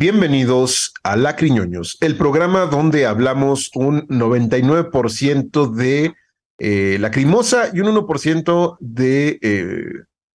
Bienvenidos 0.00 0.92
a 1.02 1.16
Lacriñoños, 1.16 1.96
el 2.00 2.16
programa 2.16 2.66
donde 2.66 3.04
hablamos 3.04 3.68
un 3.74 4.06
99% 4.06 5.74
de 5.74 6.14
eh, 6.60 6.98
lacrimosa 7.00 7.70
y 7.74 7.80
un 7.80 7.88
1% 7.88 8.76
de, 8.78 9.40
eh, 9.42 9.86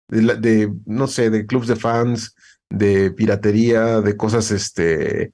de, 0.08 0.36
de, 0.38 0.74
no 0.88 1.06
sé, 1.06 1.30
de 1.30 1.46
clubs 1.46 1.68
de 1.68 1.76
fans, 1.76 2.34
de 2.72 3.12
piratería, 3.12 4.02
de 4.02 4.18
cosas 4.18 4.50
este, 4.50 5.32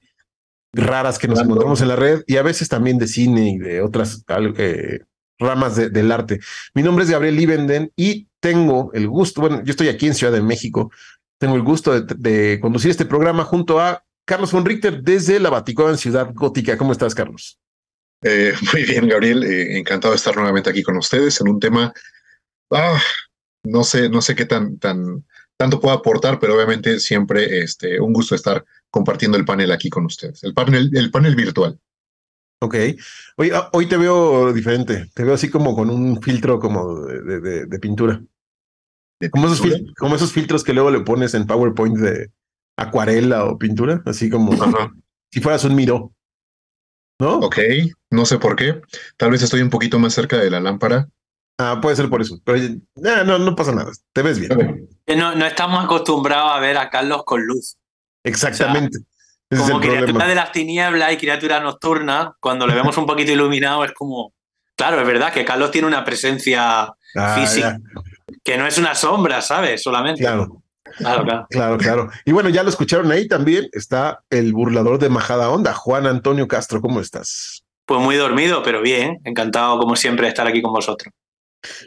raras 0.74 1.18
que 1.18 1.26
nos 1.26 1.40
encontramos 1.40 1.80
en 1.80 1.88
la 1.88 1.96
red 1.96 2.22
y 2.26 2.36
a 2.36 2.42
veces 2.42 2.68
también 2.68 2.98
de 2.98 3.08
cine 3.08 3.52
y 3.52 3.56
de 3.56 3.80
otras 3.80 4.26
eh, 4.58 5.04
ramas 5.38 5.74
de, 5.74 5.88
del 5.88 6.12
arte. 6.12 6.38
Mi 6.74 6.82
nombre 6.82 7.06
es 7.06 7.10
Gabriel 7.10 7.36
Libenden 7.36 7.92
y 7.96 8.28
tengo 8.40 8.90
el 8.92 9.08
gusto, 9.08 9.40
bueno, 9.40 9.64
yo 9.64 9.70
estoy 9.70 9.88
aquí 9.88 10.06
en 10.06 10.14
Ciudad 10.14 10.34
de 10.34 10.42
México, 10.42 10.92
tengo 11.38 11.54
el 11.54 11.62
gusto 11.62 11.98
de, 11.98 12.14
de 12.14 12.60
conducir 12.60 12.90
este 12.90 13.06
programa 13.06 13.44
junto 13.44 13.80
a 13.80 14.04
Carlos 14.28 14.52
von 14.52 14.66
Richter 14.66 15.02
desde 15.02 15.40
la 15.40 15.48
Vaticana 15.48 15.88
en 15.88 15.96
Ciudad 15.96 16.30
Gótica. 16.34 16.76
¿Cómo 16.76 16.92
estás, 16.92 17.14
Carlos? 17.14 17.58
Eh, 18.22 18.52
muy 18.74 18.84
bien, 18.84 19.08
Gabriel. 19.08 19.42
Eh, 19.42 19.78
encantado 19.78 20.12
de 20.12 20.18
estar 20.18 20.36
nuevamente 20.36 20.68
aquí 20.68 20.82
con 20.82 20.98
ustedes 20.98 21.40
en 21.40 21.48
un 21.48 21.58
tema. 21.58 21.94
Ah, 22.70 23.00
no 23.64 23.84
sé, 23.84 24.10
no 24.10 24.20
sé 24.20 24.34
qué 24.34 24.44
tan, 24.44 24.78
tan 24.78 25.24
tanto 25.56 25.80
puedo 25.80 25.96
aportar, 25.96 26.38
pero 26.38 26.54
obviamente 26.54 27.00
siempre 27.00 27.60
este, 27.60 27.98
un 27.98 28.12
gusto 28.12 28.34
estar 28.34 28.66
compartiendo 28.90 29.38
el 29.38 29.46
panel 29.46 29.72
aquí 29.72 29.88
con 29.88 30.04
ustedes. 30.04 30.44
El 30.44 30.52
panel, 30.52 30.90
el 30.92 31.10
panel 31.10 31.34
virtual. 31.34 31.80
Ok. 32.60 32.74
Hoy, 33.38 33.50
ah, 33.54 33.70
hoy 33.72 33.86
te 33.86 33.96
veo 33.96 34.52
diferente. 34.52 35.06
Te 35.14 35.24
veo 35.24 35.32
así 35.32 35.48
como 35.48 35.74
con 35.74 35.88
un 35.88 36.20
filtro 36.20 36.60
como 36.60 37.00
de, 37.06 37.40
de, 37.40 37.64
de 37.64 37.78
pintura. 37.78 38.22
¿De 39.20 39.30
como, 39.30 39.46
pintura? 39.46 39.76
Esos 39.76 39.94
como 39.94 40.16
esos 40.16 40.32
filtros 40.32 40.62
que 40.64 40.74
luego 40.74 40.90
le 40.90 41.00
pones 41.00 41.32
en 41.32 41.46
PowerPoint 41.46 41.96
de, 41.96 42.30
acuarela 42.78 43.44
o 43.44 43.58
pintura, 43.58 44.02
así 44.06 44.30
como 44.30 44.52
Ajá. 44.52 44.92
si 45.30 45.40
fueras 45.40 45.64
un 45.64 45.74
miro. 45.74 46.12
¿No? 47.20 47.38
Ok, 47.40 47.58
no 48.10 48.24
sé 48.24 48.38
por 48.38 48.54
qué. 48.54 48.80
Tal 49.16 49.32
vez 49.32 49.42
estoy 49.42 49.60
un 49.60 49.70
poquito 49.70 49.98
más 49.98 50.14
cerca 50.14 50.38
de 50.38 50.50
la 50.50 50.60
lámpara. 50.60 51.08
Ah, 51.58 51.80
puede 51.82 51.96
ser 51.96 52.08
por 52.08 52.22
eso. 52.22 52.38
Pero 52.44 52.58
eh, 52.58 52.78
no, 52.94 53.38
no 53.38 53.56
pasa 53.56 53.72
nada. 53.72 53.90
Te 54.12 54.22
ves 54.22 54.38
bien. 54.38 54.52
Okay. 54.52 55.16
No, 55.16 55.34
no 55.34 55.44
estamos 55.44 55.84
acostumbrados 55.84 56.52
a 56.52 56.60
ver 56.60 56.78
a 56.78 56.88
Carlos 56.88 57.24
con 57.24 57.44
luz. 57.44 57.76
Exactamente. 58.22 58.98
O 59.50 59.56
sea, 59.56 59.66
como 59.66 59.80
criatura 59.80 60.04
problema. 60.04 60.28
de 60.28 60.34
las 60.36 60.52
tinieblas 60.52 61.12
y 61.12 61.16
criatura 61.16 61.58
nocturna, 61.58 62.36
cuando 62.38 62.66
le 62.66 62.74
vemos 62.74 62.96
un 62.96 63.06
poquito 63.06 63.32
iluminado 63.32 63.84
es 63.84 63.92
como. 63.92 64.32
Claro, 64.76 65.00
es 65.00 65.06
verdad 65.06 65.32
que 65.32 65.44
Carlos 65.44 65.72
tiene 65.72 65.88
una 65.88 66.04
presencia 66.04 66.94
ah, 67.16 67.34
física 67.34 67.80
ya. 67.80 68.32
que 68.44 68.56
no 68.56 68.64
es 68.64 68.78
una 68.78 68.94
sombra, 68.94 69.42
¿sabes? 69.42 69.82
Solamente. 69.82 70.20
Claro. 70.20 70.62
Claro, 70.96 71.24
claro. 71.24 71.46
Claro, 71.50 71.78
claro. 71.78 72.10
Y 72.24 72.32
bueno, 72.32 72.48
ya 72.48 72.62
lo 72.62 72.68
escucharon 72.68 73.10
ahí 73.12 73.28
también. 73.28 73.68
Está 73.72 74.22
el 74.30 74.52
burlador 74.52 74.98
de 74.98 75.08
Majada 75.08 75.50
Onda, 75.50 75.74
Juan 75.74 76.06
Antonio 76.06 76.48
Castro. 76.48 76.80
¿Cómo 76.80 77.00
estás? 77.00 77.64
Pues 77.86 78.00
muy 78.00 78.16
dormido, 78.16 78.62
pero 78.62 78.82
bien. 78.82 79.18
Encantado, 79.24 79.78
como 79.78 79.96
siempre, 79.96 80.26
de 80.26 80.30
estar 80.30 80.46
aquí 80.46 80.62
con 80.62 80.72
vosotros. 80.72 81.12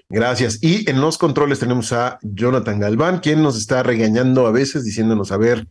Gracias. 0.10 0.60
Y 0.62 0.90
en 0.90 1.02
los 1.02 1.18
controles 1.18 1.60
tenemos 1.60 1.94
a 1.94 2.20
Jonathan 2.22 2.80
Galván, 2.80 3.20
quien 3.20 3.42
nos 3.42 3.58
está 3.58 3.84
regañando 3.84 4.46
a 4.48 4.52
veces, 4.52 4.84
diciéndonos, 4.84 5.32
a 5.32 5.38
ver, 5.38 5.68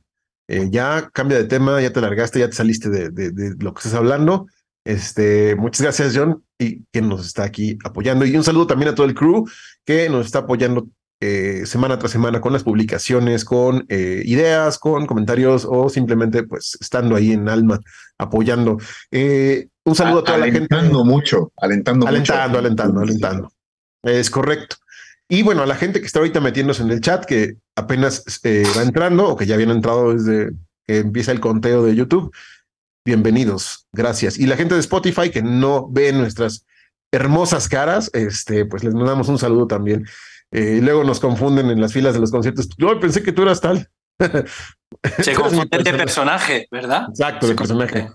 eh, 0.48 0.68
ya 0.70 1.10
cambia 1.12 1.38
de 1.38 1.44
tema, 1.44 1.80
ya 1.80 1.92
te 1.92 2.00
largaste, 2.00 2.40
ya 2.40 2.48
te 2.48 2.56
saliste 2.56 2.88
de, 2.88 3.10
de, 3.10 3.30
de, 3.30 3.54
lo 3.58 3.72
que 3.72 3.78
estás 3.78 3.94
hablando. 3.94 4.46
Este, 4.84 5.54
muchas 5.56 5.82
gracias, 5.82 6.16
John, 6.16 6.42
y 6.58 6.84
quien 6.86 7.08
nos 7.08 7.26
está 7.26 7.44
aquí 7.44 7.78
apoyando. 7.84 8.24
Y 8.24 8.36
un 8.36 8.44
saludo 8.44 8.66
también 8.66 8.90
a 8.90 8.94
todo 8.94 9.06
el 9.06 9.14
crew 9.14 9.46
que 9.84 10.08
nos 10.08 10.26
está 10.26 10.40
apoyando 10.40 10.88
eh, 11.20 11.66
semana 11.66 11.98
tras 11.98 12.12
semana 12.12 12.40
con 12.40 12.52
las 12.52 12.64
publicaciones, 12.64 13.44
con 13.44 13.84
eh, 13.88 14.22
ideas, 14.24 14.78
con 14.78 15.06
comentarios 15.06 15.66
o 15.68 15.88
simplemente 15.88 16.44
pues 16.44 16.78
estando 16.80 17.14
ahí 17.16 17.32
en 17.32 17.48
alma 17.48 17.80
apoyando. 18.18 18.78
Eh, 19.10 19.68
un 19.84 19.94
saludo 19.94 20.18
a, 20.18 20.20
a 20.22 20.24
toda 20.24 20.38
la 20.38 20.44
gente. 20.46 20.74
Alentando 20.74 21.04
mucho, 21.04 21.52
alentando, 21.56 22.06
alentando, 22.06 22.44
mucho. 22.44 22.58
alentando, 22.58 23.00
alentando. 23.00 23.52
Es 24.02 24.30
correcto. 24.30 24.76
Y 25.28 25.42
bueno, 25.42 25.62
a 25.62 25.66
la 25.66 25.76
gente 25.76 26.00
que 26.00 26.06
está 26.06 26.18
ahorita 26.18 26.40
metiéndose 26.40 26.82
en 26.82 26.90
el 26.90 27.00
chat, 27.00 27.24
que 27.24 27.56
apenas 27.76 28.24
eh, 28.42 28.64
va 28.76 28.82
entrando 28.82 29.28
o 29.28 29.36
que 29.36 29.46
ya 29.46 29.54
habían 29.54 29.70
entrado 29.70 30.12
desde 30.12 30.50
que 30.86 30.98
empieza 30.98 31.30
el 31.30 31.38
conteo 31.38 31.84
de 31.84 31.94
YouTube, 31.94 32.34
bienvenidos, 33.06 33.86
gracias. 33.92 34.38
Y 34.38 34.46
la 34.46 34.56
gente 34.56 34.74
de 34.74 34.80
Spotify 34.80 35.30
que 35.30 35.40
no 35.40 35.88
ve 35.88 36.12
nuestras 36.12 36.66
hermosas 37.12 37.68
caras, 37.68 38.10
este, 38.12 38.64
pues 38.66 38.82
les 38.82 38.92
mandamos 38.92 39.28
un 39.28 39.38
saludo 39.38 39.68
también. 39.68 40.04
Eh, 40.52 40.76
y 40.78 40.80
luego 40.80 41.04
nos 41.04 41.20
confunden 41.20 41.70
en 41.70 41.80
las 41.80 41.92
filas 41.92 42.14
de 42.14 42.20
los 42.20 42.30
conciertos. 42.30 42.68
Yo 42.76 42.98
pensé 42.98 43.22
que 43.22 43.32
tú 43.32 43.42
eras 43.42 43.60
tal. 43.60 43.88
Se 45.22 45.34
confunde 45.34 45.78
de 45.78 45.94
personaje, 45.94 46.66
¿verdad? 46.70 47.06
Exacto, 47.08 47.46
de 47.46 47.54
personaje. 47.54 48.10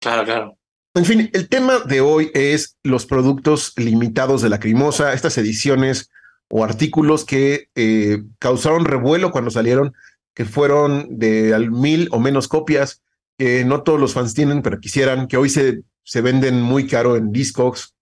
Claro, 0.00 0.24
claro. 0.24 0.58
En 0.94 1.04
fin, 1.04 1.30
el 1.32 1.48
tema 1.48 1.78
de 1.80 2.00
hoy 2.00 2.30
es 2.34 2.76
los 2.82 3.06
productos 3.06 3.72
limitados 3.76 4.42
de 4.42 4.48
la 4.48 4.58
Crimosa, 4.58 5.12
estas 5.12 5.38
ediciones 5.38 6.10
o 6.50 6.64
artículos 6.64 7.24
que 7.24 7.68
eh, 7.74 8.22
causaron 8.38 8.84
revuelo 8.84 9.30
cuando 9.30 9.50
salieron, 9.50 9.94
que 10.34 10.44
fueron 10.44 11.18
de 11.18 11.54
al 11.54 11.70
mil 11.70 12.08
o 12.10 12.18
menos 12.18 12.48
copias, 12.48 13.02
que 13.36 13.64
no 13.64 13.82
todos 13.82 14.00
los 14.00 14.14
fans 14.14 14.34
tienen, 14.34 14.62
pero 14.62 14.80
quisieran, 14.80 15.28
que 15.28 15.36
hoy 15.36 15.50
se, 15.50 15.82
se 16.02 16.20
venden 16.20 16.60
muy 16.62 16.86
caro 16.86 17.16
en 17.16 17.32
Discogs 17.32 17.94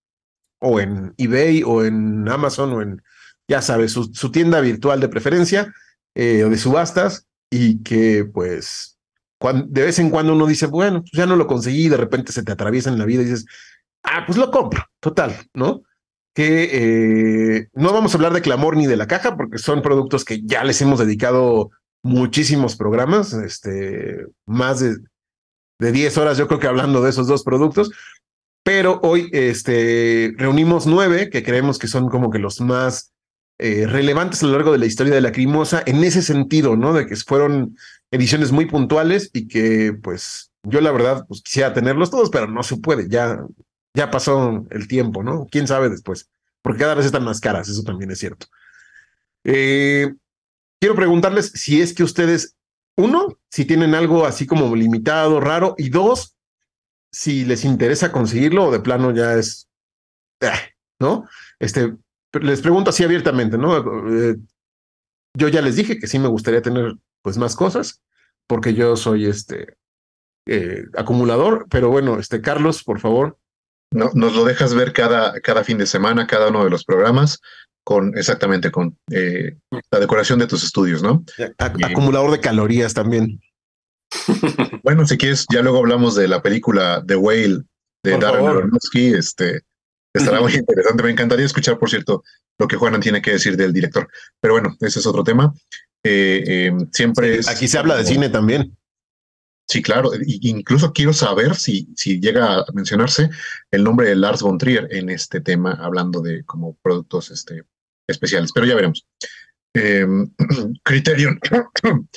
o 0.58 0.81
en 0.81 1.12
eBay 1.19 1.62
o 1.64 1.84
en 1.84 2.26
Amazon 2.28 2.72
o 2.72 2.82
en 2.82 3.03
ya 3.48 3.62
sabes, 3.62 3.92
su, 3.92 4.30
tienda 4.30 4.60
virtual 4.60 5.00
de 5.00 5.08
preferencia 5.08 5.72
eh, 6.14 6.44
o 6.44 6.50
de 6.50 6.58
subastas 6.58 7.26
y 7.50 7.82
que 7.82 8.24
pues 8.24 8.96
de 9.40 9.82
vez 9.82 9.98
en 9.98 10.10
cuando 10.10 10.32
uno 10.32 10.46
dice, 10.46 10.66
bueno, 10.66 11.00
pues 11.00 11.12
ya 11.12 11.26
no 11.26 11.36
lo 11.36 11.46
conseguí, 11.46 11.88
de 11.88 11.96
repente 11.96 12.32
se 12.32 12.42
te 12.42 12.52
atraviesa 12.52 12.90
en 12.90 12.98
la 12.98 13.04
vida 13.04 13.22
y 13.22 13.26
dices, 13.26 13.46
ah, 14.02 14.24
pues 14.26 14.38
lo 14.38 14.50
compro, 14.50 14.84
total, 15.00 15.36
¿no? 15.54 15.82
Que 16.34 16.70
eh, 16.72 17.68
no 17.74 17.92
vamos 17.92 18.12
a 18.12 18.16
hablar 18.16 18.32
de 18.32 18.42
clamor 18.42 18.76
ni 18.76 18.86
de 18.86 18.96
la 18.96 19.06
caja 19.06 19.36
porque 19.36 19.58
son 19.58 19.82
productos 19.82 20.24
que 20.24 20.42
ya 20.42 20.64
les 20.64 20.80
hemos 20.80 20.98
dedicado 20.98 21.70
muchísimos 22.02 22.76
programas, 22.76 23.32
este, 23.34 24.26
más 24.46 24.80
de, 24.80 24.96
de 25.78 25.92
10 25.92 26.18
horas 26.18 26.38
yo 26.38 26.46
creo 26.48 26.60
que 26.60 26.66
hablando 26.66 27.02
de 27.02 27.10
esos 27.10 27.26
dos 27.26 27.42
productos, 27.42 27.90
pero 28.64 29.00
hoy 29.02 29.28
este, 29.32 30.34
reunimos 30.36 30.86
nueve 30.86 31.30
que 31.30 31.42
creemos 31.42 31.78
que 31.78 31.88
son 31.88 32.08
como 32.08 32.30
que 32.30 32.38
los 32.38 32.60
más 32.60 33.12
eh, 33.59 33.87
relevantes 33.87 34.43
a 34.43 34.47
lo 34.47 34.53
largo 34.53 34.72
de 34.72 34.78
la 34.78 34.87
historia 34.87 35.15
de 35.15 35.21
la 35.21 35.33
Crimosa 35.33 35.83
en 35.87 36.05
ese 36.05 36.22
sentido, 36.22 36.77
¿no? 36.77 36.93
De 36.93 37.06
que 37.06 37.17
fueron 37.17 37.77
ediciones 38.11 38.53
muy 38.53 38.67
puntuales 38.67 39.31
y 39.33 39.49
que, 39.49 39.94
pues, 40.03 40.53
yo 40.62 40.81
la 40.81 40.93
verdad, 40.93 41.25
pues 41.28 41.43
quisiera 41.43 41.72
tenerlos 41.72 42.11
todos, 42.11 42.31
pero 42.31 42.49
no 42.49 42.62
se 42.62 42.77
puede, 42.77 43.09
ya, 43.09 43.39
ya 43.94 44.11
pasó 44.11 44.67
el 44.71 44.89
tiempo, 44.89 45.22
¿no? 45.22 45.47
¿Quién 45.50 45.67
sabe 45.67 45.89
después? 45.89 46.28
Porque 46.61 46.81
cada 46.81 46.94
vez 46.94 47.06
están 47.06 47.25
más 47.25 47.41
caras, 47.41 47.69
eso 47.69 47.82
también 47.82 48.11
es 48.11 48.19
cierto. 48.19 48.47
Eh, 49.44 50.12
quiero 50.81 50.94
preguntarles 50.94 51.52
si 51.55 51.81
es 51.81 51.94
que 51.94 52.02
ustedes, 52.02 52.56
uno, 52.97 53.38
si 53.50 53.64
tienen 53.64 53.94
algo 53.94 54.26
así 54.26 54.47
como 54.47 54.75
limitado, 54.75 55.41
raro, 55.41 55.75
y 55.79 55.88
dos, 55.88 56.37
si 57.11 57.44
les 57.44 57.64
interesa 57.64 58.12
conseguirlo 58.12 58.67
o 58.67 58.70
de 58.73 58.81
plano 58.81 59.12
ya 59.12 59.35
es, 59.35 59.69
eh, 60.41 60.50
¿no? 60.99 61.26
Este, 61.59 61.94
les 62.41 62.61
pregunto 62.61 62.91
así 62.91 63.05
abiertamente, 63.05 63.59
¿no? 63.59 63.77
Eh, 64.11 64.37
yo 65.37 65.49
ya 65.49 65.61
les 65.62 65.77
dije 65.77 65.99
que 65.99 66.06
sí 66.06 66.19
me 66.19 66.29
gustaría 66.29 66.62
tener 66.62 66.94
pues 67.23 67.38
más 67.38 67.55
cosas, 67.55 68.03
porque 68.47 68.75
yo 68.75 68.97
soy 68.97 69.27
este 69.27 69.77
eh, 70.47 70.85
acumulador, 70.97 71.67
pero 71.71 71.91
bueno, 71.91 72.19
este 72.19 72.41
Carlos, 72.41 72.83
por 72.83 73.00
favor. 73.00 73.38
No, 73.93 74.11
nos 74.15 74.35
lo 74.35 74.44
dejas 74.44 74.75
ver 74.75 74.93
cada, 74.93 75.41
cada 75.41 75.65
fin 75.65 75.79
de 75.79 75.87
semana, 75.87 76.27
cada 76.27 76.49
uno 76.49 76.65
de 76.65 76.71
los 76.71 76.85
programas, 76.85 77.41
con 77.85 78.17
exactamente 78.19 78.71
con 78.71 78.99
eh, 79.12 79.56
la 79.91 80.00
decoración 80.00 80.38
de 80.41 80.49
tus 80.49 80.65
estudios, 80.65 81.03
¿no? 81.03 81.25
acumulador 81.59 82.33
de 82.33 82.41
calorías 82.41 82.94
también. 82.94 83.41
Bueno, 84.83 85.05
si 85.05 85.19
quieres, 85.19 85.47
ya 85.53 85.62
luego 85.62 85.79
hablamos 85.79 86.15
de 86.15 86.29
la 86.29 86.43
película 86.43 87.03
The 87.05 87.17
Whale 87.17 87.65
de 88.05 88.12
por 88.12 88.21
Darren 88.21 88.47
Aronofsky, 88.47 89.15
este, 89.15 89.62
Estará 90.16 90.40
muy 90.40 90.54
interesante. 90.54 91.02
Me 91.02 91.10
encantaría 91.10 91.46
escuchar, 91.46 91.78
por 91.78 91.90
cierto, 91.90 92.24
lo 92.58 92.66
que 92.66 92.76
Juanan 92.76 93.00
tiene 93.00 93.22
que 93.22 93.32
decir 93.32 93.56
del 93.56 93.72
director. 93.72 94.08
Pero 94.40 94.54
bueno, 94.54 94.76
ese 94.80 95.00
es 95.00 95.06
otro 95.06 95.24
tema. 95.24 95.54
Eh, 96.02 96.44
eh, 96.46 96.72
siempre 96.92 97.36
es. 97.36 97.48
Aquí 97.48 97.68
se 97.68 97.78
habla 97.78 97.96
de 97.96 98.04
cine 98.04 98.28
también. 98.28 98.76
Sí, 99.68 99.82
claro. 99.82 100.12
incluso 100.24 100.92
quiero 100.92 101.12
saber 101.12 101.56
si, 101.56 101.88
si 101.96 102.20
llega 102.20 102.60
a 102.60 102.66
mencionarse 102.72 103.30
el 103.72 103.82
nombre 103.82 104.08
de 104.08 104.14
Lars 104.14 104.40
von 104.40 104.58
Trier 104.58 104.86
en 104.92 105.10
este 105.10 105.40
tema, 105.40 105.72
hablando 105.72 106.20
de 106.20 106.44
como 106.44 106.76
productos 106.82 107.32
este, 107.32 107.64
especiales. 108.08 108.52
Pero 108.54 108.66
ya 108.66 108.76
veremos. 108.76 109.06
Eh, 109.74 110.06
Criterion. 110.84 111.40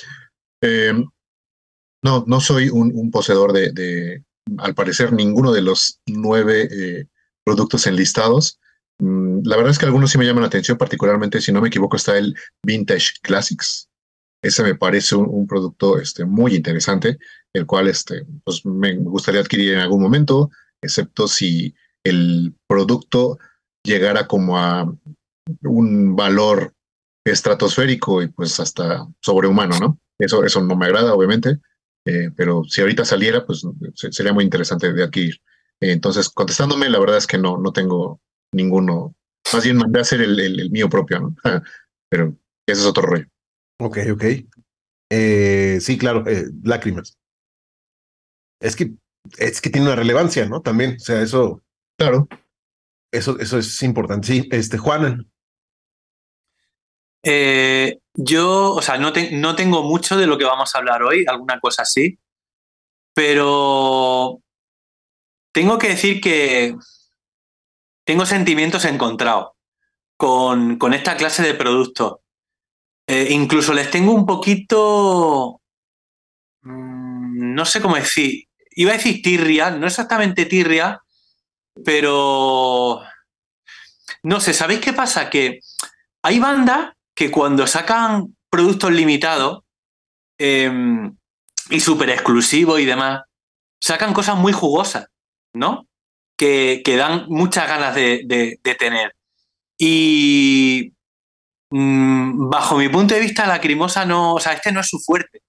no, 2.02 2.24
no 2.26 2.40
soy 2.40 2.68
un, 2.68 2.92
un 2.94 3.10
poseedor 3.10 3.52
de, 3.52 3.72
de, 3.72 4.24
al 4.58 4.74
parecer, 4.74 5.12
ninguno 5.12 5.52
de 5.52 5.62
los 5.62 6.00
nueve 6.06 7.08
productos 7.44 7.86
enlistados. 7.86 8.60
Mm, 8.98 9.42
la 9.44 9.56
verdad 9.56 9.72
es 9.72 9.78
que 9.78 9.86
algunos 9.86 10.10
sí 10.10 10.18
me 10.18 10.26
llaman 10.26 10.42
la 10.42 10.48
atención, 10.48 10.78
particularmente 10.78 11.40
si 11.40 11.52
no 11.52 11.60
me 11.60 11.68
equivoco 11.68 11.96
está 11.96 12.18
el 12.18 12.34
Vintage 12.64 13.14
Classics. 13.22 13.88
Ese 14.42 14.62
me 14.62 14.74
parece 14.74 15.16
un, 15.16 15.46
producto 15.46 15.98
este, 15.98 16.24
muy 16.24 16.54
interesante. 16.54 17.18
el 17.52 17.66
cual 17.66 17.88
este, 17.88 18.24
pues 18.44 18.64
me 18.64 18.96
gustaría 18.96 19.40
adquirir 19.40 19.74
en 19.74 19.80
algún 19.80 20.00
momento, 20.00 20.50
excepto 20.82 21.26
si 21.26 21.74
el 22.04 22.54
producto 22.68 23.38
llegara 23.84 24.26
como 24.26 24.56
a 24.56 24.92
un 25.62 26.16
valor 26.16 26.74
estratosférico 27.24 28.22
y 28.22 28.28
pues 28.28 28.60
hasta 28.60 29.06
sobrehumano, 29.20 29.78
¿no? 29.78 29.98
Eso, 30.18 30.44
eso 30.44 30.62
no 30.62 30.76
me 30.76 30.86
agrada, 30.86 31.14
obviamente, 31.14 31.58
eh, 32.06 32.30
pero 32.36 32.62
si 32.64 32.80
ahorita 32.80 33.04
saliera, 33.04 33.44
pues 33.44 33.62
sería 33.94 34.32
muy 34.32 34.44
interesante 34.44 34.92
de 34.92 35.02
adquirir. 35.02 35.40
Entonces, 35.80 36.28
contestándome, 36.28 36.90
la 36.90 36.98
verdad 36.98 37.16
es 37.16 37.26
que 37.26 37.38
no, 37.38 37.56
no 37.56 37.72
tengo 37.72 38.20
ninguno. 38.52 39.14
Más 39.52 39.64
bien 39.64 39.76
mandé 39.76 39.98
a 39.98 40.02
hacer 40.02 40.20
el, 40.20 40.70
mío 40.70 40.88
propio, 40.88 41.20
¿no? 41.20 41.36
pero 42.10 42.36
ese 42.68 42.80
es 42.80 42.86
otro 42.86 43.02
rollo. 43.02 43.26
Ok, 43.80 43.98
ok. 44.12 44.24
Eh, 45.10 45.78
sí, 45.80 45.98
claro, 45.98 46.24
eh, 46.26 46.46
lágrimas. 46.62 47.16
Es 48.60 48.76
que 48.76 48.92
es 49.38 49.60
que 49.60 49.70
tiene 49.70 49.86
una 49.86 49.96
relevancia, 49.96 50.46
¿no? 50.46 50.60
También, 50.62 50.96
o 50.96 50.98
sea, 50.98 51.22
eso. 51.22 51.62
Claro. 51.98 52.28
Eso, 53.12 53.38
eso 53.40 53.58
es 53.58 53.82
importante. 53.82 54.26
Sí, 54.26 54.48
este, 54.52 54.78
Juan. 54.78 55.30
Eh, 57.24 57.98
yo, 58.14 58.72
o 58.72 58.82
sea, 58.82 58.98
no, 58.98 59.12
no 59.32 59.56
tengo 59.56 59.82
mucho 59.82 60.16
de 60.16 60.26
lo 60.26 60.38
que 60.38 60.44
vamos 60.44 60.74
a 60.74 60.78
hablar 60.78 61.02
hoy, 61.02 61.24
alguna 61.26 61.60
cosa 61.60 61.82
así, 61.82 62.18
pero 63.14 64.40
tengo 65.52 65.78
que 65.78 65.88
decir 65.88 66.20
que 66.20 66.76
tengo 68.04 68.26
sentimientos 68.26 68.84
encontrados 68.84 69.50
con, 70.16 70.76
con 70.76 70.94
esta 70.94 71.16
clase 71.16 71.42
de 71.42 71.54
productos. 71.54 72.16
Eh, 73.06 73.28
incluso 73.30 73.72
les 73.72 73.90
tengo 73.90 74.12
un 74.12 74.26
poquito, 74.26 75.60
mm, 76.62 77.54
no 77.54 77.64
sé 77.64 77.80
cómo 77.80 77.96
decir, 77.96 78.44
iba 78.72 78.92
a 78.92 78.96
decir 78.96 79.22
tirria, 79.22 79.70
no 79.70 79.86
exactamente 79.86 80.46
tirria, 80.46 81.00
pero 81.84 83.02
no 84.22 84.40
sé, 84.40 84.52
¿sabéis 84.52 84.80
qué 84.80 84.92
pasa? 84.92 85.30
Que 85.30 85.60
hay 86.22 86.38
bandas 86.38 86.92
que 87.14 87.30
cuando 87.30 87.66
sacan 87.66 88.36
productos 88.50 88.92
limitados 88.92 89.60
em, 90.38 91.16
y 91.70 91.80
súper 91.80 92.10
exclusivos 92.10 92.80
y 92.80 92.84
demás, 92.84 93.22
sacan 93.80 94.12
cosas 94.12 94.36
muy 94.36 94.52
jugosas, 94.52 95.06
¿no? 95.54 95.86
Que, 96.36 96.82
dan 96.86 97.26
muchas 97.28 97.68
ganas 97.68 97.94
de, 97.94 98.58
tener. 98.78 99.14
Y 99.78 100.92
mm, 101.70 102.48
bajo 102.50 102.76
mi 102.76 102.88
punto 102.88 103.14
de 103.14 103.20
vista, 103.20 103.46
la 103.46 103.60
crimosa 103.60 104.04
no, 104.04 104.34
o 104.34 104.40
sea, 104.40 104.54
este 104.54 104.72
no 104.72 104.80
es 104.80 104.88
su 104.88 104.98
fuerte. 104.98 105.42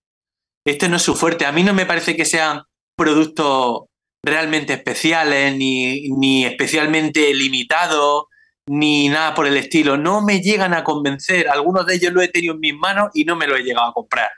Este 0.66 0.90
no 0.90 0.98
es 0.98 1.02
su 1.02 1.16
fuerte. 1.16 1.46
A 1.46 1.52
mí 1.52 1.64
no 1.64 1.74
me 1.74 1.86
parece 1.86 2.16
que 2.16 2.26
sean 2.26 2.64
productos 2.96 3.86
realmente 4.24 4.74
especiales, 4.74 5.56
ni, 5.56 6.10
ni 6.10 6.46
especialmente 6.46 7.34
limitados, 7.34 8.26
ni 8.68 9.10
nada 9.10 9.34
por 9.34 9.48
el 9.48 9.58
estilo. 9.58 9.98
No 9.98 10.22
me 10.22 10.42
llegan 10.42 10.74
a 10.74 10.84
convencer. 10.84 11.50
Algunos 11.50 11.86
de 11.86 11.96
ellos 11.96 12.14
lo 12.14 12.22
he 12.22 12.28
tenido 12.28 12.54
en 12.54 12.60
mis 12.60 12.76
manos 12.76 13.10
y 13.14 13.26
no 13.26 13.36
me 13.36 13.48
lo 13.48 13.56
he 13.56 13.64
llegado 13.64 13.90
a 13.90 13.94
comprar. 13.94 14.30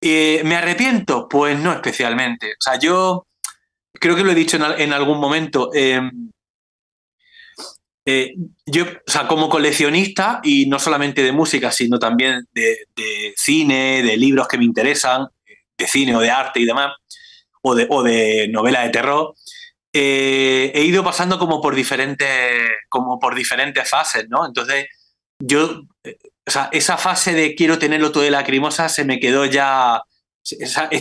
Eh, 0.00 0.42
¿Me 0.44 0.56
arrepiento? 0.56 1.28
Pues 1.28 1.58
no 1.58 1.72
especialmente. 1.72 2.52
O 2.52 2.60
sea, 2.60 2.78
yo 2.78 3.27
creo 3.98 4.16
que 4.16 4.24
lo 4.24 4.32
he 4.32 4.34
dicho 4.34 4.56
en, 4.56 4.92
algún 4.92 5.18
momento. 5.18 5.70
Em, 5.74 6.30
eh, 8.06 8.34
yo, 8.64 8.84
o 8.84 9.10
sea, 9.10 9.28
como 9.28 9.48
coleccionista, 9.48 10.40
y 10.42 10.66
no 10.66 10.78
solamente 10.78 11.22
de 11.22 11.32
música, 11.32 11.70
sino 11.70 11.98
también 11.98 12.46
de, 12.52 12.78
de, 12.96 13.34
cine, 13.36 14.02
de 14.02 14.16
libros 14.16 14.48
que 14.48 14.58
me 14.58 14.64
interesan, 14.64 15.28
de 15.76 15.86
cine 15.86 16.16
o 16.16 16.20
de 16.20 16.30
arte 16.30 16.60
y 16.60 16.64
demás, 16.64 16.92
o 17.62 17.74
de, 17.74 17.86
o 17.90 18.02
de 18.02 18.48
novela 18.48 18.82
de 18.82 18.90
terror, 18.90 19.34
eh, 19.92 20.70
he 20.74 20.82
ido 20.84 21.02
pasando 21.02 21.38
como 21.38 21.60
por 21.60 21.74
diferentes, 21.74 22.70
como 22.88 23.18
por 23.18 23.34
diferentes 23.34 23.88
fases, 23.88 24.28
¿no? 24.28 24.46
Entonces, 24.46 24.86
yo, 25.40 25.82
eh, 26.04 26.18
o 26.46 26.50
sea, 26.50 26.68
esa 26.72 26.98
fase 26.98 27.32
de 27.32 27.54
quiero 27.54 27.78
tenerlo 27.78 28.12
todo 28.12 28.22
de 28.22 28.30
lacrimosa 28.30 28.88
se 28.88 29.04
me 29.04 29.18
quedó 29.20 29.44
ya, 29.46 30.02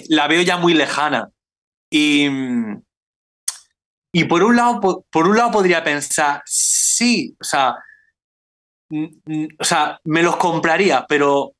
la 0.09 0.27
veo 0.27 0.41
ya 0.41 0.57
muy 0.57 0.73
lejana. 0.73 1.29
Y, 1.91 2.27
y 4.17 4.23
por 4.23 4.43
un 4.43 4.55
lado, 4.55 5.05
por, 5.11 5.27
un 5.27 5.37
lado 5.37 5.51
podría 5.51 5.83
pensar, 5.83 6.41
sí, 6.43 7.35
o 7.39 7.43
sea, 7.43 7.75
o 8.89 9.63
sea, 9.63 9.99
me 10.05 10.23
los 10.23 10.37
compraría, 10.37 11.05
pero 11.07 11.53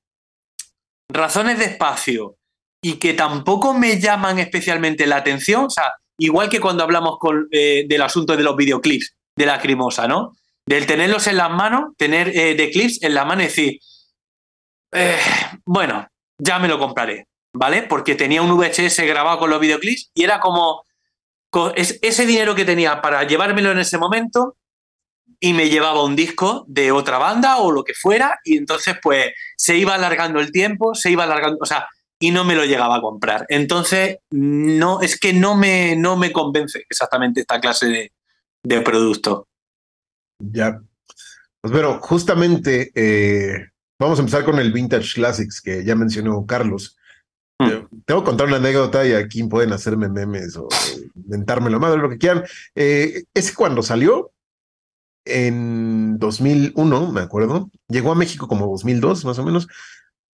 razones 1.07 1.59
de 1.59 1.65
espacio 1.65 2.37
y 2.81 2.93
que 2.93 3.13
tampoco 3.13 3.75
me 3.75 3.99
llaman 3.99 4.39
especialmente 4.39 5.05
la 5.05 5.17
atención, 5.17 5.65
o 5.65 5.69
sea, 5.69 5.93
igual 6.17 6.49
que 6.49 6.59
cuando 6.59 6.83
hablamos 6.83 7.19
eh, 7.51 7.85
del 7.87 8.01
asunto 8.01 8.35
de 8.35 8.41
los 8.41 8.55
videoclips 8.55 9.13
de 9.37 9.45
la 9.45 9.59
crimosa, 9.59 10.07
¿no? 10.07 10.35
Del 10.67 10.87
tenerlos 10.87 11.27
en 11.27 11.37
las 11.37 11.51
manos, 11.51 11.93
tener 11.95 12.29
eh, 12.29 12.55
de 12.55 12.71
clips 12.71 13.03
en 13.03 13.13
la 13.13 13.23
mano 13.23 13.43
y 13.43 13.45
decir, 13.45 13.79
eh, 14.93 15.19
bueno, 15.63 16.07
ya 16.41 16.57
me 16.57 16.67
lo 16.67 16.79
compraré, 16.79 17.27
¿vale? 17.53 17.83
Porque 17.83 18.15
tenía 18.15 18.41
un 18.41 18.57
VHS 18.57 18.97
grabado 19.01 19.37
con 19.37 19.51
los 19.51 19.59
videoclips 19.59 20.09
y 20.15 20.23
era 20.23 20.39
como 20.39 20.86
ese 21.75 22.25
dinero 22.25 22.55
que 22.55 22.65
tenía 22.65 23.01
para 23.01 23.23
llevármelo 23.25 23.71
en 23.71 23.79
ese 23.79 23.97
momento 23.97 24.55
y 25.39 25.53
me 25.53 25.69
llevaba 25.69 26.03
un 26.03 26.15
disco 26.15 26.65
de 26.67 26.91
otra 26.91 27.17
banda 27.17 27.57
o 27.57 27.71
lo 27.71 27.83
que 27.83 27.93
fuera 27.93 28.39
y 28.43 28.57
entonces 28.57 28.95
pues 29.01 29.33
se 29.55 29.77
iba 29.77 29.95
alargando 29.95 30.39
el 30.39 30.51
tiempo, 30.51 30.95
se 30.95 31.11
iba 31.11 31.23
alargando, 31.23 31.59
o 31.61 31.65
sea, 31.65 31.87
y 32.19 32.31
no 32.31 32.43
me 32.43 32.55
lo 32.55 32.65
llegaba 32.65 32.97
a 32.97 33.01
comprar. 33.01 33.45
Entonces, 33.49 34.17
no, 34.31 35.01
es 35.01 35.19
que 35.19 35.33
no 35.33 35.55
me, 35.55 35.95
no 35.95 36.17
me 36.17 36.31
convence 36.31 36.83
exactamente 36.89 37.41
esta 37.41 37.59
clase 37.59 38.11
de, 38.63 38.81
producto. 38.81 39.47
Ya. 40.39 40.81
Pues 41.61 41.71
bueno, 41.71 41.99
justamente 42.01 42.91
eh, 42.95 43.69
vamos 43.99 44.19
a 44.19 44.21
empezar 44.21 44.43
con 44.43 44.59
el 44.59 44.71
Vintage 44.71 45.13
Classics 45.13 45.61
que 45.61 45.83
ya 45.83 45.95
mencionó 45.95 46.45
Carlos. 46.45 46.97
Hmm. 47.59 47.87
Tengo 48.05 48.21
que 48.21 48.25
contar 48.25 48.47
una 48.47 48.57
anécdota 48.57 49.05
y 49.05 49.13
aquí 49.13 49.43
pueden 49.43 49.73
hacerme 49.73 50.09
memes 50.09 50.55
o 50.57 50.67
inventármelo 51.15 51.79
madre, 51.79 51.99
lo 51.99 52.09
que 52.09 52.17
quieran. 52.17 52.43
Eh, 52.75 53.23
ese 53.33 53.53
cuando 53.55 53.81
salió, 53.81 54.31
en 55.27 56.17
2001, 56.19 57.11
me 57.11 57.21
acuerdo, 57.21 57.69
llegó 57.87 58.11
a 58.11 58.15
México 58.15 58.47
como 58.47 58.67
2002 58.67 59.25
más 59.25 59.39
o 59.39 59.43
menos. 59.43 59.67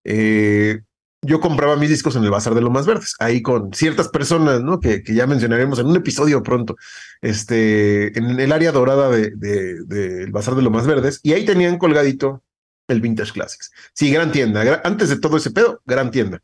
Eh, 0.03 0.81
yo 1.21 1.39
compraba 1.39 1.77
mis 1.77 1.89
discos 1.89 2.15
en 2.15 2.23
el 2.23 2.29
Bazar 2.29 2.53
de 2.53 2.61
lo 2.61 2.69
Más 2.69 2.85
Verdes, 2.85 3.15
ahí 3.19 3.41
con 3.41 3.73
ciertas 3.73 4.09
personas, 4.09 4.61
¿no? 4.61 4.79
Que, 4.79 5.03
que 5.03 5.15
ya 5.15 5.25
mencionaremos 5.25 5.79
en 5.79 5.87
un 5.87 5.95
episodio 5.95 6.43
pronto, 6.43 6.75
este, 7.21 8.17
en 8.17 8.39
el 8.39 8.51
área 8.51 8.73
dorada 8.73 9.09
del 9.09 9.39
de, 9.39 9.83
de, 9.85 10.25
Bazar 10.31 10.55
de 10.55 10.61
lo 10.61 10.69
Más 10.69 10.85
Verdes, 10.85 11.21
y 11.23 11.33
ahí 11.33 11.45
tenían 11.45 11.77
colgadito 11.77 12.43
el 12.89 12.99
Vintage 12.99 13.31
Classics. 13.31 13.71
Sí, 13.93 14.11
gran 14.11 14.31
tienda. 14.33 14.81
antes 14.83 15.09
de 15.09 15.19
todo 15.19 15.37
ese 15.37 15.51
pedo, 15.51 15.81
gran 15.85 16.11
tienda. 16.11 16.41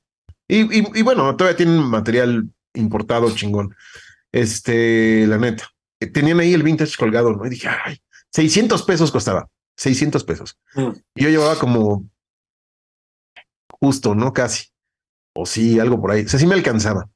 Y, 0.52 1.00
y, 1.00 1.04
bueno, 1.04 1.36
todavía 1.36 1.56
tienen 1.56 1.78
material 1.78 2.50
importado 2.74 3.34
chingón. 3.36 3.76
Este, 4.32 5.28
la 5.28 5.38
neta. 5.38 5.70
Tenían 6.12 6.40
ahí 6.40 6.54
el 6.54 6.64
Vintage 6.64 6.98
colgado, 6.98 7.32
¿no? 7.34 7.46
Y 7.46 7.50
dije, 7.50 7.70
ay, 7.70 8.02
600 8.32 8.82
pesos 8.84 9.12
costaba. 9.12 9.48
600 9.78 10.24
pesos. 10.24 10.58
Mm. 10.74 10.90
Y 11.16 11.24
yo 11.24 11.30
llevaba 11.30 11.58
como 11.58 12.10
justo, 13.80 14.16
¿no? 14.16 14.34
Casi. 14.34 14.70
O 15.36 15.46
sí, 15.46 15.80
algo 15.80 16.02
por 16.02 16.12
ahí. 16.12 16.24
O 16.26 16.28
sea, 16.28 16.40
sí 16.40 16.48
me 16.48 16.56
alcanzaba. 16.56 17.08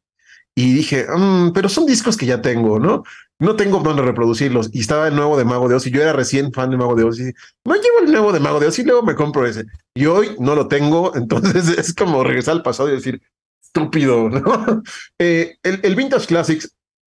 Y 0.55 0.73
dije, 0.73 1.07
mm, 1.09 1.51
pero 1.53 1.67
son 1.67 1.85
discos 1.85 2.15
que 2.15 2.25
ya 2.25 2.41
tengo, 2.41 2.79
¿no? 2.79 3.03
No 3.39 3.55
tengo 3.55 3.79
dónde 3.79 4.03
reproducirlos. 4.03 4.69
Y 4.71 4.81
estaba 4.81 5.07
el 5.07 5.15
nuevo 5.15 5.37
de 5.37 5.45
Mago 5.45 5.67
de 5.67 5.75
Oz 5.75 5.87
y 5.87 5.91
yo 5.91 6.01
era 6.01 6.13
recién 6.13 6.53
fan 6.53 6.69
de 6.69 6.77
Mago 6.77 6.95
de 6.95 7.03
Oz. 7.03 7.19
Y 7.19 7.33
no 7.65 7.75
llevo 7.75 7.99
el 8.05 8.11
nuevo 8.11 8.31
de 8.31 8.39
Mago 8.39 8.59
de 8.59 8.67
Oz 8.67 8.79
y 8.79 8.83
luego 8.83 9.01
me 9.03 9.15
compro 9.15 9.45
ese. 9.47 9.65
Y 9.95 10.05
hoy 10.05 10.35
no 10.39 10.55
lo 10.55 10.67
tengo. 10.67 11.11
Entonces 11.15 11.69
es 11.69 11.93
como 11.93 12.23
regresar 12.23 12.53
al 12.55 12.63
pasado 12.63 12.89
y 12.89 12.93
decir, 12.93 13.21
estúpido, 13.61 14.29
¿no? 14.29 14.83
Eh, 15.19 15.57
el, 15.63 15.95
Vintage 15.95 16.27
Classics 16.27 16.75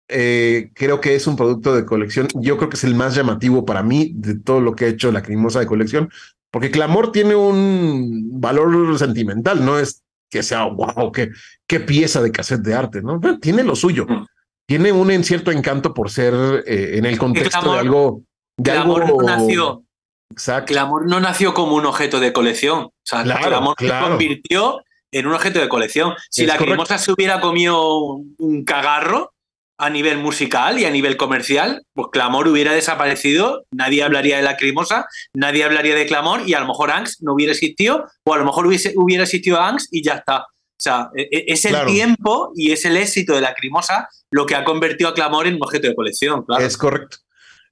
eh, 0.09 0.71
creo 0.73 1.01
que 1.01 1.15
es 1.15 1.27
un 1.27 1.35
producto 1.35 1.75
de 1.75 1.85
colección. 1.85 2.27
Yo 2.35 2.57
creo 2.57 2.69
que 2.69 2.77
es 2.77 2.83
el 2.83 2.95
más 2.95 3.15
llamativo 3.15 3.65
para 3.65 3.83
mí 3.83 4.11
de 4.15 4.39
todo 4.39 4.61
lo 4.61 4.75
que 4.75 4.85
ha 4.85 4.89
hecho 4.89 5.11
la 5.11 5.21
crimosa 5.21 5.59
de 5.59 5.67
colección, 5.67 6.09
porque 6.51 6.71
Clamor 6.71 7.11
tiene 7.11 7.35
un 7.35 8.39
valor 8.39 8.97
sentimental, 8.97 9.65
no 9.65 9.77
es 9.77 10.03
que 10.29 10.43
sea, 10.43 10.65
wow, 10.65 11.11
qué, 11.11 11.29
qué 11.67 11.79
pieza 11.79 12.21
de 12.21 12.31
cassette 12.31 12.61
de 12.61 12.73
arte, 12.73 13.01
¿no? 13.01 13.19
tiene 13.39 13.63
lo 13.63 13.75
suyo. 13.75 14.05
Mm. 14.07 14.25
Tiene 14.67 14.91
un 14.91 15.23
cierto 15.23 15.51
encanto 15.51 15.93
por 15.93 16.09
ser 16.09 16.63
en 16.67 17.05
el 17.05 17.17
contexto 17.17 17.71
de 17.71 17.79
algo. 17.79 18.23
De 18.57 18.71
Clamor 18.73 19.07
no 19.07 19.15
nació. 19.25 19.83
Exacto. 20.29 20.73
Clamor 20.73 21.07
no 21.07 21.21
nació 21.21 21.53
como 21.53 21.75
un 21.75 21.85
objeto 21.85 22.19
de 22.19 22.33
colección. 22.33 22.79
O 22.79 22.91
sea, 23.01 23.23
Clamor 23.23 23.75
se 23.79 23.87
convirtió 23.87 24.83
en 25.11 25.27
un 25.27 25.33
objeto 25.33 25.59
de 25.59 25.69
colección. 25.69 26.15
Si 26.29 26.45
la 26.45 26.57
cremosa 26.57 26.97
se 26.97 27.11
hubiera 27.11 27.39
comido 27.39 28.17
un 28.37 28.65
cagarro, 28.65 29.33
a 29.77 29.89
nivel 29.89 30.17
musical 30.17 30.79
y 30.79 30.85
a 30.85 30.91
nivel 30.91 31.17
comercial, 31.17 31.83
pues 31.93 32.07
Clamor 32.11 32.47
hubiera 32.47 32.73
desaparecido, 32.73 33.65
nadie 33.71 34.03
hablaría 34.03 34.37
de 34.37 34.43
la 34.43 34.51
Lacrimosa, 34.51 35.05
nadie 35.33 35.63
hablaría 35.63 35.95
de 35.95 36.07
Clamor 36.07 36.41
y 36.47 36.55
a 36.55 36.59
lo 36.59 36.67
mejor 36.67 36.91
Angst 36.91 37.21
no 37.21 37.33
hubiera 37.33 37.51
existido, 37.51 38.05
o 38.23 38.33
a 38.33 38.37
lo 38.37 38.45
mejor 38.45 38.65
hubiese, 38.65 38.93
hubiera 38.95 39.23
existido 39.23 39.61
Angst 39.61 39.93
y 39.93 40.03
ya 40.03 40.15
está. 40.15 40.39
O 40.39 40.79
sea, 40.79 41.09
e, 41.15 41.23
e, 41.31 41.45
es 41.47 41.65
el 41.65 41.85
tiempo 41.85 42.51
y 42.55 42.71
es 42.71 42.85
el 42.85 42.97
éxito 42.97 43.33
de 43.33 43.41
la 43.41 43.53
Crimosa 43.53 44.09
lo 44.31 44.45
que 44.45 44.55
ha 44.55 44.63
convertido 44.63 45.09
a 45.09 45.13
Clamor 45.13 45.47
en 45.47 45.55
un 45.55 45.63
objeto 45.63 45.87
de 45.87 45.95
colección, 45.95 46.43
claro. 46.43 46.65
Es 46.65 46.77
correcto. 46.77 47.17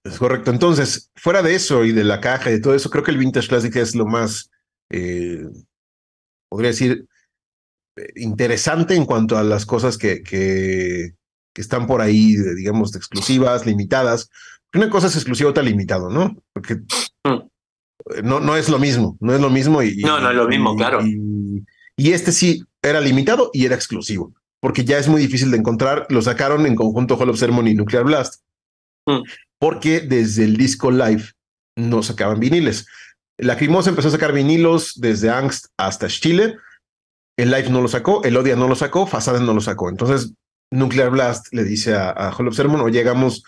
Es 0.03 0.19
correcto. 0.19 0.51
Entonces, 0.51 1.09
fuera 1.15 1.41
de 1.41 1.55
eso 1.55 1.83
y 1.83 1.91
de 1.91 2.03
la 2.03 2.21
caja 2.21 2.51
y 2.51 2.53
de 2.53 2.59
todo 2.59 2.75
eso, 2.75 2.91
creo 2.91 3.03
que 3.03 3.11
el 3.11 3.17
Vintage 3.17 3.47
Classic 3.47 3.75
es 3.75 3.95
lo 3.95 4.05
más, 4.05 4.51
eh, 4.91 5.43
podría 6.47 6.69
decir, 6.69 7.07
eh, 7.97 8.09
interesante 8.15 8.95
en 8.95 9.05
cuanto 9.05 9.35
a 9.37 9.43
las 9.43 9.65
cosas 9.65 9.97
que, 9.97 10.21
que, 10.21 11.15
están 11.61 11.87
por 11.87 12.01
ahí, 12.01 12.35
digamos, 12.55 12.95
exclusivas, 12.95 13.65
limitadas. 13.65 14.29
Una 14.73 14.89
cosa 14.89 15.07
es 15.07 15.15
exclusiva, 15.15 15.49
otra 15.49 15.63
limitado, 15.63 16.09
¿no? 16.09 16.35
Porque 16.53 16.75
mm. 17.23 18.23
no, 18.23 18.39
no 18.39 18.55
es 18.55 18.69
lo 18.69 18.79
mismo, 18.79 19.17
no 19.19 19.33
es 19.33 19.41
lo 19.41 19.49
mismo. 19.49 19.81
Y, 19.81 19.97
no, 19.97 20.19
no 20.19 20.29
es 20.29 20.35
lo 20.35 20.47
mismo, 20.47 20.75
claro. 20.75 21.01
Y, 21.03 21.63
este 21.97 22.31
sí 22.31 22.63
era 22.81 22.99
limitado 22.99 23.49
y 23.53 23.65
era 23.65 23.75
exclusivo, 23.75 24.33
porque 24.59 24.83
ya 24.83 24.97
es 24.97 25.07
muy 25.07 25.21
difícil 25.21 25.51
de 25.51 25.57
encontrar. 25.57 26.05
Lo 26.09 26.21
sacaron 26.21 26.65
en 26.65 26.75
conjunto 26.75 27.17
Hall 27.17 27.29
of 27.29 27.39
Ceremony 27.39 27.71
y 27.71 27.75
Nuclear 27.75 28.03
Blast. 28.03 28.41
Mm 29.05 29.21
porque 29.59 30.01
desde 30.01 30.43
el 30.43 30.57
disco 30.57 30.91
live 30.91 31.23
no 31.75 32.03
sacaban 32.03 32.39
viniles. 32.39 32.87
La 33.37 33.57
Crimosa 33.57 33.89
empezó 33.89 34.09
a 34.09 34.11
sacar 34.11 34.33
vinilos 34.33 34.93
desde 34.95 35.29
Angst 35.29 35.67
hasta 35.77 36.07
Chile. 36.07 36.57
El 37.37 37.51
live 37.51 37.69
no 37.69 37.81
lo 37.81 37.87
sacó, 37.87 38.23
el 38.23 38.37
Odia 38.37 38.55
no 38.55 38.67
lo 38.67 38.75
sacó, 38.75 39.07
Fasade 39.07 39.41
no 39.41 39.53
lo 39.53 39.61
sacó. 39.61 39.89
Entonces, 39.89 40.33
Nuclear 40.71 41.09
Blast 41.09 41.53
le 41.53 41.63
dice 41.63 41.93
a, 41.93 42.09
a 42.09 42.31
Hall 42.31 42.47
of 42.47 42.55
Sermon, 42.55 42.81
o 42.81 42.89
llegamos 42.89 43.43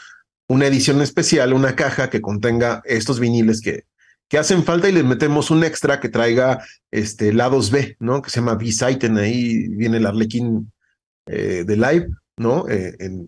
una 0.47 0.67
edición 0.67 1.01
especial, 1.01 1.53
una 1.53 1.75
caja 1.75 2.09
que 2.09 2.21
contenga 2.21 2.81
estos 2.85 3.19
viniles 3.19 3.61
que, 3.61 3.83
que 4.29 4.37
hacen 4.37 4.63
falta 4.63 4.89
y 4.89 4.91
les 4.91 5.05
metemos 5.05 5.51
un 5.51 5.63
extra 5.63 5.99
que 5.99 6.09
traiga 6.09 6.65
este, 6.91 7.33
lados 7.33 7.71
B, 7.71 7.97
¿no? 7.99 8.21
Que 8.21 8.29
se 8.29 8.39
llama 8.39 8.55
B-Site, 8.55 9.07
ahí 9.19 9.67
viene 9.69 9.97
el 9.97 10.05
Arlequín 10.05 10.71
eh, 11.27 11.63
de 11.65 11.75
live, 11.75 12.07
¿no? 12.37 12.67
Eh, 12.69 12.95
en, 12.99 13.25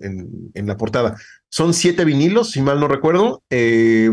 en, 0.53 0.67
la 0.67 0.77
portada. 0.77 1.17
Son 1.50 1.74
siete 1.74 2.05
vinilos, 2.05 2.51
si 2.51 2.62
mal 2.62 2.79
no 2.79 2.88
recuerdo. 2.88 3.43
Eh, 3.50 4.12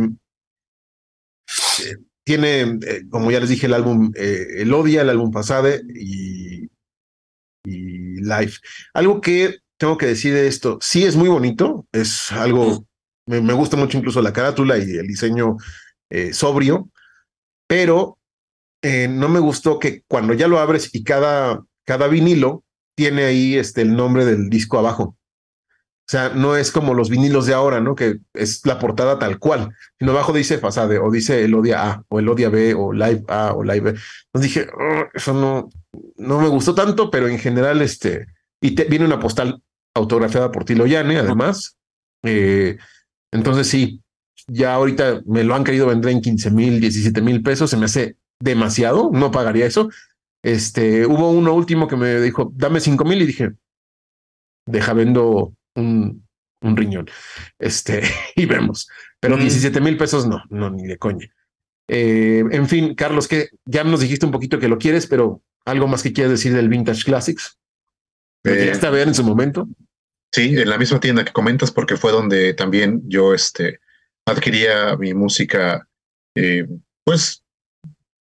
tiene, 2.25 2.79
como 3.09 3.31
ya 3.31 3.41
les 3.41 3.51
dije, 3.51 3.67
el 3.67 3.75
álbum 3.75 4.11
eh, 4.17 4.47
El 4.57 4.73
álbum 5.09 5.31
Pasade 5.31 5.83
y, 5.95 6.69
y 7.65 8.21
Life. 8.21 8.59
Algo 8.95 9.21
que 9.21 9.59
tengo 9.79 9.99
que 9.99 10.07
decir 10.07 10.35
de 10.35 10.47
esto, 10.47 10.79
sí 10.81 11.05
es 11.05 11.17
muy 11.17 11.29
bonito, 11.29 11.87
es 11.93 12.33
algo, 12.33 12.87
me, 13.27 13.41
me 13.41 13.53
gusta 13.53 13.77
mucho 13.77 13.99
incluso 13.99 14.23
la 14.23 14.33
carátula 14.33 14.79
y 14.79 14.83
el 14.83 15.07
diseño 15.07 15.57
sobrio, 16.33 16.89
pero 17.67 18.19
no 18.83 19.29
me 19.29 19.41
gustó 19.41 19.79
que 19.81 20.03
cuando 20.07 20.33
ya 20.33 20.47
lo 20.47 20.61
abres 20.61 20.91
y 20.95 21.03
cada, 21.03 21.61
cada 21.85 22.07
vinilo 22.07 22.63
tiene 22.97 23.25
ahí 23.25 23.57
este, 23.57 23.83
el 23.83 23.95
nombre 23.95 24.25
del 24.25 24.49
disco 24.49 24.79
abajo. 24.79 25.17
O 26.07 26.09
sea, 26.09 26.29
no 26.29 26.57
es 26.57 26.71
como 26.71 26.95
los 26.95 27.11
vinilos 27.11 27.47
de 27.47 27.55
ahora, 27.55 27.81
¿no? 27.81 27.97
Que 27.97 28.19
es 28.33 28.65
la 28.65 28.79
portada 28.79 29.19
tal 29.19 29.41
cual. 29.41 29.75
Sino 29.99 30.13
abajo 30.13 30.33
dice 30.33 30.59
Fasade, 30.59 30.99
o 30.99 31.11
dice 31.11 31.45
el 31.45 31.53
Odia 31.53 31.91
A, 31.91 32.05
o 32.09 32.21
el 32.21 32.29
Odia 32.29 32.49
B, 32.49 32.75
o 32.75 32.93
Live 32.93 33.25
A, 33.27 33.55
o 33.55 33.65
Live 33.65 33.81
B. 33.81 33.91
Entonces 33.91 34.55
dije, 34.55 34.69
oh, 34.73 35.05
eso 35.13 35.35
no, 35.35 35.69
no 36.17 36.41
me 36.41 36.47
gustó 36.47 36.77
tanto, 36.77 37.11
pero 37.11 37.27
en 37.27 37.41
general, 37.41 37.83
este, 37.83 38.27
y 38.61 38.81
viene 38.89 39.05
una 39.05 39.19
postal 39.19 39.61
autografiada 39.97 40.53
por 40.53 40.65
Tilo 40.65 40.87
Yane, 40.87 41.19
además. 41.19 41.77
Eh, 42.23 42.77
entonces 43.33 43.67
sí, 43.67 44.03
ya 44.47 44.75
ahorita 44.75 45.23
me 45.27 45.43
lo 45.43 45.55
han 45.55 45.65
querido 45.65 45.87
vender 45.87 46.13
en 46.13 46.21
15 46.21 46.51
mil, 46.51 46.81
17 46.81 47.21
mil 47.23 47.43
pesos, 47.43 47.71
se 47.71 47.77
me 47.77 47.87
hace 47.87 48.17
demasiado, 48.41 49.11
no 49.13 49.31
pagaría 49.31 49.67
eso. 49.67 49.89
Este, 50.43 51.07
hubo 51.07 51.31
uno 51.31 51.55
último 51.55 51.89
que 51.89 51.97
me 51.97 52.21
dijo, 52.21 52.53
dame 52.55 52.81
5 52.81 53.05
mil 53.05 53.23
y 53.23 53.27
dije, 53.27 53.53
deja 54.67 54.93
vendo 54.93 55.55
un, 55.75 56.27
un 56.61 56.77
riñón. 56.77 57.09
Este, 57.59 58.03
y 58.37 58.47
vemos. 58.47 58.89
Pero 59.19 59.37
17 59.37 59.81
mil 59.81 59.97
pesos 59.97 60.27
no, 60.27 60.43
no, 60.51 60.71
ni 60.71 60.87
de 60.87 60.99
coña. 60.99 61.27
Eh, 61.89 62.45
en 62.51 62.69
fin, 62.69 62.95
Carlos, 62.95 63.29
que 63.29 63.49
ya 63.65 63.83
nos 63.85 64.01
dijiste 64.01 64.27
un 64.27 64.33
poquito 64.33 64.59
que 64.59 64.69
lo 64.69 64.79
quieres, 64.79 65.07
pero 65.07 65.43
algo 65.65 65.89
más 65.89 66.03
que 66.03 66.13
quieras 66.13 66.33
decir 66.33 66.53
del 66.53 66.69
Vintage 66.69 67.05
Classics. 67.05 67.59
¿Lo 68.45 68.53
eh, 68.53 68.73
a 68.81 68.91
ver 68.91 69.09
en 69.09 69.15
su 69.15 69.25
momento? 69.25 69.69
Sí, 70.33 70.59
en 70.59 70.69
la 70.69 70.79
misma 70.79 71.01
tienda 71.01 71.25
que 71.25 71.33
comentas, 71.33 71.71
porque 71.71 71.97
fue 71.97 72.13
donde 72.13 72.55
también 72.55 73.03
yo 73.07 73.33
este, 73.33 73.81
adquiría 74.27 74.97
mi 74.97 75.15
música, 75.15 75.89
eh, 76.35 76.67
pues, 77.05 77.43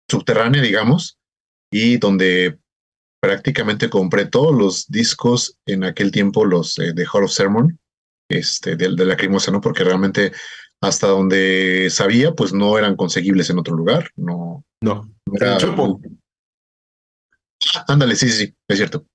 subterránea, 0.09 0.61
digamos, 0.61 1.17
y 1.71 1.97
donde 1.97 2.59
prácticamente 3.21 3.89
compré 3.89 4.25
todos 4.25 4.55
los 4.55 4.87
discos 4.87 5.57
en 5.65 5.85
aquel 5.85 6.11
tiempo, 6.11 6.45
los 6.45 6.77
eh, 6.77 6.93
de 6.93 7.05
Hall 7.11 7.23
of 7.23 7.31
Sermon, 7.31 7.79
este, 8.29 8.75
de, 8.75 8.95
de 8.95 9.05
la 9.05 9.15
Crimosa, 9.15 9.51
¿no? 9.51 9.61
Porque 9.61 9.83
realmente 9.83 10.33
hasta 10.83 11.07
donde 11.07 11.89
sabía, 11.89 12.33
pues 12.33 12.53
no 12.53 12.77
eran 12.77 12.97
conseguibles 12.97 13.49
en 13.49 13.57
otro 13.57 13.73
lugar. 13.73 14.09
No, 14.17 14.65
no. 14.81 15.09
era. 15.33 15.57
Ándale, 17.87 18.15
sí, 18.17 18.29
sí, 18.29 18.47
sí, 18.47 18.55
es 18.67 18.77
cierto. 18.77 19.05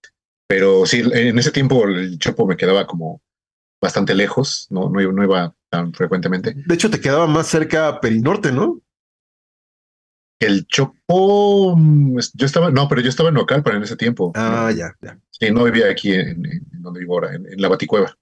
Pero 0.49 0.87
sí, 0.87 1.03
en 1.13 1.39
ese 1.39 1.53
tiempo 1.53 1.85
el 1.85 2.19
Chopo 2.19 2.47
me 2.47 2.57
quedaba 2.57 2.87
como 2.87 3.23
bastante 3.81 4.15
lejos, 4.15 4.67
no, 4.71 4.89
no, 4.89 5.13
no 5.13 5.23
iba 5.23 5.55
tan 5.71 5.93
frecuentemente. 5.93 6.55
De 6.55 6.75
hecho, 6.75 6.91
te 6.91 7.01
quedaba 7.01 7.27
más 7.27 7.47
cerca 7.47 8.01
Perinorte, 8.01 8.51
¿no? 8.51 8.81
El 10.41 10.67
Chopo, 10.67 11.77
yo 12.35 12.47
estaba, 12.47 12.71
no, 12.71 12.89
pero 12.89 13.03
yo 13.03 13.11
estaba 13.11 13.29
en 13.29 13.35
local 13.35 13.63
para 13.63 13.77
en 13.77 13.83
ese 13.83 13.97
tiempo. 13.97 14.33
Ah, 14.35 14.73
ya, 14.75 14.97
ya. 15.03 15.21
Sí, 15.31 15.51
no 15.51 15.65
vivía 15.65 15.91
aquí 15.91 16.15
en, 16.15 16.43
donde 16.71 17.01
vivo 17.01 17.15
ahora, 17.15 17.35
en, 17.35 17.61
la 17.61 17.69
Baticueva. 17.69 18.17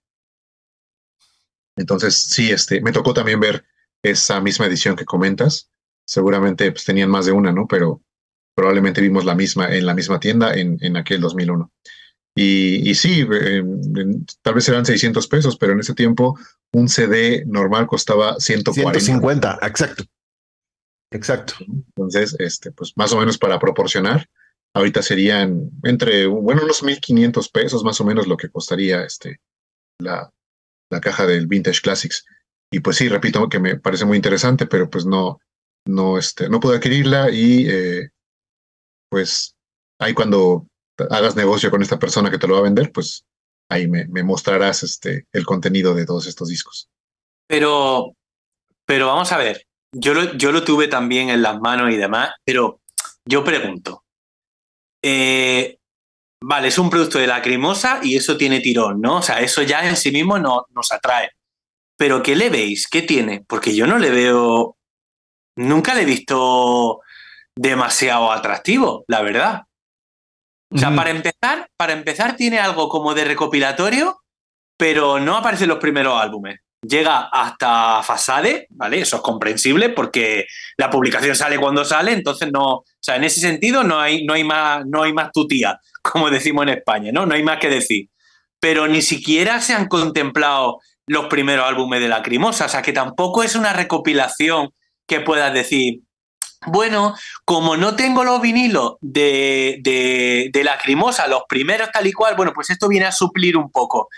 Entonces, 1.76 2.16
sí, 2.16 2.50
este, 2.50 2.80
me 2.80 2.92
tocó 2.92 3.14
también 3.14 3.38
ver 3.38 3.64
esa 4.02 4.40
misma 4.40 4.66
edición 4.66 4.96
que 4.96 5.04
comentas. 5.04 5.70
Seguramente 6.06 6.72
pues, 6.72 6.84
tenían 6.84 7.10
más 7.10 7.26
de 7.26 7.32
una, 7.32 7.52
¿no? 7.52 7.66
Pero 7.68 8.02
probablemente 8.54 9.02
vimos 9.02 9.24
la 9.24 9.34
misma 9.34 9.74
en 9.74 9.84
la 9.84 9.94
misma 9.94 10.18
tienda 10.18 10.54
en, 10.54 10.78
en 10.80 10.96
aquel 10.96 11.20
2001. 11.20 11.70
Y, 12.38 12.88
y 12.88 12.94
sí, 12.94 13.26
tal 14.42 14.54
vez 14.54 14.68
eran 14.68 14.84
600 14.84 15.26
pesos, 15.26 15.56
pero 15.56 15.72
en 15.72 15.80
ese 15.80 15.94
tiempo 15.94 16.38
un 16.72 16.88
CD 16.88 17.44
normal 17.46 17.86
costaba 17.86 18.38
140. 18.38 19.00
150, 19.00 19.58
exacto. 19.62 20.04
Exacto. 21.10 21.54
Entonces, 21.66 22.36
este, 22.38 22.72
pues 22.72 22.92
más 22.96 23.12
o 23.12 23.18
menos 23.18 23.38
para 23.38 23.58
proporcionar, 23.58 24.28
ahorita 24.74 25.00
serían 25.00 25.70
entre, 25.82 26.26
bueno, 26.26 26.62
unos 26.62 26.82
1.500 26.82 27.50
pesos 27.50 27.82
más 27.82 28.00
o 28.02 28.04
menos 28.04 28.26
lo 28.26 28.36
que 28.36 28.50
costaría 28.50 29.02
este, 29.02 29.40
la, 29.98 30.30
la 30.90 31.00
caja 31.00 31.26
del 31.26 31.46
Vintage 31.46 31.80
Classics. 31.80 32.26
Y 32.70 32.80
pues 32.80 32.96
sí, 32.96 33.08
repito 33.08 33.48
que 33.48 33.60
me 33.60 33.78
parece 33.78 34.04
muy 34.04 34.16
interesante, 34.16 34.66
pero 34.66 34.90
pues 34.90 35.06
no, 35.06 35.40
no, 35.86 36.18
este, 36.18 36.50
no 36.50 36.60
pude 36.60 36.76
adquirirla 36.76 37.30
y 37.30 37.66
eh, 37.66 38.10
pues 39.08 39.56
ahí 39.98 40.12
cuando 40.12 40.66
hagas 41.10 41.36
negocio 41.36 41.70
con 41.70 41.82
esta 41.82 41.98
persona 41.98 42.30
que 42.30 42.38
te 42.38 42.46
lo 42.46 42.54
va 42.54 42.60
a 42.60 42.64
vender, 42.64 42.92
pues 42.92 43.24
ahí 43.68 43.88
me, 43.88 44.06
mostrarás 44.22 44.82
este, 44.82 45.26
el 45.32 45.44
contenido 45.44 45.94
de 45.94 46.06
todos 46.06 46.26
estos 46.26 46.48
discos. 46.48 46.88
Pero, 47.48 48.14
pero 48.84 49.06
vamos 49.06 49.32
a 49.32 49.38
ver, 49.38 49.66
yo 49.92 50.14
lo, 50.14 50.34
yo 50.34 50.52
lo 50.52 50.64
tuve 50.64 50.88
también 50.88 51.30
en 51.30 51.42
las 51.42 51.60
manos 51.60 51.90
y 51.92 51.96
demás, 51.96 52.30
pero 52.44 52.80
yo 53.24 53.44
pregunto, 53.44 54.04
eh, 55.02 55.78
vale, 56.42 56.68
es 56.68 56.78
un 56.78 56.90
producto 56.90 57.18
de 57.18 57.26
lacrimosa 57.26 58.00
y 58.02 58.16
eso 58.16 58.36
tiene 58.36 58.60
tirón, 58.60 59.00
¿no? 59.00 59.18
O 59.18 59.22
sea, 59.22 59.40
eso 59.40 59.62
ya 59.62 59.88
en 59.88 59.96
sí 59.96 60.10
mismo 60.10 60.38
no, 60.38 60.66
nos 60.70 60.92
atrae. 60.92 61.30
Pero 61.96 62.22
¿qué 62.22 62.36
le 62.36 62.50
veis? 62.50 62.88
¿Qué 62.88 63.02
tiene? 63.02 63.44
Porque 63.46 63.74
yo 63.74 63.86
no 63.86 63.98
le 63.98 64.10
veo, 64.10 64.76
nunca 65.56 65.94
le 65.94 66.02
he 66.02 66.04
visto 66.04 67.00
demasiado 67.56 68.30
atractivo, 68.30 69.04
la 69.08 69.22
verdad. 69.22 69.62
O 70.70 70.78
sea, 70.78 70.94
para 70.94 71.10
empezar, 71.10 71.68
para 71.76 71.92
empezar 71.92 72.36
tiene 72.36 72.58
algo 72.58 72.88
como 72.88 73.14
de 73.14 73.24
recopilatorio, 73.24 74.20
pero 74.76 75.20
no 75.20 75.36
aparece 75.36 75.64
en 75.64 75.70
los 75.70 75.78
primeros 75.78 76.20
álbumes 76.20 76.60
llega 76.88 77.28
hasta 77.32 78.02
Fasade, 78.02 78.66
¿vale? 78.70 79.00
Eso 79.00 79.16
es 79.16 79.22
comprensible 79.22 79.90
porque 79.90 80.46
la 80.76 80.90
publicación 80.90 81.34
sale 81.34 81.58
cuando 81.58 81.84
sale, 81.84 82.12
entonces 82.12 82.50
no, 82.52 82.64
o 82.64 82.84
sea, 83.00 83.16
en 83.16 83.24
ese 83.24 83.40
sentido 83.40 83.82
no 83.82 83.98
hay, 83.98 84.24
no 84.24 84.34
hay 84.34 84.44
más, 84.44 84.84
no 84.86 85.02
hay 85.02 85.12
más 85.12 85.30
tutía, 85.32 85.78
como 86.02 86.30
decimos 86.30 86.64
en 86.64 86.70
España, 86.70 87.10
¿no? 87.12 87.26
No 87.26 87.34
hay 87.34 87.42
más 87.42 87.58
que 87.58 87.70
decir. 87.70 88.08
Pero 88.60 88.88
ni 88.88 89.02
siquiera 89.02 89.60
se 89.60 89.74
han 89.74 89.86
contemplado 89.86 90.80
los 91.06 91.26
primeros 91.26 91.66
álbumes 91.66 92.00
de 92.00 92.08
Lacrimosa, 92.08 92.66
o 92.66 92.68
sea, 92.68 92.82
que 92.82 92.92
tampoco 92.92 93.42
es 93.42 93.54
una 93.54 93.72
recopilación 93.72 94.70
que 95.06 95.20
puedas 95.20 95.52
decir, 95.52 96.00
bueno, 96.66 97.14
como 97.44 97.76
no 97.76 97.96
tengo 97.96 98.24
los 98.24 98.40
vinilos 98.40 98.96
de, 99.00 99.78
de, 99.82 100.50
de 100.52 100.64
Lacrimosa, 100.64 101.26
los 101.26 101.42
primeros 101.48 101.90
tal 101.92 102.06
y 102.06 102.12
cual, 102.12 102.36
bueno, 102.36 102.52
pues 102.54 102.70
esto 102.70 102.88
viene 102.88 103.06
a 103.06 103.12
suplir 103.12 103.56
un 103.56 103.70
poco 103.70 104.08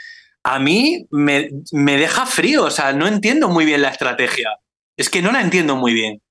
a 0.49 0.59
mí 0.59 1.07
me, 1.11 1.51
deja 1.73 2.25
frío, 2.25 2.65
o 2.65 2.71
sea, 2.71 2.93
no 2.93 3.07
entiendo 3.07 3.49
muy 3.49 3.65
bien 3.65 3.83
la 3.83 3.91
estrategia. 3.91 4.49
Es 4.97 5.11
que 5.11 5.21
no 5.21 5.31
la 5.31 5.43
entiendo 5.43 5.77
muy 5.77 5.93
bien. 5.93 6.23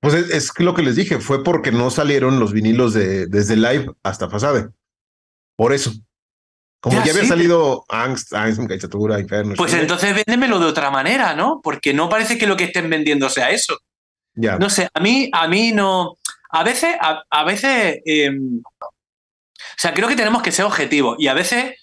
Pues 0.00 0.14
es, 0.14 0.52
lo 0.58 0.74
que 0.74 0.82
les 0.82 0.96
dije, 0.96 1.18
fue 1.18 1.42
porque 1.44 1.72
no 1.72 1.90
salieron 1.90 2.38
los 2.38 2.52
vinilos 2.52 2.94
de, 2.94 3.26
desde 3.26 3.56
live 3.56 3.92
hasta 4.02 4.30
Fasade. 4.30 4.68
por 5.56 5.72
eso. 5.72 5.92
Como 6.80 7.04
ya, 7.04 7.10
había 7.10 7.26
salido 7.26 7.84
Angst, 7.90 8.32
Angst, 8.32 8.60
Inferno. 8.60 9.54
Pues 9.54 9.74
entonces 9.74 10.14
véndemelo 10.14 10.58
de 10.58 10.66
otra 10.66 10.90
manera, 10.90 11.34
¿no? 11.34 11.60
Porque 11.62 11.92
no 11.92 12.08
parece 12.08 12.38
que 12.38 12.46
lo 12.46 12.56
que 12.56 12.64
estén 12.64 12.88
vendiendo 12.88 13.28
sea 13.28 13.50
eso. 13.50 13.78
No 14.58 14.70
sé, 14.70 14.88
a 14.92 15.00
mí, 15.00 15.28
a 15.32 15.48
mí 15.48 15.72
no. 15.72 16.18
A 16.50 16.64
veces, 16.64 16.96
a, 17.00 17.44
veces. 17.44 18.00
Em, 18.04 18.60
o 18.64 19.78
sea, 19.78 19.94
creo 19.94 20.08
que 20.08 20.16
tenemos 20.16 20.42
que 20.42 20.52
ser 20.52 20.64
objetivos. 20.64 21.16
Y 21.18 21.28
a 21.28 21.34
veces 21.34 21.74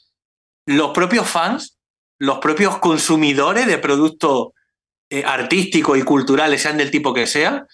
los 0.66 0.92
propios 0.92 1.28
fans, 1.28 1.78
los 2.20 2.40
propios 2.40 2.78
consumidores 2.80 3.68
de 3.68 3.78
productos 3.78 4.50
eh, 5.10 5.24
artísticos 5.26 5.98
y 5.98 6.04
culturales, 6.04 6.62
sean 6.62 6.78
del 6.78 6.92
tipo 6.92 7.14
que 7.14 7.28
sean, 7.28 7.66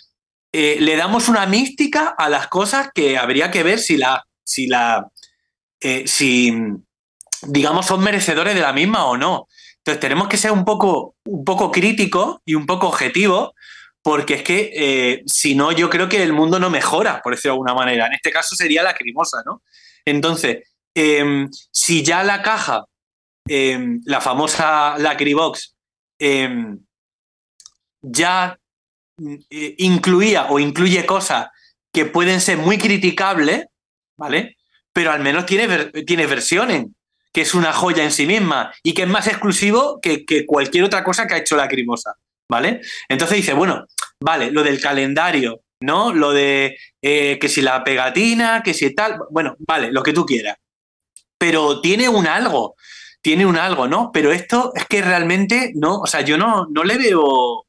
eh, 0.51 0.77
le 0.79 0.95
damos 0.95 1.29
una 1.29 1.45
mística 1.45 2.13
a 2.17 2.29
las 2.29 2.47
cosas 2.47 2.89
que 2.93 3.17
habría 3.17 3.51
que 3.51 3.63
ver 3.63 3.79
si 3.79 3.97
la. 3.97 4.23
Si 4.43 4.67
la. 4.67 5.07
Eh, 5.79 6.07
si 6.07 6.53
digamos, 7.47 7.85
son 7.85 8.01
merecedores 8.01 8.55
de 8.55 8.61
la 8.61 8.73
misma 8.73 9.05
o 9.05 9.17
no. 9.17 9.47
Entonces 9.77 9.99
tenemos 9.99 10.27
que 10.27 10.37
ser 10.37 10.51
un 10.51 10.63
poco, 10.63 11.15
un 11.25 11.43
poco 11.43 11.71
críticos 11.71 12.37
y 12.45 12.55
un 12.55 12.65
poco 12.65 12.87
objetivos, 12.87 13.51
porque 14.03 14.35
es 14.35 14.43
que 14.43 14.71
eh, 14.75 15.23
si 15.25 15.55
no, 15.55 15.71
yo 15.71 15.89
creo 15.89 16.09
que 16.09 16.21
el 16.21 16.33
mundo 16.33 16.59
no 16.59 16.69
mejora, 16.69 17.21
por 17.23 17.33
decirlo 17.33 17.53
de 17.53 17.55
alguna 17.55 17.73
manera. 17.73 18.07
En 18.07 18.13
este 18.13 18.31
caso 18.31 18.55
sería 18.55 18.83
la 18.83 18.93
crimosa, 18.93 19.41
¿no? 19.45 19.63
Entonces, 20.05 20.69
em, 20.93 21.49
si 21.71 22.03
ya 22.03 22.23
la 22.23 22.41
caja, 22.41 22.85
em, 23.47 24.01
la 24.05 24.21
famosa 24.21 24.97
Lacribox, 24.97 25.75
em, 26.19 26.79
ya 28.01 28.59
eh, 29.49 29.75
incluía 29.77 30.47
o 30.49 30.59
incluye 30.59 31.05
cosas 31.05 31.47
que 31.93 32.05
pueden 32.05 32.41
ser 32.41 32.57
muy 32.57 32.77
criticables, 32.77 33.67
¿vale? 34.17 34.57
Pero 34.91 35.11
al 35.11 35.21
menos 35.21 35.45
tiene, 35.45 35.85
tiene 36.03 36.27
versiones 36.27 36.87
que 37.33 37.41
es 37.41 37.55
una 37.55 37.73
joya 37.73 38.03
en 38.03 38.11
sí 38.11 38.27
misma 38.27 38.71
y 38.83 38.93
que 38.93 39.03
es 39.03 39.07
más 39.07 39.27
exclusivo 39.27 39.99
que, 39.99 40.23
cualquier 40.45 40.83
otra 40.83 41.03
cosa 41.03 41.27
que 41.27 41.33
ha 41.33 41.37
hecho 41.37 41.57
la 41.57 41.67
Crimosa, 41.67 42.15
¿vale? 42.49 42.81
Entonces 43.09 43.37
dice, 43.37 43.53
bueno, 43.53 43.85
vale, 44.23 44.51
lo 44.51 44.63
del 44.63 44.79
calendario, 44.79 45.61
¿no? 45.81 46.13
Lo 46.13 46.31
de 46.31 46.77
eh, 47.01 47.37
que 47.39 47.49
si 47.49 47.61
la 47.61 47.83
pegatina, 47.83 48.63
que 48.63 48.73
si 48.73 48.95
tal, 48.95 49.19
bueno, 49.29 49.55
vale, 49.59 49.91
lo 49.91 50.01
que 50.01 50.13
tú 50.13 50.25
quieras. 50.25 50.57
Pero 51.37 51.81
tiene 51.81 52.07
un 52.07 52.25
algo, 52.25 52.75
tiene 53.21 53.45
un 53.45 53.57
algo, 53.57 53.87
¿no? 53.87 54.11
Pero 54.13 54.31
esto 54.31 54.71
es 54.75 54.85
que 54.85 55.01
realmente 55.01 55.73
no, 55.75 55.99
o 55.99 56.07
sea, 56.07 56.21
yo 56.21 56.37
no, 56.37 56.67
no 56.69 56.83
le 56.85 56.97
veo, 56.97 57.65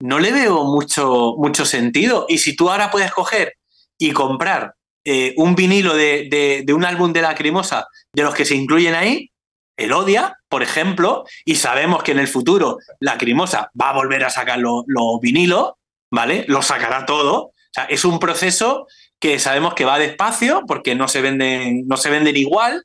no 0.00 0.18
le 0.18 0.32
veo 0.32 0.64
mucho, 0.64 1.34
mucho 1.36 1.66
sentido. 1.66 2.24
Y 2.28 2.38
si 2.38 2.56
tú 2.56 2.70
ahora 2.70 2.90
puedes 2.90 3.12
coger 3.12 3.54
y 3.98 4.12
comprar 4.12 4.74
eh, 5.04 5.34
un 5.36 5.54
vinilo 5.54 5.94
de, 5.94 6.64
un 6.74 6.84
álbum 6.84 7.12
de 7.12 7.22
Lacrimosa 7.22 7.86
de 8.14 8.22
los 8.22 8.34
que 8.34 8.46
se 8.46 8.54
incluyen 8.54 8.94
ahí, 8.94 9.30
el 9.76 9.92
Odia, 9.92 10.38
por 10.48 10.62
ejemplo, 10.62 11.24
y 11.44 11.56
sabemos 11.56 12.02
que 12.02 12.12
en 12.12 12.18
el 12.18 12.28
futuro 12.28 12.78
Lacrimosa 13.00 13.70
va 13.80 13.90
a 13.90 13.94
volver 13.94 14.24
a 14.24 14.30
sacar 14.30 14.58
los 14.58 15.20
vinilos, 15.20 15.72
¿vale? 16.10 16.44
Lo 16.48 16.62
sacará 16.62 17.06
todo. 17.06 17.38
O 17.42 17.72
sea, 17.72 17.84
es 17.84 18.04
un 18.04 18.18
proceso 18.18 18.86
que 19.18 19.38
sabemos 19.38 19.74
que 19.74 19.84
va 19.84 19.98
despacio 19.98 20.64
porque 20.66 20.94
no 20.94 21.08
se 21.08 21.20
venden, 21.20 21.86
no 21.86 21.96
se 21.96 22.10
venden 22.10 22.36
igual, 22.36 22.84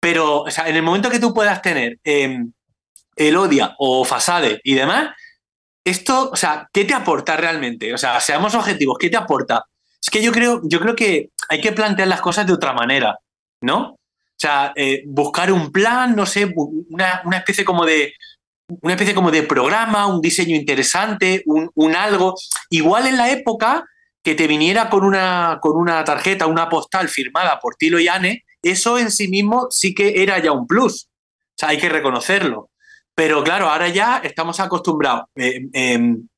pero 0.00 0.44
en 0.48 0.76
el 0.76 0.82
momento 0.82 1.10
que 1.10 1.18
tú 1.18 1.32
puedas 1.32 1.62
tener 1.62 1.98
em, 2.04 2.52
el 3.16 3.36
Odia 3.36 3.74
o 3.78 4.04
Fasade 4.04 4.60
y 4.64 4.74
demás, 4.74 5.14
esto, 5.84 6.30
o 6.30 6.36
sea, 6.36 6.68
¿qué 6.72 6.84
te 6.84 6.94
aporta 6.94 7.36
realmente? 7.36 7.92
O 7.92 7.98
sea, 7.98 8.20
seamos 8.20 8.54
objetivos, 8.54 8.98
¿qué 8.98 9.10
te 9.10 9.16
aporta? 9.16 9.64
Es 10.00 10.10
que 10.10 10.22
yo 10.22 10.32
creo, 10.32 10.60
yo 10.64 10.80
creo 10.80 10.94
que 10.94 11.30
hay 11.48 11.60
que 11.60 11.72
plantear 11.72 12.08
las 12.08 12.20
cosas 12.20 12.46
de 12.46 12.52
otra 12.52 12.72
manera, 12.72 13.18
¿no? 13.60 13.92
O 13.92 13.98
sea, 14.42 14.72
eh, 14.74 15.04
buscar 15.06 15.52
un 15.52 15.70
plan, 15.70 16.16
no 16.16 16.26
sé, 16.26 16.52
una, 16.54 17.22
especie 17.36 17.64
como 17.64 17.84
de 17.84 18.14
una 18.80 18.94
especie 18.94 19.14
como 19.14 19.30
de 19.30 19.42
programa, 19.42 20.06
un 20.06 20.20
diseño 20.20 20.56
interesante, 20.56 21.42
un, 21.46 21.94
algo. 21.94 22.34
Igual 22.70 23.06
en 23.06 23.16
la 23.16 23.30
época 23.30 23.84
que 24.22 24.34
te 24.34 24.46
viniera 24.46 24.88
con 24.88 25.04
una, 25.04 25.58
con 25.60 25.76
una 25.76 26.04
tarjeta, 26.04 26.46
una 26.46 26.68
postal 26.68 27.08
firmada 27.08 27.58
por 27.60 27.76
Tilo 27.76 27.98
y 27.98 28.08
Anne, 28.08 28.44
eso 28.62 28.98
en 28.98 29.10
sí 29.10 29.28
mismo 29.28 29.66
sí 29.70 29.94
que 29.94 30.22
era 30.22 30.38
ya 30.38 30.52
un 30.52 30.66
plus. 30.66 31.08
O 31.34 31.54
sea, 31.56 31.70
hay 31.70 31.78
que 31.78 31.88
reconocerlo. 31.88 32.70
Pero 33.14 33.42
claro, 33.44 33.68
ahora 33.68 33.88
ya 33.88 34.18
estamos 34.18 34.60
acostumbrados. 34.60 35.24
Eh, 35.36 35.68
em, 35.72 36.28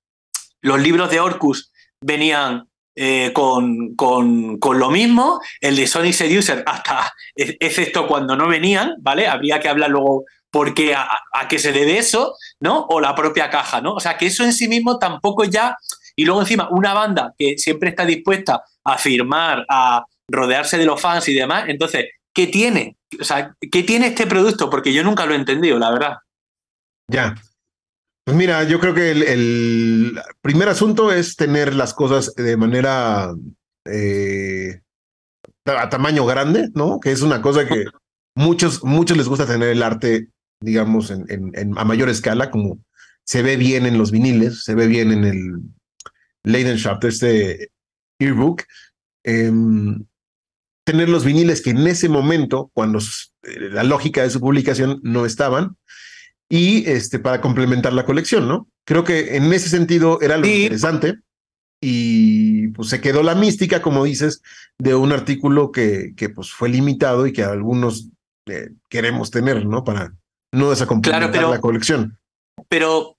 los 0.60 0.80
libros 0.80 1.10
de 1.10 1.20
Orcus 1.20 1.70
venían 2.00 2.68
eh, 2.96 3.32
con, 3.32 3.96
lo 3.98 4.90
mismo, 4.90 5.40
el 5.60 5.76
de 5.76 5.86
Sonic 5.86 6.14
Seducer, 6.14 6.62
hasta 6.66 7.12
excepto 7.34 8.06
cuando 8.06 8.36
no 8.36 8.46
venían, 8.46 8.94
¿vale? 9.00 9.26
Habría 9.26 9.58
que 9.58 9.68
hablar 9.68 9.90
luego 9.90 10.24
por 10.54 10.72
qué, 10.72 10.94
a, 10.94 11.08
qué 11.48 11.58
se 11.58 11.72
debe 11.72 11.98
eso, 11.98 12.36
¿no? 12.60 12.86
O 12.88 13.00
la 13.00 13.12
propia 13.16 13.50
caja, 13.50 13.80
¿no? 13.80 13.94
O 13.94 13.98
sea, 13.98 14.16
que 14.16 14.26
eso 14.26 14.44
en 14.44 14.52
sí 14.52 14.68
mismo 14.68 15.00
tampoco 15.00 15.42
ya. 15.42 15.76
Y 16.14 16.24
luego 16.24 16.42
encima, 16.42 16.68
una 16.70 16.94
banda 16.94 17.34
que 17.36 17.58
siempre 17.58 17.88
está 17.88 18.06
dispuesta 18.06 18.62
a 18.84 18.96
firmar, 18.96 19.66
a 19.68 20.04
rodearse 20.30 20.78
de 20.78 20.86
los 20.86 21.00
fans 21.00 21.28
y 21.28 21.34
demás, 21.34 21.64
entonces, 21.66 22.04
¿qué 22.32 22.46
tiene? 22.46 22.96
O 23.20 23.24
sea, 23.24 23.52
¿qué 23.60 23.82
tiene 23.82 24.06
este 24.06 24.28
producto? 24.28 24.70
Porque 24.70 24.92
yo 24.92 25.02
nunca 25.02 25.26
lo 25.26 25.32
he 25.32 25.38
entendido, 25.38 25.76
la 25.76 25.90
verdad. 25.90 26.18
Ya, 27.10 27.34
pues 28.24 28.36
mira, 28.36 28.62
yo 28.62 28.78
creo 28.78 28.94
que 28.94 29.10
el, 29.10 30.20
primer 30.40 30.68
asunto 30.68 31.10
es 31.10 31.34
tener 31.34 31.74
las 31.74 31.94
cosas 31.94 32.32
de 32.36 32.56
manera 32.56 33.34
eh, 33.86 34.82
a 35.64 35.88
tamaño 35.88 36.24
grande, 36.24 36.68
¿no? 36.74 37.00
Que 37.00 37.10
es 37.10 37.22
una 37.22 37.42
cosa 37.42 37.66
que 37.66 37.86
muchos, 38.36 38.84
muchos 38.84 39.16
les 39.16 39.28
gusta 39.28 39.46
tener 39.46 39.70
el 39.70 39.82
arte, 39.82 40.28
digamos, 40.64 41.10
en, 41.10 41.78
a 41.78 41.84
mayor 41.84 42.08
escala, 42.08 42.50
como 42.50 42.80
se 43.24 43.42
ve 43.42 43.56
bien 43.56 43.86
en 43.86 43.98
los 43.98 44.10
viniles, 44.10 44.64
se 44.64 44.74
ve 44.74 44.86
bien 44.86 45.12
en 45.12 45.24
el 45.24 45.60
Leidenschaft, 46.42 47.04
este 47.04 47.70
ebook. 48.18 48.62
Em, 49.22 50.04
tener 50.84 51.08
los 51.08 51.24
viniles 51.24 51.62
que 51.62 51.70
en 51.70 51.86
ese 51.86 52.08
momento, 52.08 52.70
cuando 52.74 52.98
eh, 52.98 53.70
la 53.70 53.84
lógica 53.84 54.22
de 54.22 54.30
su 54.30 54.40
publicación 54.40 55.00
no 55.02 55.24
estaban, 55.24 55.76
y 56.48 56.88
este, 56.88 57.18
para 57.18 57.40
complementar 57.40 57.92
la 57.92 58.04
colección, 58.04 58.46
¿no? 58.46 58.68
Creo 58.84 59.04
que 59.04 59.36
en 59.36 59.52
ese 59.52 59.70
sentido 59.70 60.20
era 60.20 60.36
lo 60.36 60.46
interesante 60.46 61.20
y 61.80 62.68
pues 62.68 62.90
se 62.90 63.00
quedó 63.00 63.22
la 63.22 63.34
mística, 63.34 63.80
como 63.82 64.04
dices, 64.04 64.42
de 64.78 64.94
un 64.94 65.12
artículo 65.12 65.72
que, 65.72 66.12
que 66.16 66.28
pues 66.28 66.52
fue 66.52 66.68
limitado 66.68 67.26
y 67.26 67.32
que 67.32 67.42
algunos 67.42 68.10
eh, 68.46 68.70
queremos 68.88 69.30
tener, 69.30 69.64
¿no? 69.66 69.84
Para 69.84 70.14
no 70.54 70.70
desacomplementar 70.70 71.48
la 71.48 71.60
colección. 71.60 72.18
Pero 72.68 73.16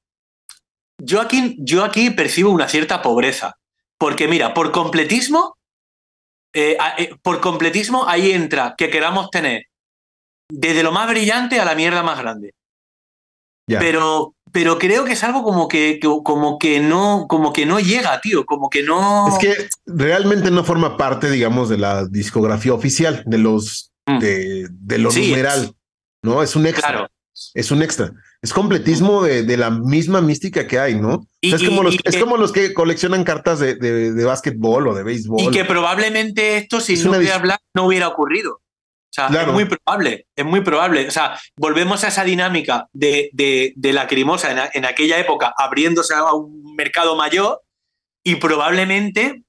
yo 0.97 1.21
aquí, 1.21 1.55
yo 1.59 1.83
aquí 1.83 2.09
percibo 2.09 2.51
una 2.51 2.67
cierta 2.67 3.01
pobreza, 3.01 3.57
porque 3.97 4.27
mira, 4.27 4.53
por 4.53 4.71
completismo, 4.71 5.57
eh, 6.53 6.77
eh, 6.97 7.15
por 7.21 7.41
completismo 7.41 8.07
ahí 8.07 8.31
entra 8.31 8.75
que 8.77 8.89
queramos 8.89 9.29
tener 9.29 9.65
desde 10.49 10.83
lo 10.83 10.91
más 10.91 11.09
brillante 11.09 11.59
a 11.59 11.65
la 11.65 11.75
mierda 11.75 12.03
más 12.03 12.19
grande. 12.19 12.53
Pero, 13.67 14.35
pero 14.51 14.77
creo 14.77 15.05
que 15.05 15.13
es 15.13 15.23
algo 15.23 15.43
como 15.43 15.67
que, 15.67 15.99
como 15.99 16.59
que 16.59 16.79
no, 16.79 17.25
como 17.27 17.51
que 17.51 17.65
no 17.65 17.79
llega, 17.79 18.21
tío, 18.21 18.45
como 18.45 18.69
que 18.69 18.83
no. 18.83 19.27
Es 19.27 19.39
que 19.39 19.69
realmente 19.87 20.51
no 20.51 20.63
forma 20.63 20.97
parte, 20.97 21.31
digamos, 21.31 21.67
de 21.69 21.79
la 21.79 22.05
discografía 22.05 22.73
oficial, 22.73 23.23
de 23.25 23.39
los 23.39 23.91
mm. 24.05 24.19
de, 24.19 24.67
de, 24.69 24.97
lo 24.99 25.11
numeral. 25.11 25.73
¿No? 26.23 26.43
Es 26.43 26.55
un 26.55 26.67
extra. 26.67 27.09
Es 27.53 27.71
un 27.71 27.83
extra. 27.83 28.11
Es 28.41 28.53
completismo 28.53 29.23
de, 29.23 29.57
la 29.57 29.69
misma 29.69 30.21
mística 30.21 30.67
que 30.67 30.79
hay, 30.79 30.95
¿no? 30.95 31.27
es, 31.41 31.61
como 31.63 31.83
los, 31.83 31.97
es 32.03 32.17
como 32.17 32.37
los 32.37 32.51
que 32.51 32.73
coleccionan 32.73 33.23
cartas 33.23 33.59
de, 33.59 33.75
de, 33.75 34.23
básquetbol 34.23 34.87
o 34.87 34.93
de 34.93 35.03
béisbol. 35.03 35.41
Y 35.41 35.51
que 35.51 35.65
probablemente 35.65 36.57
esto, 36.57 36.79
si 36.79 36.95
no 37.03 37.11
hubiera 37.11 37.59
no 37.73 37.85
hubiera 37.85 38.07
ocurrido. 38.07 38.53
O 38.53 39.15
sea, 39.15 39.27
es 39.27 39.47
muy 39.47 39.65
probable, 39.65 40.27
es 40.35 40.45
muy 40.45 40.61
probable. 40.61 41.07
O 41.07 41.11
sea, 41.11 41.39
volvemos 41.55 42.03
a 42.03 42.09
esa 42.09 42.25
dinámica 42.25 42.89
de, 42.91 43.29
de, 43.33 43.93
la 43.93 44.07
crimosa 44.07 44.69
en, 44.73 44.85
aquella 44.85 45.17
época 45.17 45.53
abriéndose 45.57 46.13
a 46.13 46.33
un 46.33 46.75
mercado 46.75 47.15
mayor 47.15 47.61
y 48.23 48.35
probablemente, 48.35 49.43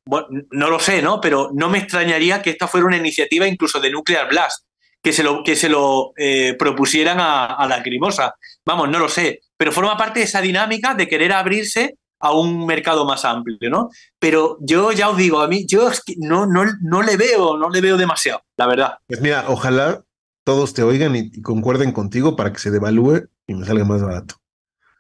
no 0.51 0.71
lo 0.71 0.79
sé, 0.79 1.03
¿no? 1.03 1.21
Pero 1.21 1.51
no 1.53 1.69
me 1.69 1.79
extrañaría 1.79 2.43
que 2.43 2.51
esta 2.51 2.69
fuera 2.69 2.87
una 2.87 2.97
iniciativa 2.97 3.49
incluso 3.49 3.81
de 3.81 3.91
Nuclear 3.91 4.29
Blast, 4.29 4.65
que 5.07 5.13
se 5.13 5.23
lo, 5.23 5.45
que 5.45 5.55
se 5.55 5.69
lo 5.69 6.15
eh, 6.17 6.57
propusieran 6.59 7.21
a, 7.21 7.45
a 7.45 7.69
la 7.69 7.81
crimosa. 7.81 8.35
Vamos, 8.65 8.89
no 8.89 8.99
lo 8.99 9.09
sé, 9.09 9.41
pero 9.57 9.71
forma 9.71 9.97
parte 9.97 10.19
de 10.19 10.25
esa 10.25 10.41
dinámica 10.41 10.95
de 10.95 11.07
querer 11.07 11.33
abrirse 11.33 11.97
a 12.19 12.33
un 12.33 12.67
mercado 12.67 13.05
más 13.05 13.25
amplio, 13.25 13.71
¿no? 13.71 13.89
Pero 14.19 14.59
yo 14.63 14.91
ya 14.91 15.09
os 15.09 15.17
digo, 15.17 15.39
a 15.39 15.47
mí, 15.47 15.65
yo 15.65 15.93
no, 16.17 16.47
no, 16.47 16.65
no 16.83 17.03
le 17.03 17.17
veo, 17.17 17.57
no 17.57 17.71
le 17.71 17.81
veo 17.81 17.97
demasiado, 17.97 18.43
la 18.57 18.67
verdad. 18.67 18.99
Pues 19.07 19.21
mira, 19.21 19.45
ojalá 19.47 20.03
todos 20.43 20.75
te 20.75 20.83
oigan 20.83 21.15
y, 21.15 21.41
concuerden 21.41 21.93
contigo 21.93 22.35
para 22.35 22.53
que 22.53 22.59
se 22.59 22.73
devalúe 22.73 23.29
y 23.47 23.55
me 23.55 23.65
salga 23.65 23.85
más 23.85 24.03
barato. 24.03 24.35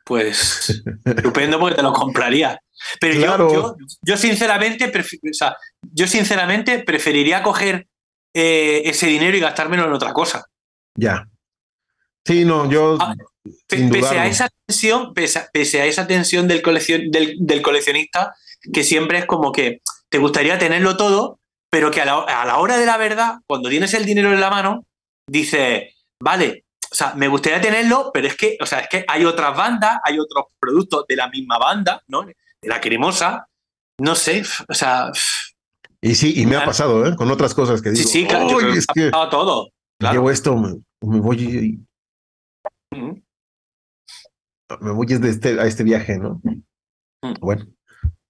Pues 0.04 0.84
estupendo 1.04 1.58
porque 1.58 1.74
te 1.74 1.82
lo 1.82 1.92
compraría. 1.92 2.60
Pero 3.00 3.50
yo, 3.50 3.76
yo, 4.02 4.16
sinceramente, 4.16 4.84
o 4.84 5.34
sea, 5.34 5.56
yo 5.82 6.06
sinceramente 6.06 6.78
preferiría 6.84 7.42
coger 7.42 7.88
eh, 8.38 8.82
ese 8.84 9.06
dinero 9.06 9.34
y 9.34 9.40
gastármelo 9.40 9.86
en 9.86 9.92
otra 9.94 10.12
cosa. 10.12 10.44
Ya. 10.94 11.26
Sí, 12.22 12.44
no, 12.44 12.68
yo. 12.70 12.98
Ah, 13.00 13.14
pese, 13.66 14.18
a 14.18 14.26
esa 14.26 14.50
tensión, 14.66 15.14
pese, 15.14 15.80
a, 15.80 15.86
esa 15.86 16.06
tensión 16.06 16.46
del, 16.46 16.60
coleccion, 16.60 17.10
del, 17.10 17.62
coleccionista, 17.62 18.34
que 18.74 18.84
siempre 18.84 19.20
es 19.20 19.24
como 19.24 19.52
que 19.52 19.80
te 20.10 20.18
gustaría 20.18 20.58
tenerlo 20.58 20.98
todo, 20.98 21.40
pero 21.70 21.90
que 21.90 22.02
a 22.02 22.04
la, 22.04 22.18
a 22.18 22.44
la, 22.44 22.58
hora 22.58 22.76
de 22.76 22.84
la 22.84 22.98
verdad, 22.98 23.36
cuando 23.46 23.70
tienes 23.70 23.94
el 23.94 24.04
dinero 24.04 24.34
en 24.34 24.40
la 24.40 24.50
mano, 24.50 24.84
dices, 25.26 25.94
vale, 26.20 26.66
o 26.92 26.94
sea, 26.94 27.14
me 27.14 27.28
gustaría 27.28 27.62
tenerlo, 27.62 28.10
pero 28.12 28.26
es 28.26 28.36
que, 28.36 28.58
o 28.60 28.66
sea, 28.66 28.80
es 28.80 28.88
que 28.90 29.04
hay 29.08 29.24
otras 29.24 29.56
bandas, 29.56 29.98
hay 30.04 30.18
otros 30.18 30.44
productos 30.58 31.06
de 31.08 31.16
la 31.16 31.28
misma 31.28 31.56
banda, 31.56 32.02
¿no? 32.08 32.22
De 32.22 32.34
la 32.62 32.82
cremosa. 32.82 33.48
No 33.98 34.14
sé, 34.14 34.42
o 34.68 34.74
sea. 34.74 35.10
Y 36.00 36.14
sí, 36.14 36.34
y 36.36 36.46
me 36.46 36.56
ha 36.56 36.64
pasado, 36.64 37.06
¿eh? 37.06 37.16
Con 37.16 37.30
otras 37.30 37.54
cosas 37.54 37.82
que 37.82 37.90
digo. 37.90 38.08
Sí, 38.08 38.20
sí, 38.20 38.26
claro, 38.26 38.60
es 38.60 38.86
que 38.86 39.10
ha 39.12 39.28
todo. 39.30 39.70
Llevo 39.98 40.30
esto, 40.30 40.56
me, 40.56 40.80
voy 41.00 41.42
y, 41.42 41.86
me 44.80 44.90
voy 44.92 45.06
este, 45.10 45.60
a 45.60 45.66
este 45.66 45.84
viaje, 45.84 46.18
¿no? 46.18 46.40
Bueno, 47.40 47.66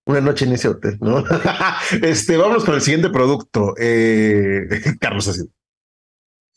una 0.07 0.21
noche 0.21 0.45
en 0.45 0.53
ese 0.53 0.69
hotel, 0.69 0.99
¿no? 1.01 1.25
este, 2.03 2.37
vamos 2.37 2.65
con 2.65 2.75
el 2.77 2.81
siguiente 2.81 3.11
producto, 3.11 3.75
eh, 3.79 4.69
Carlos 5.01 5.27
así. 5.29 5.43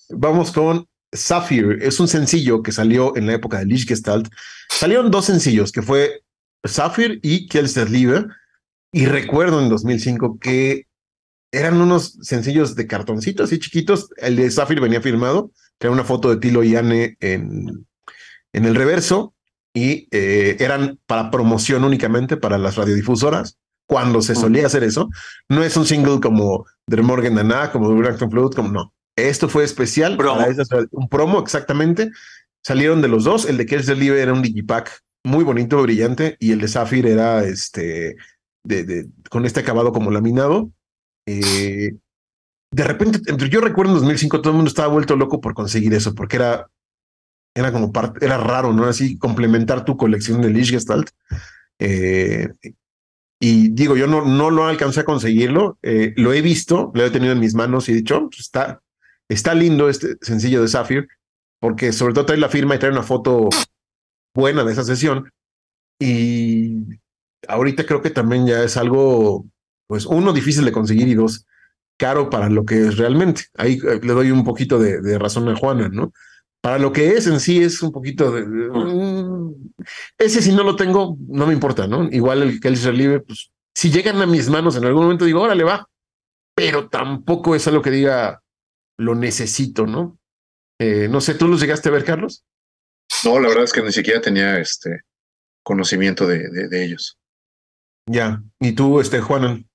Vamos 0.09 0.51
con 0.51 0.87
Sapphire. 1.11 1.85
Es 1.85 1.99
un 1.99 2.07
sencillo 2.07 2.61
que 2.61 2.71
salió 2.71 3.15
en 3.15 3.27
la 3.27 3.33
época 3.33 3.59
de 3.59 3.65
Lich 3.65 3.87
Gestalt. 3.87 4.31
Salieron 4.69 5.11
dos 5.11 5.25
sencillos, 5.25 5.71
que 5.71 5.81
fue 5.81 6.23
Sapphire 6.63 7.19
y 7.21 7.47
Liebe. 7.89 8.25
Y 8.91 9.05
recuerdo 9.05 9.61
en 9.61 9.69
2005 9.69 10.39
que 10.39 10.87
eran 11.51 11.81
unos 11.81 12.17
sencillos 12.21 12.75
de 12.75 12.87
cartoncitos 12.87 13.51
y 13.51 13.59
chiquitos. 13.59 14.09
El 14.17 14.35
de 14.35 14.49
Sapphire 14.51 14.81
venía 14.81 15.01
firmado, 15.01 15.51
era 15.79 15.91
una 15.91 16.03
foto 16.03 16.29
de 16.29 16.37
Tilo 16.37 16.63
y 16.63 16.75
Anne 16.75 17.17
en, 17.19 17.85
en 18.53 18.65
el 18.65 18.75
reverso 18.75 19.33
y 19.73 20.07
eh, 20.11 20.57
eran 20.59 20.99
para 21.05 21.31
promoción 21.31 21.83
únicamente 21.83 22.37
para 22.37 22.57
las 22.57 22.75
radiodifusoras. 22.75 23.57
Cuando 23.87 24.21
se 24.21 24.35
solía 24.35 24.67
hacer 24.67 24.83
eso, 24.83 25.09
no 25.47 25.63
es 25.63 25.75
un 25.75 25.85
single 25.85 26.19
como 26.19 26.67
The 26.85 27.01
Morgan 27.01 27.33
Nana, 27.33 27.71
como 27.71 27.89
The 27.89 27.95
Blackton 27.95 28.29
Flood, 28.29 28.53
como 28.53 28.69
no. 28.69 28.93
Esto 29.15 29.49
fue 29.49 29.63
especial, 29.63 30.15
para 30.15 30.47
un 30.91 31.09
promo 31.09 31.39
exactamente. 31.39 32.11
Salieron 32.61 33.01
de 33.01 33.07
los 33.07 33.23
dos. 33.23 33.45
El 33.45 33.57
de 33.57 33.65
Kells 33.65 33.87
Deliver 33.87 34.19
era 34.19 34.33
un 34.33 34.43
digipack 34.43 35.01
muy 35.23 35.43
bonito, 35.43 35.81
brillante, 35.81 36.37
y 36.39 36.51
el 36.51 36.61
de 36.61 36.67
Sapphire 36.67 37.11
era 37.11 37.43
este 37.43 38.15
de, 38.63 38.83
de, 38.83 39.07
con 39.31 39.45
este 39.47 39.61
acabado 39.61 39.91
como 39.91 40.11
laminado. 40.11 40.71
Eh, 41.31 41.95
de 42.71 42.83
repente, 42.83 43.19
yo 43.49 43.61
recuerdo 43.61 43.93
en 43.93 43.99
2005 43.99 44.41
todo 44.41 44.51
el 44.51 44.57
mundo 44.57 44.69
estaba 44.69 44.87
vuelto 44.87 45.15
loco 45.15 45.41
por 45.41 45.53
conseguir 45.53 45.93
eso, 45.93 46.13
porque 46.13 46.37
era 46.37 46.67
era 47.55 47.71
como 47.71 47.91
parte, 47.91 48.25
era 48.25 48.37
raro, 48.37 48.73
¿no? 48.73 48.85
Así 48.85 49.17
complementar 49.17 49.85
tu 49.85 49.97
colección 49.97 50.41
de 50.41 50.49
Lich 50.49 50.71
Gestalt. 50.71 51.09
Eh, 51.79 52.49
y 53.41 53.69
digo, 53.69 53.95
yo 53.95 54.07
no, 54.07 54.25
no 54.25 54.49
lo 54.49 54.65
alcancé 54.65 55.01
a 55.01 55.05
conseguirlo, 55.05 55.77
eh, 55.81 56.13
lo 56.17 56.33
he 56.33 56.41
visto, 56.41 56.91
lo 56.93 57.05
he 57.05 57.09
tenido 57.09 57.33
en 57.33 57.39
mis 57.39 57.55
manos 57.55 57.87
y 57.87 57.93
he 57.93 57.95
dicho, 57.95 58.27
pues 58.29 58.41
está, 58.41 58.81
está 59.29 59.53
lindo 59.53 59.89
este 59.89 60.15
sencillo 60.21 60.61
de 60.61 60.67
Sapphire, 60.67 61.07
porque 61.59 61.93
sobre 61.93 62.13
todo 62.13 62.25
trae 62.25 62.37
la 62.37 62.49
firma 62.49 62.75
y 62.75 62.79
trae 62.79 62.91
una 62.91 63.03
foto 63.03 63.49
buena 64.35 64.63
de 64.63 64.73
esa 64.73 64.83
sesión. 64.83 65.31
Y 65.99 66.99
ahorita 67.47 67.85
creo 67.85 68.01
que 68.01 68.09
también 68.09 68.45
ya 68.45 68.63
es 68.63 68.75
algo, 68.77 69.45
pues 69.89 70.05
uno, 70.05 70.31
difícil 70.31 70.63
de 70.63 70.71
conseguir 70.71 71.07
y 71.07 71.15
dos, 71.15 71.47
caro 71.97 72.29
para 72.29 72.47
lo 72.47 72.63
que 72.63 72.87
es 72.87 72.97
realmente. 72.97 73.47
Ahí 73.57 73.79
eh, 73.85 73.99
le 74.01 74.13
doy 74.13 74.29
un 74.31 74.45
poquito 74.45 74.79
de, 74.79 75.01
de 75.01 75.17
razón 75.17 75.49
a 75.49 75.55
Juana, 75.55 75.89
¿no? 75.89 76.13
para 76.61 76.77
lo 76.77 76.91
que 76.91 77.11
es 77.11 77.27
en 77.27 77.39
sí 77.39 77.63
es 77.63 77.81
un 77.81 77.91
poquito 77.91 78.31
de... 78.31 78.45
Mm, 78.45 79.71
ese 80.17 80.41
si 80.41 80.51
no 80.51 80.63
lo 80.63 80.75
tengo, 80.75 81.17
no 81.27 81.47
me 81.47 81.53
importa, 81.53 81.87
¿no? 81.87 82.09
Igual 82.11 82.43
el 82.43 82.59
que 82.59 82.67
el 82.67 82.81
Relieve, 82.81 83.21
pues 83.21 83.51
si 83.73 83.91
llegan 83.91 84.21
a 84.21 84.25
mis 84.25 84.49
manos 84.49 84.75
en 84.75 84.85
algún 84.85 85.03
momento 85.03 85.25
digo, 85.25 85.41
órale, 85.41 85.63
va, 85.63 85.87
pero 86.53 86.89
tampoco 86.89 87.55
es 87.55 87.65
algo 87.67 87.81
que 87.81 87.91
diga, 87.91 88.41
lo 88.97 89.15
necesito, 89.15 89.85
¿no? 89.85 90.19
Eh, 90.79 91.07
no 91.09 91.21
sé, 91.21 91.35
¿tú 91.35 91.47
los 91.47 91.61
llegaste 91.61 91.89
a 91.89 91.93
ver, 91.93 92.03
Carlos? 92.03 92.43
No, 93.23 93.39
la 93.39 93.47
verdad 93.47 93.63
es 93.63 93.73
que 93.73 93.81
ni 93.81 93.91
siquiera 93.91 94.21
tenía 94.21 94.59
este 94.59 95.01
conocimiento 95.63 96.27
de, 96.27 96.49
de, 96.49 96.83
ellos. 96.83 97.17
Ya, 98.05 98.43
¿y 98.59 98.73
tú, 98.73 98.99
este, 98.99 99.21
Juanan? 99.21 99.68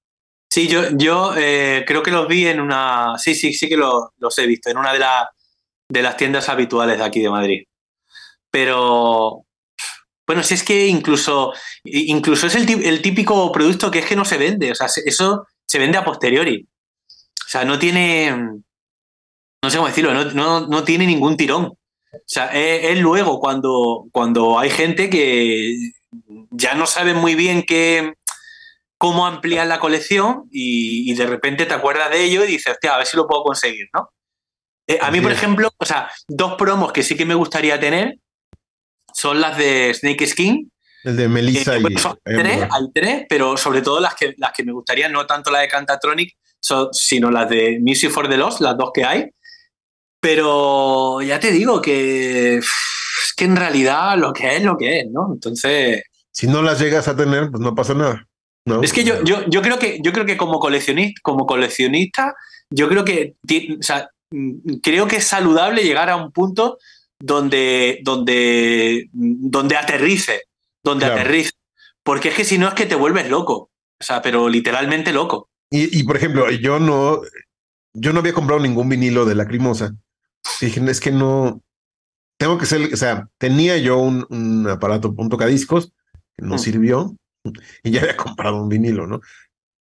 Sí, 0.51 0.69
yo, 0.69 0.83
yo 0.93 1.35
eh, 1.37 1.85
creo 1.87 2.03
que 2.03 2.11
los 2.11 2.29
vi 2.29 2.47
en 2.47 2.61
una, 2.61 3.15
sí, 3.19 3.35
sí, 3.35 3.53
sí 3.53 3.69
que 3.69 3.77
los 3.77 4.39
he 4.39 4.47
visto, 4.47 4.71
en 4.71 4.79
una 4.79 4.93
de 4.93 5.01
las 5.01 5.27
de 5.89 6.03
las 6.03 6.17
tiendas 6.17 6.49
habituales 6.49 6.99
de 6.99 7.05
aquí 7.05 7.21
de 7.21 7.31
Madrid. 7.31 7.65
Pero, 8.51 9.45
bueno, 10.27 10.43
si 10.43 10.55
es 10.55 10.63
que 10.63 10.87
incluso, 10.87 11.53
incluso 11.85 12.47
es 12.47 12.55
el, 12.55 13.03
típico 13.03 13.51
producto 13.53 13.91
que 13.91 14.01
es 14.01 14.07
que 14.07 14.17
no 14.17 14.25
se 14.25 14.39
vende, 14.39 14.73
o 14.73 14.75
sea, 14.75 14.89
eso 15.05 15.47
se 15.67 15.79
vende 15.79 15.99
a 15.99 16.05
posteriori. 16.05 16.67
O 17.07 17.49
sea, 17.49 17.65
no 17.65 17.79
tiene, 17.79 18.31
no 18.31 19.71
sé 19.71 19.77
cómo 19.77 19.89
decirlo, 19.89 20.13
no, 20.33 20.67
no, 20.67 20.85
tiene 20.85 21.07
ningún 21.07 21.37
tirón. 21.37 21.65
O 21.65 22.19
sea, 22.27 22.47
es, 22.47 22.99
luego 22.99 23.41
cuando, 23.41 24.07
cuando 24.13 24.59
hay 24.59 24.71
gente 24.71 25.11
que 25.11 25.77
ya 26.51 26.75
no 26.75 26.87
sabe 26.87 27.13
muy 27.13 27.35
bien 27.35 27.65
qué, 27.67 28.15
cómo 29.05 29.27
ampliar 29.27 29.67
la 29.67 29.81
colección 29.81 30.49
y, 30.51 31.13
y, 31.13 31.15
de 31.15 31.27
repente 31.27 31.67
te 31.67 31.75
acuerdas 31.75 32.11
de 32.11 32.25
ello 32.25 32.43
y 32.43 32.47
dices, 32.47 32.73
hostia, 32.73 32.95
a 32.95 32.97
ver 32.97 33.07
si 33.07 33.19
lo 33.19 33.27
puedo 33.27 33.43
conseguir, 33.43 33.87
¿no? 33.93 34.09
Eh, 34.87 34.99
a 34.99 35.11
mí, 35.11 35.21
por 35.21 35.31
ejemplo, 35.31 35.71
o 35.77 35.85
sea, 35.85 36.11
dos 36.27 36.55
promos 36.55 36.91
que 36.91 37.03
sí 37.03 37.15
que 37.15 37.27
me 37.27 37.35
gustaría 37.35 37.79
tener 37.79 38.17
son 39.13 39.43
las 39.43 39.59
de 39.59 39.93
Snake 39.93 40.27
Skin. 40.27 40.73
El 41.03 41.17
de 41.19 41.29
Melissa 41.29 41.77
y. 41.77 41.83
tres, 41.85 42.63
hay 42.63 42.93
tres, 42.95 43.27
pero 43.29 43.59
sobre 43.59 43.83
todo 43.83 44.01
las 44.01 44.15
que, 44.15 44.33
las 44.39 44.53
que 44.53 44.65
me 44.65 44.73
gustaría, 44.73 45.07
no 45.11 45.27
tanto 45.27 45.51
la 45.51 45.59
de 45.59 45.69
Cantatronic, 45.69 46.35
sino 46.93 47.31
las 47.31 47.51
de 47.51 47.81
Music 47.83 48.11
for 48.11 48.27
the 48.27 48.39
Lost, 48.39 48.63
las 48.63 48.75
dos 48.75 48.91
que 48.95 49.05
hay. 49.05 49.29
Pero 50.19 51.21
ya 51.21 51.39
te 51.39 51.51
digo 51.51 51.83
que 51.83 52.57
es 52.57 53.35
que 53.37 53.45
en 53.45 53.57
realidad 53.57 54.17
lo 54.17 54.33
que 54.33 54.57
es 54.57 54.63
lo 54.63 54.79
que 54.79 55.01
es, 55.01 55.11
¿no? 55.11 55.29
Entonces. 55.35 56.05
Si 56.31 56.47
no 56.47 56.63
las 56.63 56.81
llegas 56.81 57.07
a 57.07 57.15
tener, 57.15 57.51
pues 57.51 57.63
no 57.63 57.75
pasa 57.75 57.93
nada. 57.93 58.27
¿No? 58.65 58.83
Es 58.83 58.93
que 58.93 59.05
yo, 59.05 59.23
yo, 59.25 59.45
yo, 59.47 59.63
creo 59.63 59.79
que 59.79 59.99
yo 60.03 60.13
creo 60.13 60.27
que 60.27 60.37
como 60.37 60.59
coleccionista, 60.59 61.21
como 61.23 61.47
coleccionista, 61.47 62.35
yo 62.71 62.89
creo 62.89 63.05
que 63.05 63.37
o 63.79 63.83
sea, 63.83 64.11
Mm, 64.35 64.79
creo 64.83 65.07
que 65.07 65.17
es 65.17 65.27
saludable 65.29 65.85
llegar 65.85 66.11
a 66.11 66.17
un 66.17 66.33
punto 66.33 66.79
donde, 67.21 68.01
donde, 68.03 69.09
donde 69.13 69.77
aterrice, 69.77 70.43
donde 70.83 71.07
aterrice. 71.07 71.53
Porque 72.03 72.31
es 72.31 72.35
que 72.35 72.45
si 72.45 72.59
no 72.59 72.67
es 72.67 72.75
que 72.75 72.87
te 72.87 72.97
vuelves 72.97 73.31
loco. 73.31 73.71
O 74.01 74.05
sea, 74.05 74.21
pero 74.23 74.49
literalmente 74.49 75.13
loco. 75.13 75.49
Y, 75.71 76.05
por 76.05 76.17
ejemplo, 76.17 76.49
yo 76.51 76.79
no, 76.79 77.23
yo 77.95 78.13
no 78.13 78.21
había 78.21 78.33
comprado 78.33 78.61
ningún 78.61 78.89
vinilo 78.89 79.25
de 79.25 79.35
Lacrimosa. 79.35 79.95
Dije, 80.61 80.81
es 80.89 81.01
que 81.01 81.11
no, 81.11 81.63
tengo 82.37 82.59
que 82.59 82.67
ser, 82.67 82.93
o 82.93 82.97
sea, 82.97 83.29
tenía 83.39 83.77
yo 83.79 83.99
un, 83.99 84.69
aparato, 84.69 85.13
un 85.17 85.29
tocadiscos, 85.29 85.93
que 86.37 86.45
no 86.45 86.57
mm. 86.57 86.59
sirvió, 86.59 87.17
y 87.83 87.91
ya 87.91 88.01
había 88.01 88.17
comprado 88.17 88.63
un 88.63 88.69
vinilo, 88.69 89.07
¿no? 89.07 89.21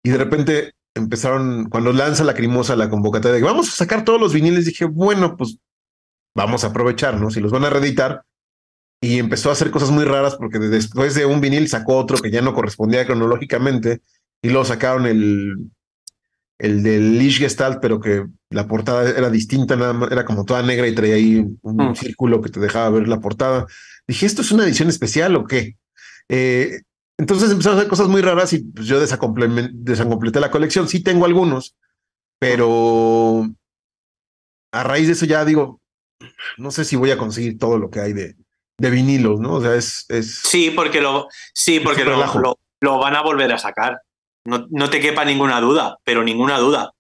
Y 0.04 0.10
de 0.10 0.18
repente 0.18 0.74
empezaron, 0.94 1.70
cuando 1.70 1.92
lanza 1.92 2.24
la 2.24 2.34
crimosa 2.34 2.76
la 2.76 2.90
convocatoria 2.90 3.36
de 3.36 3.40
que 3.40 3.46
vamos 3.46 3.70
a 3.70 3.76
sacar 3.76 4.04
todos 4.04 4.20
los 4.20 4.34
viniles, 4.34 4.66
dije, 4.66 4.86
bueno, 4.86 5.36
pues 5.38 5.58
vamos 6.36 6.64
a 6.64 6.68
aprovechar, 6.68 7.20
¿no? 7.20 7.32
Si 7.32 7.40
los 7.40 7.52
van 7.52 7.66
a 7.66 7.70
reeditar. 7.70 8.24
Y 9.02 9.20
empezó 9.20 9.50
a 9.50 9.54
hacer 9.54 9.70
cosas 9.70 9.92
muy 9.92 10.06
raras 10.06 10.36
porque 10.36 10.60
después 10.60 11.14
de 11.14 11.26
un 11.26 11.42
vinil 11.42 11.68
sacó 11.68 11.98
otro 11.98 12.18
que 12.20 12.32
ya 12.32 12.42
no 12.42 12.54
correspondía 12.54 13.06
cronológicamente 13.06 14.02
y 14.42 14.48
luego 14.48 14.64
sacaron 14.64 15.06
el, 15.06 15.72
el 16.58 16.84
del 16.84 17.18
Lish 17.20 17.40
Gestalt, 17.40 17.80
pero 17.82 18.00
que 18.00 18.26
la 18.50 18.68
portada 18.68 19.10
era 19.10 19.30
distinta, 19.30 19.76
nada 19.76 19.92
más, 19.92 20.12
era 20.12 20.24
como 20.24 20.46
toda 20.46 20.62
negra 20.62 20.88
y 20.88 20.96
traía 20.96 21.16
ahí 21.16 21.46
un 21.62 21.76
mm. 21.76 21.96
círculo 21.96 22.42
que 22.42 22.50
te 22.50 22.62
dejaba 22.62 22.92
ver 22.92 23.10
la 23.10 23.20
portada. 23.20 23.68
Dije, 24.08 24.26
¿esto 24.26 24.42
es 24.42 24.52
una 24.54 24.64
edición 24.64 24.88
especial 24.88 25.36
o 25.36 25.46
qué? 25.46 25.76
Eh, 26.30 26.82
entonces 27.18 27.52
empezaron 27.52 27.78
a 27.78 27.82
hacer 27.82 27.90
cosas 27.90 28.08
muy 28.08 28.22
raras 28.22 28.54
y 28.54 28.64
pues, 28.64 28.88
yo 28.88 29.00
desacompleté 29.00 30.40
la 30.40 30.52
colección. 30.52 30.88
Sí 30.88 31.04
tengo 31.04 31.26
algunos, 31.26 31.76
pero 32.40 33.48
a 34.72 34.84
raíz 34.84 35.08
de 35.08 35.14
eso 35.14 35.26
ya 35.26 35.46
digo, 35.46 35.80
no 36.58 36.72
sé 36.72 36.86
si 36.86 36.96
voy 36.96 37.12
a 37.12 37.18
conseguir 37.18 37.58
todo 37.58 37.78
lo 37.78 37.90
que 37.90 38.00
hay 38.00 38.14
de, 38.14 38.36
de 38.78 38.90
vinilos, 38.90 39.40
¿no? 39.40 39.56
O 39.56 39.62
sea, 39.62 39.76
es... 39.76 40.06
es 40.10 40.42
sí, 40.44 40.72
porque 40.72 41.02
lo, 41.02 41.28
sí, 41.54 41.80
porque 41.80 42.04
lo, 42.04 42.58
lo, 42.82 43.00
van 43.00 43.16
a 43.16 43.22
volver 43.22 43.52
a 43.54 43.60
sacar. 43.60 44.02
No, 44.46 44.68
no 44.72 44.90
te 44.90 45.00
quepa 45.00 45.24
ninguna 45.24 45.62
duda, 45.62 45.98
pero 46.04 46.24
ninguna 46.24 46.58
duda. 46.58 46.92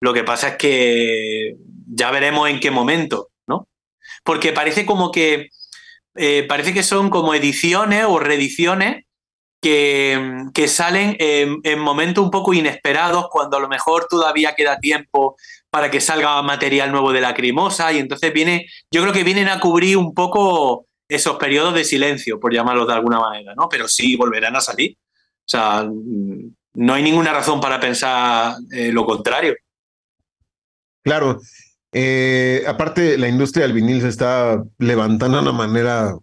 Lo 0.00 0.12
que 0.12 0.24
pasa 0.24 0.48
es 0.48 0.56
que 0.56 1.56
ya 1.88 2.10
veremos 2.10 2.48
en 2.48 2.60
qué 2.60 2.70
momento, 2.70 3.30
¿no? 3.46 3.68
Porque 4.24 4.52
parece 4.52 4.84
como 4.84 5.10
que... 5.10 5.48
Eh, 6.14 6.44
parece 6.46 6.74
que 6.74 6.82
son 6.82 7.08
como 7.08 7.32
ediciones 7.32 8.04
o 8.06 8.18
reediciones 8.18 9.06
que, 9.62 10.66
salen 10.66 11.16
en, 11.20 11.60
en, 11.62 11.78
momentos 11.78 12.22
un 12.24 12.30
poco 12.30 12.52
inesperados, 12.52 13.28
cuando 13.30 13.56
a 13.56 13.60
lo 13.60 13.68
mejor 13.68 14.06
todavía 14.10 14.54
queda 14.54 14.80
tiempo 14.80 15.36
para 15.70 15.90
que 15.90 16.00
salga 16.00 16.42
material 16.42 16.90
nuevo 16.90 17.12
de 17.12 17.20
la 17.20 17.32
crimosa 17.32 17.92
y 17.92 17.98
entonces 17.98 18.32
viene, 18.32 18.66
yo 18.90 19.00
creo 19.02 19.14
que 19.14 19.24
vienen 19.24 19.48
a 19.48 19.60
cubrir 19.60 19.96
un 19.96 20.12
poco 20.12 20.86
esos 21.08 21.36
periodos 21.36 21.74
de 21.74 21.84
silencio, 21.84 22.40
por 22.40 22.52
llamarlos 22.52 22.88
de 22.88 22.94
alguna 22.94 23.20
manera, 23.20 23.54
¿no? 23.54 23.68
Pero 23.68 23.86
sí 23.86 24.16
volverán 24.16 24.56
a 24.56 24.60
salir. 24.60 24.96
O 24.96 25.48
sea, 25.48 25.86
no 26.74 26.94
hay 26.94 27.02
ninguna 27.02 27.32
razón 27.32 27.60
para 27.60 27.78
pensar 27.78 28.56
eh, 28.72 28.90
lo 28.92 29.04
contrario. 29.04 29.54
Claro. 31.04 31.40
Eh, 31.92 32.64
aparte, 32.66 33.18
la 33.18 33.28
industria 33.28 33.66
del 33.66 33.74
vinil 33.74 34.00
se 34.00 34.08
está 34.08 34.62
levantando 34.78 35.36
de 35.36 35.42
una 35.42 35.52
manera 35.52 36.16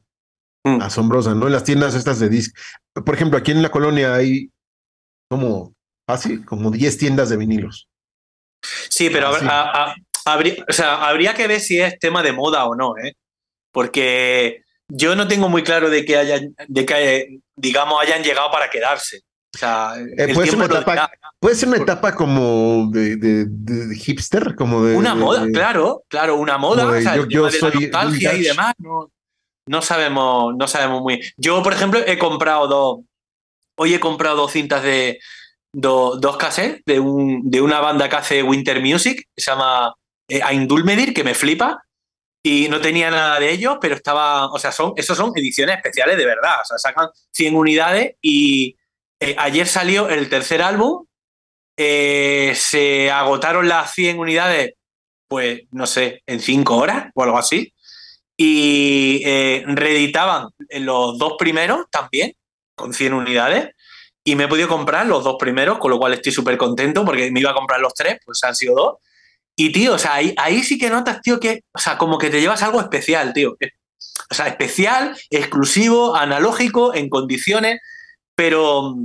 mm. 0.63 0.81
asombrosa, 0.81 1.33
¿no? 1.33 1.47
En 1.47 1.53
las 1.53 1.63
tiendas 1.63 1.95
estas 1.95 2.19
de 2.19 2.29
disc. 2.29 2.55
Por 2.93 3.15
ejemplo, 3.15 3.37
aquí 3.37 3.51
en 3.51 3.61
la 3.61 3.69
colonia 3.69 4.13
hay 4.13 4.49
como, 5.29 5.73
así, 6.07 6.43
como 6.43 6.71
10 6.71 6.97
tiendas 6.97 7.29
de 7.29 7.37
vinilos. 7.37 7.87
Sí, 8.89 9.09
pero 9.09 9.31
habría, 10.25 10.65
o 10.67 10.73
sea, 10.73 11.07
habría 11.07 11.33
que 11.33 11.47
ver 11.47 11.61
si 11.61 11.79
es 11.79 11.97
tema 11.99 12.23
de 12.23 12.33
moda 12.33 12.65
o 12.65 12.75
no, 12.75 12.97
¿eh? 12.97 13.13
Porque 13.71 14.63
yo 14.89 15.15
no 15.15 15.27
tengo 15.27 15.49
muy 15.49 15.63
claro 15.63 15.89
de 15.89 16.03
que 16.03 16.17
hayan, 16.17 16.55
de 16.67 16.85
que 16.85 17.39
digamos 17.55 18.01
hayan 18.01 18.23
llegado 18.23 18.51
para 18.51 18.69
quedarse. 18.69 19.21
O 19.55 19.57
sea, 19.57 19.93
eh, 19.97 20.33
puede, 20.33 20.47
ser 20.47 20.55
una 20.55 20.65
etapa, 20.65 21.11
puede, 21.39 21.55
ser 21.55 21.69
una 21.69 21.77
etapa, 21.77 22.13
como 22.13 22.89
de, 22.91 23.47
hipster, 23.95 24.55
como 24.55 24.83
de. 24.83 24.95
Una 24.95 25.15
moda, 25.15 25.47
claro, 25.51 26.03
claro, 26.07 26.35
una 26.35 26.57
moda. 26.57 26.85
o 26.85 27.01
sea, 27.01 27.15
yo, 27.27 27.49
soy 27.49 27.71
nostalgia 27.85 28.33
y 28.35 28.43
demás. 28.43 28.73
No, 28.77 29.09
no, 29.69 29.81
sabemos, 29.81 30.55
no 30.57 30.67
sabemos 30.67 31.01
muy. 31.01 31.21
Yo, 31.37 31.61
por 31.61 31.73
ejemplo, 31.73 31.99
he 32.05 32.17
comprado 32.17 32.67
dos. 32.67 32.99
Hoy 33.77 33.93
he 33.93 33.99
comprado 33.99 34.37
dos 34.37 34.51
cintas 34.51 34.81
de. 34.81 35.19
dos 35.71 36.37
cassettes 36.37 36.81
de, 36.85 36.99
un, 36.99 37.49
de 37.49 37.61
una 37.61 37.79
banda 37.79 38.09
que 38.09 38.15
hace 38.15 38.43
Winter 38.43 38.81
Music, 38.81 39.27
que 39.35 39.41
se 39.41 39.51
llama 39.51 39.93
eh, 40.27 40.41
Aindulmedir, 40.43 41.13
que 41.13 41.23
me 41.23 41.35
flipa 41.35 41.83
y 42.43 42.67
no 42.69 42.81
tenía 42.81 43.11
nada 43.11 43.39
de 43.39 43.51
ellos, 43.51 43.77
pero 43.81 43.95
estaba, 43.95 44.47
o 44.47 44.57
sea, 44.57 44.71
son, 44.71 44.93
esos 44.95 45.17
son 45.17 45.31
ediciones 45.35 45.75
especiales 45.75 46.17
de 46.17 46.25
verdad, 46.25 46.55
o 46.61 46.65
sea, 46.65 46.77
sacan 46.77 47.09
100 47.31 47.55
unidades 47.55 48.15
y 48.21 48.77
eh, 49.19 49.35
ayer 49.37 49.67
salió 49.67 50.09
el 50.09 50.29
tercer 50.29 50.61
álbum, 50.61 51.05
eh, 51.77 52.53
se 52.55 53.11
agotaron 53.11 53.67
las 53.67 53.93
100 53.93 54.19
unidades, 54.19 54.73
pues, 55.27 55.63
no 55.71 55.85
sé, 55.85 56.23
en 56.25 56.39
5 56.39 56.77
horas 56.77 57.11
o 57.13 57.23
algo 57.23 57.37
así, 57.37 57.73
y 58.41 59.21
eh, 59.25 59.65
reeditaban 59.67 60.47
los 60.69 61.17
dos 61.17 61.33
primeros 61.37 61.87
también, 61.91 62.31
con 62.73 62.93
100 62.93 63.13
unidades, 63.13 63.75
y 64.23 64.37
me 64.37 64.45
he 64.45 64.47
podido 64.47 64.69
comprar 64.69 65.07
los 65.07 65.25
dos 65.25 65.35
primeros, 65.37 65.77
con 65.77 65.91
lo 65.91 65.99
cual 65.99 66.13
estoy 66.13 66.31
súper 66.31 66.57
contento 66.57 67.03
porque 67.03 67.29
me 67.31 67.41
iba 67.41 67.51
a 67.51 67.53
comprar 67.53 67.81
los 67.81 67.93
tres, 67.93 68.17
pues 68.25 68.41
han 68.45 68.55
sido 68.55 68.75
dos. 68.75 68.95
Y, 69.57 69.73
tío, 69.73 69.95
o 69.95 69.97
sea, 69.97 70.13
ahí, 70.13 70.33
ahí 70.37 70.63
sí 70.63 70.77
que 70.77 70.89
notas, 70.89 71.21
tío, 71.21 71.37
que, 71.37 71.65
o 71.73 71.79
sea, 71.79 71.97
como 71.97 72.17
que 72.17 72.29
te 72.29 72.39
llevas 72.39 72.63
algo 72.63 72.79
especial, 72.79 73.33
tío. 73.33 73.57
O 74.31 74.33
sea, 74.33 74.47
especial, 74.47 75.17
exclusivo, 75.29 76.15
analógico, 76.15 76.95
en 76.95 77.09
condiciones, 77.09 77.81
pero, 78.35 78.95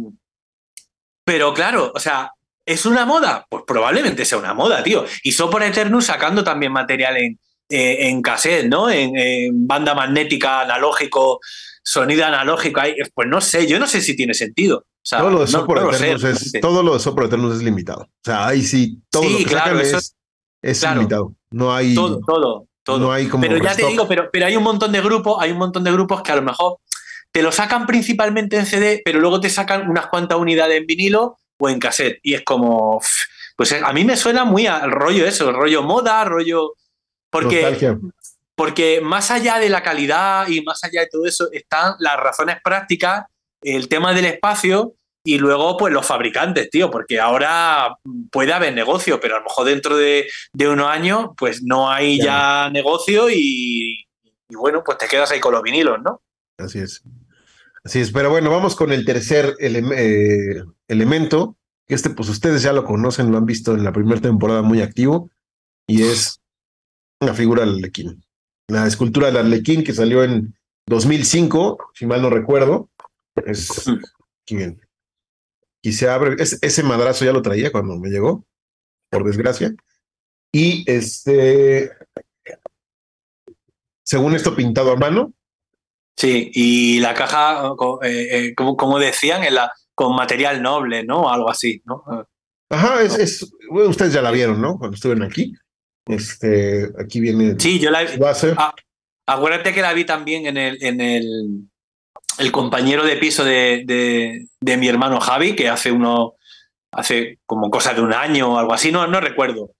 pero 1.24 1.52
claro, 1.54 1.90
o 1.92 1.98
sea, 1.98 2.30
¿es 2.64 2.86
una 2.86 3.04
moda? 3.04 3.46
Pues 3.50 3.64
probablemente 3.66 4.24
sea 4.24 4.38
una 4.38 4.54
moda, 4.54 4.84
tío. 4.84 5.04
Y 5.24 5.32
Sopor 5.32 5.64
Eternus 5.64 6.06
sacando 6.06 6.44
también 6.44 6.70
material 6.70 7.16
en, 7.16 7.40
eh, 7.74 8.08
en 8.08 8.22
cassette, 8.22 8.66
¿no? 8.66 8.88
En, 8.88 9.66
banda 9.66 9.94
magnética, 9.94 10.60
analógico, 10.60 11.40
sonido 11.82 12.24
analógico. 12.24 12.80
Pues 13.14 13.28
no 13.28 13.40
sé, 13.40 13.66
yo 13.66 13.78
no 13.78 13.86
sé 13.86 14.00
si 14.00 14.14
tiene 14.14 14.34
sentido. 14.34 14.86
todo 15.08 15.30
lo 15.30 15.40
de 15.40 15.46
Sopor 15.48 15.94
Eternus 15.94 16.24
es, 16.24 16.52
todo 16.60 16.82
lo 16.82 16.94
de 16.94 17.00
Sopor 17.00 17.24
Eternus 17.24 17.56
es 17.56 17.62
limitado. 17.62 18.02
O 18.02 18.24
sea, 18.24 18.46
ahí 18.46 18.62
sí, 18.62 19.00
todo 19.10 19.28
lo 19.28 19.38
que 19.38 19.44
claro, 19.44 19.80
es 19.80 20.14
es 20.62 20.82
limitado. 20.82 21.34
No 21.50 21.74
hay. 21.74 21.94
Todo, 21.94 22.20
todo. 22.26 22.66
todo. 22.82 22.98
No 22.98 23.12
hay 23.12 23.28
como 23.28 23.42
pero 23.42 23.58
ya 23.58 23.74
te 23.74 23.86
digo, 23.86 24.08
pero, 24.08 24.30
pero 24.32 24.46
hay 24.46 24.56
un 24.56 24.62
montón 24.62 24.92
de 24.92 25.00
grupos, 25.00 25.36
hay 25.40 25.50
un 25.50 25.58
montón 25.58 25.84
de 25.84 25.92
grupos 25.92 26.22
que 26.22 26.32
a 26.32 26.36
lo 26.36 26.42
mejor 26.42 26.78
te 27.32 27.42
lo 27.42 27.50
sacan 27.50 27.86
principalmente 27.86 28.56
en 28.56 28.66
CD, 28.66 29.02
pero 29.04 29.18
luego 29.18 29.40
te 29.40 29.50
sacan 29.50 29.90
unas 29.90 30.06
cuantas 30.06 30.38
unidades 30.38 30.78
en 30.78 30.86
vinilo 30.86 31.38
o 31.58 31.68
en 31.68 31.78
cassette. 31.80 32.20
Y 32.22 32.34
es 32.34 32.42
como. 32.42 33.00
Pues 33.56 33.72
a 33.72 33.92
mí 33.92 34.04
me 34.04 34.16
suena 34.16 34.44
muy 34.44 34.66
al 34.66 34.90
rollo 34.90 35.26
eso, 35.26 35.50
el 35.50 35.56
rollo 35.56 35.82
moda, 35.82 36.24
rollo. 36.24 36.74
Porque, 37.34 37.96
porque 38.54 39.00
más 39.00 39.32
allá 39.32 39.58
de 39.58 39.68
la 39.68 39.82
calidad 39.82 40.46
y 40.46 40.62
más 40.62 40.84
allá 40.84 41.00
de 41.00 41.08
todo 41.08 41.26
eso 41.26 41.48
están 41.50 41.96
las 41.98 42.16
razones 42.16 42.58
prácticas, 42.62 43.24
el 43.60 43.88
tema 43.88 44.14
del 44.14 44.26
espacio 44.26 44.94
y 45.24 45.38
luego, 45.38 45.76
pues 45.76 45.92
los 45.92 46.06
fabricantes, 46.06 46.70
tío, 46.70 46.92
porque 46.92 47.18
ahora 47.18 47.96
puede 48.30 48.52
haber 48.52 48.72
negocio, 48.72 49.18
pero 49.18 49.34
a 49.34 49.38
lo 49.38 49.46
mejor 49.46 49.66
dentro 49.66 49.96
de, 49.96 50.28
unos 50.60 50.86
años, 50.86 51.30
pues 51.36 51.60
no 51.64 51.90
hay 51.90 52.18
ya, 52.18 52.70
negocio 52.70 53.28
y, 53.28 54.06
bueno, 54.50 54.84
pues 54.84 54.98
te 54.98 55.08
quedas 55.08 55.32
ahí 55.32 55.40
con 55.40 55.54
los 55.54 55.62
vinilos, 55.62 55.98
¿no? 56.04 56.22
Así 56.56 56.78
es. 56.78 57.02
Así 57.82 57.98
es, 57.98 58.12
pero 58.12 58.30
bueno, 58.30 58.48
vamos 58.48 58.76
con 58.76 58.92
el 58.92 59.04
tercer 59.04 59.56
eh, 59.58 60.62
elemento, 60.86 61.56
este, 61.88 62.10
pues 62.10 62.28
ustedes 62.28 62.62
ya 62.62 62.72
lo 62.72 62.84
conocen, 62.84 63.32
lo 63.32 63.38
han 63.38 63.46
visto 63.46 63.74
en 63.74 63.82
la 63.82 63.92
primera 63.92 64.20
temporada 64.20 64.62
muy 64.62 64.82
activo, 64.82 65.30
y 65.88 66.04
es 66.04 66.40
una 67.20 67.34
figura 67.34 67.64
del 67.64 67.76
Arlequín. 67.76 68.24
La 68.68 68.86
escultura 68.86 69.28
del 69.28 69.36
Arlequín 69.36 69.84
que 69.84 69.92
salió 69.92 70.24
en 70.24 70.54
2005, 70.86 71.90
si 71.94 72.06
mal 72.06 72.22
no 72.22 72.30
recuerdo. 72.30 72.90
Es. 73.46 73.84
Y 75.82 75.92
se 75.92 76.08
abre. 76.08 76.36
ese 76.38 76.82
madrazo 76.82 77.26
ya 77.26 77.32
lo 77.32 77.42
traía 77.42 77.70
cuando 77.70 77.98
me 77.98 78.08
llegó, 78.08 78.46
por 79.10 79.22
desgracia. 79.22 79.74
Y 80.50 80.82
este, 80.86 81.90
según 84.02 84.34
esto 84.34 84.54
pintado 84.54 84.92
a 84.92 84.96
mano. 84.96 85.32
Sí, 86.16 86.50
y 86.54 87.00
la 87.00 87.12
caja, 87.12 87.72
eh, 88.02 88.28
eh, 88.30 88.54
como, 88.54 88.98
decían, 88.98 89.42
en 89.44 89.56
la, 89.56 89.72
con 89.94 90.14
material 90.14 90.62
noble, 90.62 91.04
¿no? 91.04 91.28
Algo 91.28 91.50
así, 91.50 91.82
¿no? 91.84 92.04
Ajá, 92.70 93.02
es, 93.02 93.52
ustedes 93.68 94.12
ya 94.12 94.22
la 94.22 94.30
vieron, 94.30 94.60
¿no? 94.60 94.78
Cuando 94.78 94.94
estuvieron 94.94 95.24
aquí. 95.24 95.54
Este, 96.06 96.90
aquí 96.98 97.20
viene. 97.20 97.54
Sí, 97.58 97.78
yo 97.78 97.90
la 97.90 98.02
vi. 98.02 98.18
Ah, 98.56 98.74
acuérdate 99.26 99.72
que 99.72 99.82
la 99.82 99.92
vi 99.92 100.04
también 100.04 100.46
en 100.46 100.56
el, 100.56 100.82
en 100.82 101.00
el, 101.00 101.68
el 102.38 102.52
compañero 102.52 103.04
de 103.04 103.16
piso 103.16 103.44
de, 103.44 104.46
mi 104.60 104.88
hermano 104.88 105.20
Javi, 105.20 105.54
que 105.54 105.68
hace 105.68 105.90
uno, 105.90 106.34
hace 106.92 107.38
como 107.46 107.70
cosa 107.70 107.94
de 107.94 108.02
un 108.02 108.12
año 108.12 108.54
o 108.54 108.58
algo 108.58 108.74
así, 108.74 108.92
no, 108.92 109.06
no 109.06 109.20
recuerdo, 109.20 109.72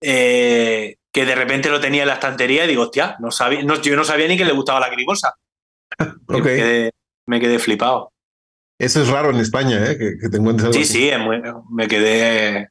eh, 0.00 0.96
que 1.12 1.24
de 1.24 1.34
repente 1.34 1.70
lo 1.70 1.80
tenía 1.80 2.02
en 2.02 2.08
la 2.08 2.14
estantería 2.14 2.64
y 2.64 2.68
digo, 2.68 2.82
hostia, 2.82 3.16
no 3.20 3.30
sabía, 3.30 3.62
no, 3.62 3.80
yo 3.80 3.96
no 3.96 4.04
sabía 4.04 4.28
ni 4.28 4.36
que 4.36 4.44
le 4.44 4.52
gustaba 4.52 4.80
la 4.80 4.90
grimosa. 4.90 5.34
me, 7.26 7.40
quedé, 7.40 7.58
flipado. 7.58 8.12
Eso 8.78 9.02
es 9.02 9.08
raro 9.08 9.30
en 9.30 9.36
España, 9.36 9.84
¿eh? 9.90 9.98
que, 9.98 10.28
te 10.28 10.36
encuentres 10.36 10.68
algo 10.68 10.78
Sí, 10.78 10.84
sí, 10.84 11.10
me 11.70 11.88
quedé 11.88 12.68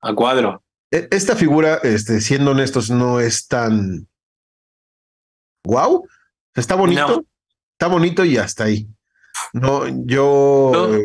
a 0.00 0.14
cuadro. 0.14 0.62
E, 0.90 1.08
esta 1.10 1.36
figura, 1.36 1.80
este, 1.82 2.20
siendo 2.20 2.52
honestos, 2.52 2.90
no 2.90 3.20
es 3.20 3.46
tan... 3.46 4.08
¡Wow! 5.64 6.08
Está 6.54 6.74
bonito 6.74 7.24
está 7.78 7.86
bonito 7.86 8.24
y 8.24 8.36
hasta 8.36 8.64
ahí. 8.64 8.88
No, 9.52 9.86
yo 10.04 10.98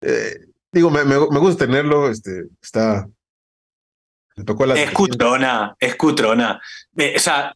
eh, 0.00 0.46
digo, 0.72 0.90
me, 0.90 1.04
me, 1.04 1.16
gusta 1.16 1.66
tenerlo, 1.66 2.08
este, 2.08 2.44
está. 2.62 3.06
Me 4.36 4.44
tocó 4.44 4.64
la. 4.64 4.74
Es 4.74 4.90
cutrona, 4.90 5.76
es 5.78 5.96
cutrona. 5.96 6.58
o 6.96 7.18
sea, 7.18 7.54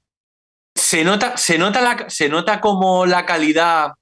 se 0.74 1.02
nota, 1.02 1.38
se 1.38 1.56
nota, 1.56 1.80
la, 1.80 2.10
se 2.10 2.28
nota 2.28 2.60
como 2.60 3.06
la 3.06 3.24
calidad 3.24 3.92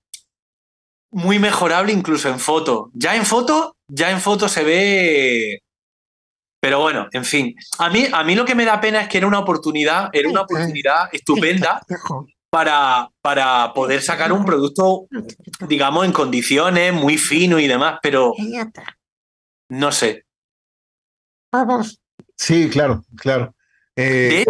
muy 1.13 1.39
mejorable 1.39 1.93
incluso 1.93 2.29
en 2.29 2.41
foto. 2.41 2.91
Ya 2.93 3.15
en 3.15 3.25
foto, 3.25 3.77
ya 3.87 4.11
en 4.11 4.21
foto 4.21 4.49
se 4.49 4.65
ve. 4.65 5.63
Pero 6.65 6.81
bueno, 6.81 7.09
en 7.13 7.27
fin. 7.27 7.55
A 7.77 7.91
mí, 7.91 8.07
a 8.11 8.25
mí 8.25 8.35
lo 8.35 8.47
que 8.47 8.55
me 8.55 8.65
da 8.65 8.81
pena 8.81 9.03
es 9.03 9.09
que 9.09 9.19
era 9.19 9.27
una 9.27 9.39
oportunidad, 9.39 10.09
era 10.15 10.31
una 10.31 10.41
oportunidad 10.41 11.11
estupenda 11.13 11.83
para, 12.51 13.11
para 13.21 13.75
poder 13.75 14.01
sacar 14.01 14.33
un 14.33 14.47
producto, 14.47 15.07
digamos, 15.69 16.07
en 16.07 16.13
condiciones, 16.13 16.95
muy 16.95 17.19
fino 17.19 17.59
y 17.59 17.67
demás, 17.67 17.99
pero 18.03 18.33
no 19.69 19.93
sé. 19.93 20.25
Vamos. 21.53 22.01
Sí, 22.35 22.71
claro, 22.71 23.05
claro. 23.15 23.55
Eh, 23.95 24.47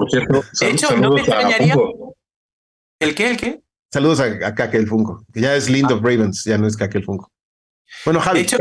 de, 0.61 0.71
hecho, 0.71 0.97
no 0.97 1.15
me 1.15 1.21
extrañaría. 1.21 1.75
¿El 3.01 3.15
qué? 3.17 3.31
¿El 3.31 3.37
qué? 3.37 3.61
Saludos 3.93 4.21
a, 4.21 4.27
a 4.47 4.55
Kake 4.55 4.87
Funko, 4.87 5.25
que 5.33 5.41
ya 5.41 5.57
es 5.57 5.69
Lind 5.69 5.91
of 5.91 6.01
Ravens, 6.01 6.45
ya 6.45 6.59
no 6.59 6.69
es 6.69 6.77
Kake 6.77 7.03
Funko. 7.03 7.29
Bueno, 8.05 8.21
Javi. 8.21 8.39
De 8.39 8.45
hecho, 8.45 8.59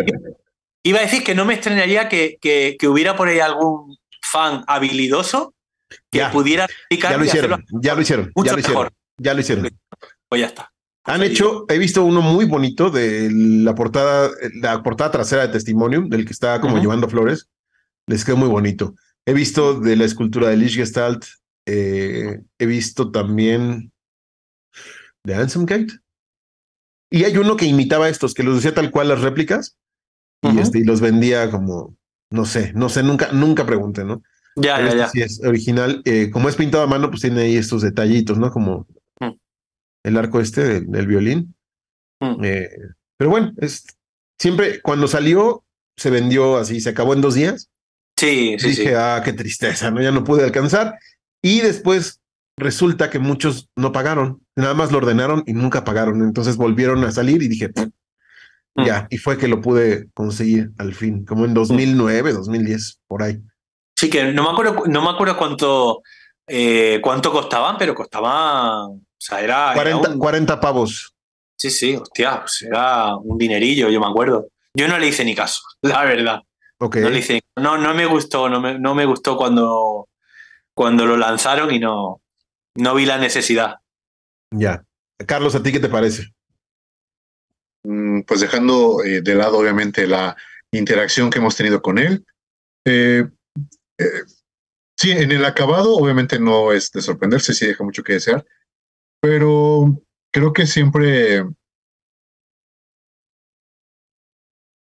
iba 0.84 1.00
a 1.00 1.04
decir 1.04 1.24
que 1.24 1.36
no 1.36 1.46
me 1.46 1.54
extrañaría 1.54 2.10
que, 2.10 2.38
que, 2.42 2.76
que 2.78 2.88
hubiera 2.88 3.16
por 3.16 3.28
ahí 3.28 3.40
algún 3.40 3.98
fan 4.22 4.64
habilidoso 4.68 5.54
que 6.12 6.24
pudiera 6.32 6.68
ya 6.90 7.18
lo 7.18 7.26
hicieron, 7.26 7.66
ya 7.82 7.96
lo 7.96 8.02
hicieron, 8.02 8.32
ya 8.36 8.54
lo 8.54 8.60
hicieron. 8.60 8.90
Ya 9.18 9.34
lo 9.34 9.40
hicieron. 9.42 9.70
Pues 10.28 10.42
ya 10.42 10.48
está. 10.48 10.74
Han 11.06 11.22
hecho, 11.22 11.66
he 11.70 11.78
visto 11.78 12.04
uno 12.04 12.22
muy 12.22 12.46
bonito 12.46 12.90
de 12.90 13.30
la 13.32 13.76
portada, 13.76 14.32
la 14.62 14.82
portada 14.82 15.12
trasera 15.12 15.46
de 15.46 15.54
Testimonium, 15.54 16.10
del 16.10 16.26
que 16.26 16.32
está 16.32 16.62
como 16.62 16.80
llevando 16.80 17.10
flores. 17.10 17.50
Les 18.08 18.24
quedó 18.24 18.38
muy 18.38 18.48
bonito. 18.48 18.96
He 19.26 19.34
visto 19.34 19.80
de 19.80 19.96
la 19.96 20.06
escultura 20.06 20.48
de 20.48 20.58
Lich 20.58 20.76
Gestalt. 20.76 21.26
Eh, 21.66 22.40
he 22.58 22.66
visto 22.66 23.12
también 23.12 23.92
de 25.26 25.36
Ansem 25.36 25.66
Kate. 25.66 25.94
Y 27.12 27.26
hay 27.26 27.38
uno 27.38 27.58
que 27.58 27.66
imitaba 27.66 28.10
estos, 28.10 28.34
que 28.34 28.44
los 28.44 28.56
decía 28.56 28.74
tal 28.74 28.90
cual 28.90 29.10
las 29.10 29.22
réplicas. 29.22 29.78
Y, 30.44 30.60
este, 30.60 30.80
y 30.80 30.84
los 30.84 31.00
vendía 31.00 31.50
como, 31.50 31.96
no 32.30 32.46
sé, 32.46 32.74
no 32.74 32.90
sé, 32.90 33.02
nunca, 33.02 33.32
nunca 33.32 33.66
pregunté, 33.66 34.04
¿no? 34.04 34.22
Ya, 34.56 34.80
ya, 34.80 34.86
este 34.86 34.98
ya. 34.98 35.08
Si 35.10 35.22
es 35.22 35.44
original. 35.44 36.02
Eh, 36.06 36.30
como 36.32 36.50
es 36.50 36.56
pintado 36.56 36.84
a 36.84 36.88
mano, 36.88 37.10
pues 37.10 37.22
tiene 37.22 37.42
ahí 37.42 37.56
estos 37.56 37.82
detallitos, 37.82 38.38
¿no? 38.38 38.52
Como 38.52 38.88
mm. 39.20 39.32
el 40.04 40.18
arco 40.18 40.40
este 40.40 40.82
del, 40.82 41.08
violín. 41.08 41.56
Mm. 42.20 42.44
Eh, 42.44 42.70
pero 43.18 43.30
bueno, 43.32 43.54
es 43.58 43.86
siempre 44.40 44.82
cuando 44.82 45.08
salió 45.08 45.64
se 45.98 46.10
vendió 46.10 46.58
así, 46.58 46.82
se 46.82 46.90
acabó 46.90 47.14
en 47.14 47.22
dos 47.22 47.36
días. 47.36 47.70
Sí, 48.18 48.56
sí. 48.60 48.70
Dije, 48.70 48.96
ah, 48.96 49.22
qué 49.24 49.34
tristeza, 49.34 49.92
¿no? 49.92 50.02
Ya 50.02 50.12
no 50.12 50.24
pude 50.24 50.44
alcanzar. 50.44 50.98
Y 51.42 51.62
después 51.62 52.22
resulta 52.58 53.10
que 53.10 53.20
muchos 53.20 53.70
no 53.76 53.92
pagaron, 53.92 54.42
nada 54.56 54.74
más 54.74 54.92
lo 54.92 55.00
ordenaron 55.00 55.44
y 55.46 55.54
nunca 55.54 55.84
pagaron. 55.84 56.22
Entonces 56.22 56.58
volvieron 56.58 57.04
a 57.04 57.12
salir 57.12 57.42
y 57.42 57.48
dije, 57.48 57.70
mm. 58.76 58.86
ya, 58.86 59.08
y 59.10 59.18
fue 59.18 59.38
que 59.38 59.48
lo 59.48 59.62
pude 59.62 60.10
conseguir 60.14 60.72
al 60.78 60.94
fin, 60.94 61.26
como 61.26 61.46
en 61.46 61.54
2009, 61.54 62.34
2010, 62.34 63.00
por 63.08 63.24
ahí. 63.24 63.42
Sí, 63.96 64.10
que 64.10 64.32
no 64.32 64.44
me 64.44 64.50
acuerdo, 64.50 64.84
no 64.88 65.02
me 65.02 65.10
acuerdo 65.10 65.38
cuánto, 65.38 66.02
eh, 66.48 67.00
cuánto 67.02 67.32
costaban, 67.32 67.78
pero 67.78 67.96
costaban, 67.96 68.92
o 68.92 69.02
sea, 69.18 69.42
era... 69.42 69.74
40, 69.74 70.18
40 70.18 70.60
pavos. 70.60 71.14
Sí, 71.56 71.70
sí, 71.70 71.96
hostia, 71.96 72.42
pues 72.42 72.64
era 72.64 73.16
un 73.16 73.38
dinerillo, 73.38 73.90
yo 73.90 74.00
me 74.00 74.08
acuerdo. 74.08 74.48
Yo 74.74 74.88
no 74.88 74.98
le 74.98 75.08
hice 75.08 75.24
ni 75.24 75.36
caso, 75.36 75.62
la 75.82 76.04
verdad. 76.04 76.42
Okay. 76.80 77.02
No, 77.02 77.10
le 77.10 77.20
hice, 77.20 77.42
no, 77.56 77.78
no 77.78 77.94
me 77.94 78.06
gustó, 78.06 78.50
no 78.50 78.60
me, 78.60 78.78
no 78.78 78.94
me 78.96 79.06
gustó 79.06 79.38
cuando, 79.38 80.10
cuando 80.74 81.06
lo 81.06 81.16
lanzaron 81.16 81.74
y 81.74 81.80
no, 81.80 82.22
no 82.76 82.96
vi 82.96 83.06
la 83.06 83.18
necesidad. 83.18 83.76
Ya. 84.52 84.84
Carlos, 85.26 85.56
¿a 85.56 85.64
ti 85.64 85.72
qué 85.72 85.80
te 85.80 85.90
parece? 85.90 86.34
Mm, 87.86 88.22
pues 88.22 88.40
dejando 88.40 89.04
eh, 89.04 89.22
de 89.22 89.36
lado, 89.36 89.58
obviamente, 89.58 90.08
la 90.08 90.38
interacción 90.72 91.30
que 91.30 91.40
hemos 91.40 91.56
tenido 91.56 91.82
con 91.82 91.98
él, 91.98 92.26
eh, 92.86 93.28
eh, 94.00 94.24
sí, 94.98 95.12
en 95.12 95.32
el 95.32 95.46
acabado 95.46 95.96
obviamente 95.96 96.40
no 96.40 96.72
es 96.72 96.92
de 96.92 97.02
sorprenderse, 97.02 97.54
sí 97.54 97.66
deja 97.66 97.84
mucho 97.84 98.04
que 98.04 98.14
desear, 98.14 98.46
pero 99.22 100.02
creo 100.34 100.54
que 100.54 100.66
siempre, 100.66 101.44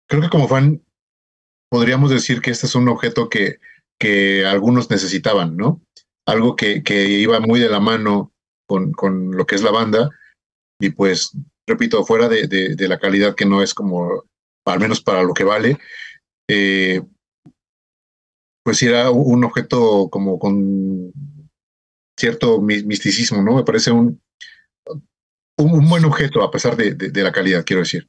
creo 0.08 0.22
que 0.22 0.30
como 0.30 0.48
fan 0.48 0.84
podríamos 1.70 2.12
decir 2.12 2.42
que 2.42 2.52
este 2.52 2.68
es 2.68 2.76
un 2.76 2.88
objeto 2.88 3.30
que, 3.30 3.60
que 4.00 4.46
algunos 4.46 4.90
necesitaban, 4.90 5.58
¿no? 5.58 5.82
Algo 6.28 6.56
que, 6.56 6.84
que 6.84 7.06
iba 7.06 7.40
muy 7.40 7.60
de 7.60 7.70
la 7.70 7.80
mano 7.80 8.32
con, 8.68 8.92
con, 8.92 9.32
lo 9.32 9.46
que 9.46 9.56
es 9.56 9.64
la 9.64 9.72
banda 9.72 10.10
y 10.80 10.92
pues, 10.92 11.32
repito, 11.72 12.04
fuera 12.06 12.28
de, 12.28 12.48
de, 12.48 12.88
la 12.88 13.00
calidad 13.00 13.36
que 13.36 13.46
no 13.46 13.62
es 13.62 13.74
como, 13.74 14.24
al 14.66 14.80
menos 14.80 15.02
para 15.02 15.24
lo 15.24 15.34
que 15.34 15.44
vale, 15.44 15.78
eh, 16.48 17.02
pues 18.64 18.84
era 18.84 19.10
un 19.10 19.44
objeto 19.44 20.10
como 20.12 20.38
con 20.38 21.12
cierto 22.18 22.62
misticismo, 22.62 23.42
¿no? 23.42 23.56
Me 23.56 23.64
parece 23.64 23.92
un, 23.92 24.22
un, 25.58 25.90
buen 25.90 26.06
objeto 26.06 26.44
a 26.44 26.52
pesar 26.52 26.76
de, 26.76 26.94
de, 26.94 27.24
la 27.24 27.32
calidad, 27.32 27.64
quiero 27.66 27.82
decir. 27.82 28.08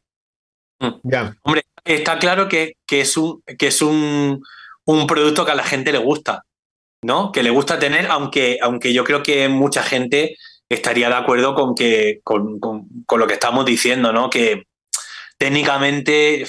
Mm. 0.80 1.00
Ya. 1.04 1.34
Hombre, 1.42 1.62
está 1.84 2.18
claro 2.18 2.48
que, 2.48 2.74
que 2.86 3.00
es, 3.00 3.16
un, 3.16 3.42
que 3.58 3.68
es 3.68 3.80
un, 3.80 4.42
un, 4.84 5.06
producto 5.06 5.46
que 5.46 5.52
a 5.52 5.56
la 5.56 5.64
gente 5.64 5.92
le 5.92 5.98
gusta, 5.98 6.44
¿no? 7.02 7.32
Que 7.32 7.42
le 7.42 7.50
gusta 7.50 7.78
tener, 7.78 8.06
aunque, 8.06 8.58
aunque 8.60 8.92
yo 8.92 9.04
creo 9.04 9.22
que 9.22 9.48
mucha 9.48 9.82
gente 9.82 10.36
estaría 10.74 11.08
de 11.08 11.14
acuerdo 11.14 11.54
con, 11.54 11.74
que, 11.74 12.20
con, 12.22 12.58
con, 12.60 13.20
lo 13.20 13.26
que 13.26 13.34
estamos 13.34 13.64
diciendo, 13.64 14.12
¿no? 14.12 14.30
Que 14.30 14.64
técnicamente 15.38 16.46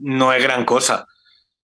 no 0.00 0.32
es 0.32 0.42
gran 0.42 0.64
cosa, 0.64 1.06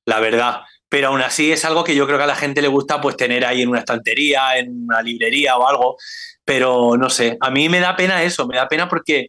la 0.04 0.20
verdad 0.20 0.62
pero 0.88 1.08
aún 1.08 1.20
así 1.20 1.52
es 1.52 1.64
algo 1.64 1.84
que 1.84 1.94
yo 1.94 2.06
creo 2.06 2.18
que 2.18 2.24
a 2.24 2.28
la 2.28 2.36
gente 2.36 2.62
le 2.62 2.68
gusta 2.68 3.00
pues 3.00 3.16
tener 3.16 3.44
ahí 3.44 3.62
en 3.62 3.68
una 3.68 3.80
estantería, 3.80 4.56
en 4.56 4.84
una 4.84 5.02
librería 5.02 5.56
o 5.56 5.66
algo, 5.68 5.96
pero 6.44 6.96
no 6.96 7.10
sé, 7.10 7.36
a 7.40 7.50
mí 7.50 7.68
me 7.68 7.80
da 7.80 7.96
pena 7.96 8.22
eso, 8.22 8.46
me 8.46 8.56
da 8.56 8.68
pena 8.68 8.88
porque, 8.88 9.28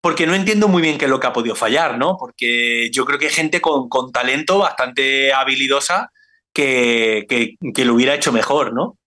porque 0.00 0.26
no 0.26 0.34
entiendo 0.34 0.68
muy 0.68 0.82
bien 0.82 0.98
qué 0.98 1.04
es 1.04 1.10
lo 1.10 1.20
que 1.20 1.28
ha 1.28 1.32
podido 1.32 1.54
fallar, 1.54 1.96
¿no? 1.96 2.16
Porque 2.18 2.90
yo 2.92 3.04
creo 3.04 3.18
que 3.18 3.26
hay 3.26 3.32
gente 3.32 3.60
con, 3.60 3.88
con 3.88 4.10
talento 4.10 4.58
bastante 4.58 5.32
habilidosa 5.32 6.10
que, 6.52 7.26
que, 7.28 7.84
lo 7.84 7.94
hubiera 7.94 8.14
hecho 8.14 8.32
mejor, 8.32 8.74
¿no? 8.74 8.98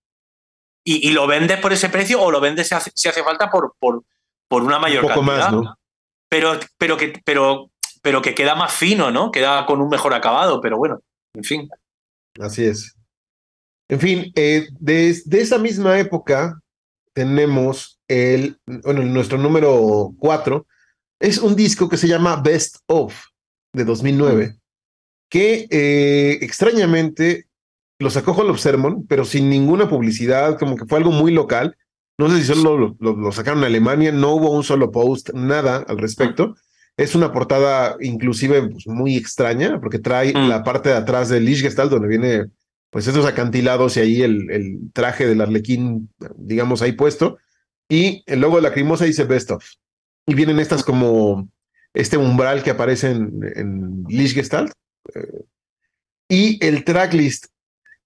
Y, 0.86 1.08
y, 1.08 1.12
lo 1.14 1.28
vendes 1.28 1.60
por 1.60 1.72
ese 1.72 1.90
precio 1.90 2.22
o 2.22 2.30
lo 2.30 2.42
vendes 2.42 2.68
si 2.68 2.76
hace, 2.76 2.92
si 2.94 3.08
hace 3.08 3.24
falta 3.24 3.50
por, 3.50 3.74
por, 3.80 4.04
por, 4.50 4.64
una 4.64 4.80
mayor 4.80 5.06
Un 5.06 5.10
poco 5.10 5.24
Más, 5.24 5.52
¿no? 5.52 5.78
Pero, 6.30 6.60
pero, 6.78 6.98
que, 6.98 7.14
pero, 7.24 7.72
pero 8.02 8.22
que 8.22 8.36
queda 8.36 8.56
más 8.56 8.74
fino, 8.74 9.10
¿no? 9.10 9.32
Queda 9.32 9.66
con 9.66 9.82
un 9.82 9.90
mejor 9.90 10.14
acabado, 10.14 10.60
pero 10.60 10.78
bueno. 10.78 11.00
En 11.34 11.44
fin. 11.44 11.70
Así 12.40 12.66
es. 12.66 12.96
En 13.90 14.00
fin, 14.00 14.32
eh, 14.36 14.68
desde 14.80 15.42
esa 15.42 15.58
misma 15.58 16.00
época 16.00 16.60
tenemos 17.14 18.00
el, 18.08 18.60
bueno, 18.66 19.04
nuestro 19.04 19.38
número 19.38 20.12
4. 20.20 20.66
Es 21.20 21.38
un 21.38 21.56
disco 21.56 21.88
que 21.88 21.98
se 21.98 22.08
llama 22.08 22.42
Best 22.42 22.78
of 22.88 23.16
de 23.74 23.86
2009, 23.86 24.58
que 25.30 25.68
eh, 25.70 26.40
extrañamente 26.42 27.48
lo 28.04 28.10
sacó 28.10 28.34
Hall 28.34 28.50
of 28.50 28.60
Sermon, 28.60 29.06
pero 29.08 29.26
sin 29.26 29.50
ninguna 29.50 29.90
publicidad, 29.90 30.60
como 30.60 30.76
que 30.76 30.86
fue 30.86 31.00
algo 31.00 31.12
muy 31.12 31.32
local. 31.32 31.76
No 32.18 32.30
sé 32.30 32.42
si 32.42 32.54
solo 32.54 32.96
lo, 33.00 33.16
lo, 33.16 33.32
sacaron 33.32 33.60
en 33.60 33.66
Alemania, 33.66 34.12
no 34.12 34.36
hubo 34.36 34.52
un 34.52 34.64
solo 34.64 34.92
post, 34.92 35.32
nada 35.34 35.84
al 35.88 35.98
respecto. 35.98 36.56
Es 36.96 37.16
una 37.16 37.32
portada 37.32 37.96
inclusive 38.02 38.70
pues, 38.70 38.86
muy 38.86 39.16
extraña 39.16 39.80
porque 39.82 39.98
trae 39.98 40.32
mm. 40.34 40.48
la 40.48 40.64
parte 40.64 40.90
de 40.90 40.96
atrás 40.96 41.30
del 41.30 41.46
Lichgestalt 41.46 41.90
donde 41.90 42.08
viene 42.08 42.46
pues 42.92 43.08
esos 43.08 43.26
acantilados 43.26 43.98
y 43.98 44.02
ahí 44.02 44.22
el, 44.22 44.52
el, 44.52 44.92
traje 44.94 45.26
del 45.26 45.42
arlequín, 45.42 46.10
digamos, 46.36 46.84
ahí 46.84 46.92
puesto. 46.92 47.40
Y 47.90 48.24
el 48.28 48.42
logo 48.42 48.58
de 48.58 48.62
la 48.62 48.74
crimosa 48.74 49.06
dice 49.06 49.24
Best 49.24 49.50
of. 49.50 49.66
Y 50.28 50.36
vienen 50.36 50.60
estas 50.60 50.84
como 50.84 51.50
este 51.94 52.18
umbral 52.18 52.62
que 52.62 52.70
aparece 52.70 53.12
en, 53.12 53.40
en 53.56 54.04
Lichgestalt. 54.08 54.72
Eh, 55.16 55.46
y 56.30 56.64
el 56.66 56.84
tracklist. 56.84 57.48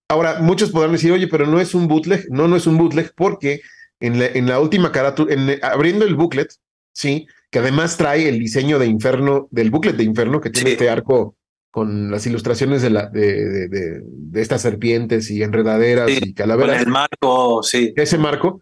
Ahora, 0.09 0.39
muchos 0.39 0.71
podrán 0.71 0.93
decir, 0.93 1.11
oye, 1.11 1.27
pero 1.27 1.45
no 1.45 1.59
es 1.59 1.75
un 1.75 1.87
bootleg. 1.87 2.27
No, 2.29 2.47
no 2.47 2.55
es 2.55 2.67
un 2.67 2.77
bootleg 2.77 3.13
porque 3.15 3.61
en 3.99 4.19
la, 4.19 4.27
en 4.27 4.47
la 4.47 4.59
última 4.59 4.91
carátula, 4.91 5.35
abriendo 5.61 6.05
el 6.05 6.15
booklet, 6.15 6.53
sí, 6.93 7.27
que 7.51 7.59
además 7.59 7.97
trae 7.97 8.29
el 8.29 8.39
diseño 8.39 8.79
de 8.79 8.87
Inferno, 8.87 9.47
del 9.51 9.71
booklet 9.71 9.95
de 9.95 10.03
Inferno, 10.03 10.39
que 10.39 10.49
tiene 10.49 10.71
este 10.71 10.89
arco 10.89 11.35
con 11.71 12.09
las 12.09 12.25
ilustraciones 12.25 12.81
de, 12.81 12.89
la, 12.89 13.07
de, 13.07 13.45
de, 13.45 14.01
de, 14.01 14.41
estas 14.41 14.61
serpientes 14.61 15.29
y 15.29 15.43
enredaderas 15.43 16.09
y 16.09 16.33
calaveras. 16.33 16.81
el 16.81 16.87
marco, 16.87 17.61
sí. 17.61 17.93
Ese 17.95 18.17
marco. 18.17 18.61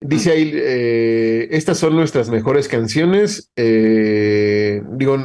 Dice 0.00 0.32
ahí, 0.32 0.52
eh, 0.54 1.48
estas 1.50 1.78
son 1.78 1.94
nuestras 1.96 2.30
mejores 2.30 2.68
canciones. 2.68 3.50
Eh, 3.56 4.82
digo, 4.92 5.16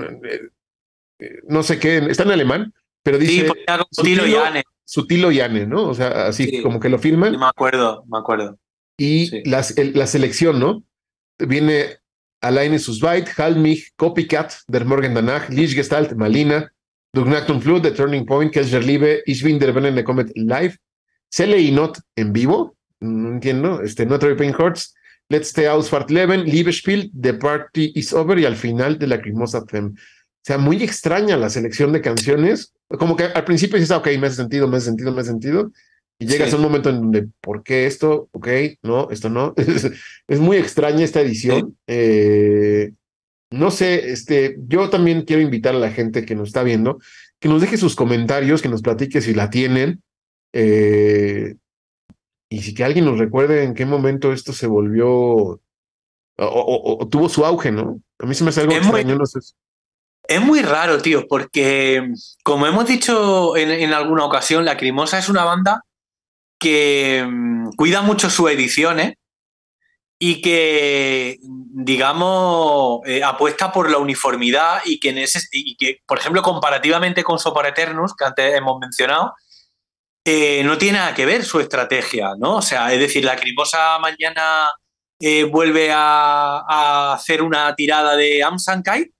eh, 1.19 1.39
no 1.47 1.63
sé 1.63 1.79
qué, 1.79 1.97
está 1.97 2.23
en 2.23 2.31
alemán, 2.31 2.73
pero 3.03 3.17
dice... 3.17 3.47
Sí, 3.47 3.53
Sutilo 3.91 4.25
Yane. 4.25 4.63
Sutilo 4.89 5.31
Yane, 5.31 5.67
¿no? 5.67 5.83
O 5.83 5.93
sea, 5.93 6.25
así 6.25 6.63
como 6.63 6.79
que 6.79 6.89
lo 6.89 6.97
firman. 6.97 7.37
Me 7.37 7.45
acuerdo, 7.45 8.03
me 8.09 8.17
acuerdo. 8.17 8.57
Y 8.97 9.47
las, 9.47 9.77
la 9.77 10.07
selección, 10.07 10.59
¿no? 10.59 10.83
Viene 11.37 11.97
Alleine 12.41 12.79
Susweit, 12.79 13.27
Halmich, 13.37 13.91
Copycat, 13.97 14.51
Der 14.67 14.85
Morgen 14.85 15.13
danach, 15.13 15.47
Lichgestalt, 15.47 16.15
Malina, 16.15 16.71
Dugnactum 17.13 17.61
Flut, 17.61 17.83
The 17.83 17.91
Turning 17.91 18.25
Point, 18.25 18.51
Kescher 18.51 18.81
Liebe, 18.81 19.21
Ich 19.27 19.43
bin 19.43 19.59
der 19.59 19.75
Venom 19.75 20.03
Comet 20.03 20.31
Live, 20.35 20.77
Cele 21.31 21.59
y 21.59 21.69
Not 21.69 21.99
en 22.15 22.33
vivo, 22.33 22.75
no 22.99 23.33
entiendo, 23.33 23.83
este, 23.83 24.07
Not 24.07 24.21
Pain 24.37 24.55
Hearts, 24.57 24.95
Let's 25.29 25.49
Stay 25.49 25.67
Ausfahrt 25.67 26.09
Leben, 26.09 26.45
Liebespiel, 26.45 27.11
The 27.13 27.35
Party 27.35 27.91
is 27.93 28.11
Over 28.11 28.39
y 28.39 28.45
al 28.45 28.55
final 28.55 28.97
de 28.97 29.05
la 29.05 29.21
Crimosa 29.21 29.63
Fem. 29.67 29.93
O 30.41 30.45
sea, 30.45 30.57
muy 30.57 30.81
extraña 30.83 31.37
la 31.37 31.49
selección 31.49 31.91
de 31.91 32.01
canciones. 32.01 32.73
Como 32.87 33.15
que 33.15 33.25
al 33.25 33.45
principio 33.45 33.77
dices, 33.77 33.91
ah, 33.91 33.97
ok, 33.97 34.07
me 34.19 34.27
hace 34.27 34.37
sentido, 34.37 34.67
me 34.67 34.77
hace 34.77 34.87
sentido, 34.87 35.11
me 35.11 35.21
hace 35.21 35.29
sentido. 35.29 35.71
Y 36.17 36.25
llegas 36.25 36.51
a 36.53 36.57
un 36.57 36.63
momento 36.63 36.89
en 36.89 36.97
donde, 36.97 37.27
¿por 37.41 37.63
qué 37.63 37.85
esto? 37.85 38.29
Ok, 38.31 38.47
no, 38.81 39.09
esto 39.09 39.29
no. 39.29 39.53
es 40.27 40.39
muy 40.39 40.57
extraña 40.57 41.03
esta 41.05 41.21
edición. 41.21 41.77
Eh, 41.87 42.91
no 43.51 43.71
sé, 43.71 44.11
este, 44.11 44.57
yo 44.67 44.89
también 44.89 45.23
quiero 45.23 45.41
invitar 45.41 45.75
a 45.75 45.79
la 45.79 45.91
gente 45.91 46.25
que 46.25 46.35
nos 46.35 46.49
está 46.49 46.63
viendo 46.63 46.99
que 47.39 47.47
nos 47.47 47.61
deje 47.61 47.77
sus 47.77 47.95
comentarios, 47.95 48.61
que 48.61 48.69
nos 48.69 48.81
platique 48.81 49.21
si 49.21 49.33
la 49.33 49.49
tienen. 49.49 50.03
Eh, 50.53 51.55
y 52.49 52.61
si 52.61 52.73
que 52.73 52.83
alguien 52.83 53.05
nos 53.05 53.19
recuerde 53.19 53.63
en 53.63 53.73
qué 53.73 53.85
momento 53.85 54.33
esto 54.33 54.53
se 54.53 54.67
volvió 54.67 55.61
o, 56.37 57.07
tuvo 57.09 57.29
su 57.29 57.45
auge, 57.45 57.71
¿no? 57.71 58.01
A 58.17 58.25
mí 58.25 58.33
se 58.33 58.43
me 58.43 58.49
hace 58.49 58.61
algo 58.61 58.73
extraño, 58.73 59.15
no 59.15 59.25
sé. 59.25 59.39
Es 60.29 60.39
muy 60.39 60.61
raro, 60.61 61.01
tío, 61.01 61.27
porque 61.27 62.07
como 62.43 62.67
hemos 62.67 62.85
dicho 62.85 63.57
en, 63.57 63.91
alguna 63.91 64.25
ocasión, 64.25 64.63
La 64.63 64.77
Crimosa 64.77 65.17
es 65.17 65.27
una 65.27 65.43
banda 65.43 65.81
que 66.59 67.25
mm, 67.27 67.71
cuida 67.75 68.03
mucho 68.03 68.29
sus 68.29 68.51
ediciones 68.51 69.15
y 70.19 70.39
que, 70.43 71.39
digamos, 71.41 72.99
eh, 73.07 73.23
apuesta 73.23 73.71
por 73.71 73.89
la 73.89 73.97
uniformidad 73.97 74.81
y 74.85 74.99
que, 74.99 75.09
en 75.09 75.17
ese, 75.17 75.39
por 76.05 76.19
ejemplo, 76.19 76.43
comparativamente 76.43 77.23
con 77.23 77.39
Sopar 77.39 77.65
Eternus, 77.65 78.15
que 78.15 78.25
antes 78.25 78.53
hemos 78.53 78.77
mencionado, 78.79 79.33
eh, 80.23 80.61
no 80.63 80.77
tiene 80.77 80.99
nada 80.99 81.15
que 81.15 81.25
ver 81.25 81.43
su 81.43 81.59
estrategia, 81.59 82.33
¿no? 82.37 82.57
O 82.57 82.61
sea, 82.61 82.93
es 82.93 82.99
decir, 82.99 83.25
la 83.25 83.35
Crimosa 83.35 83.97
mañana 83.97 84.69
eh, 85.19 85.45
vuelve 85.45 85.91
a, 85.91 86.63
a, 86.69 87.13
hacer 87.13 87.41
una 87.41 87.73
tirada 87.73 88.15
de 88.15 88.43
Amsankai 88.43 89.11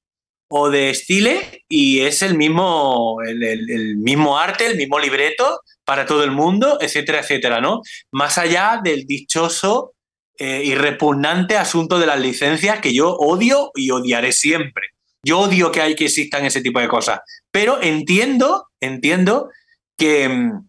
o 0.50 0.70
de 0.70 0.94
Stile 0.94 1.64
y 1.70 2.02
es 2.02 2.22
el 2.22 2.36
mismo, 2.36 3.20
el, 3.26 3.98
mismo 3.98 4.38
arte, 4.38 4.66
el 4.66 4.78
mismo 4.78 5.00
libreto 5.00 5.62
para 5.86 6.06
todo 6.06 6.24
el 6.24 6.32
mundo, 6.32 6.80
etcétera, 6.82 7.20
etcétera, 7.20 7.62
¿no? 7.62 7.82
Más 8.12 8.38
allá 8.38 8.80
del 8.84 9.06
dichoso 9.06 9.94
eh, 10.38 10.64
y 10.66 10.76
repugnante 10.76 11.56
asunto 11.56 12.00
de 12.00 12.08
las 12.08 12.20
licencias 12.20 12.80
que 12.80 12.94
yo 12.94 13.14
odio 13.14 13.72
y 13.76 13.92
odiaré 13.92 14.32
siempre. 14.32 14.90
Yo 15.24 15.40
odio 15.40 15.72
que 15.72 15.82
hay 15.82 15.96
que 15.96 16.06
existan 16.06 16.46
ese 16.46 16.62
tipo 16.62 16.80
de 16.80 16.88
cosas, 16.88 17.20
pero 17.52 17.82
entiendo, 17.82 18.68
entiendo 18.80 19.50
que 19.98 20.30
mm, 20.30 20.68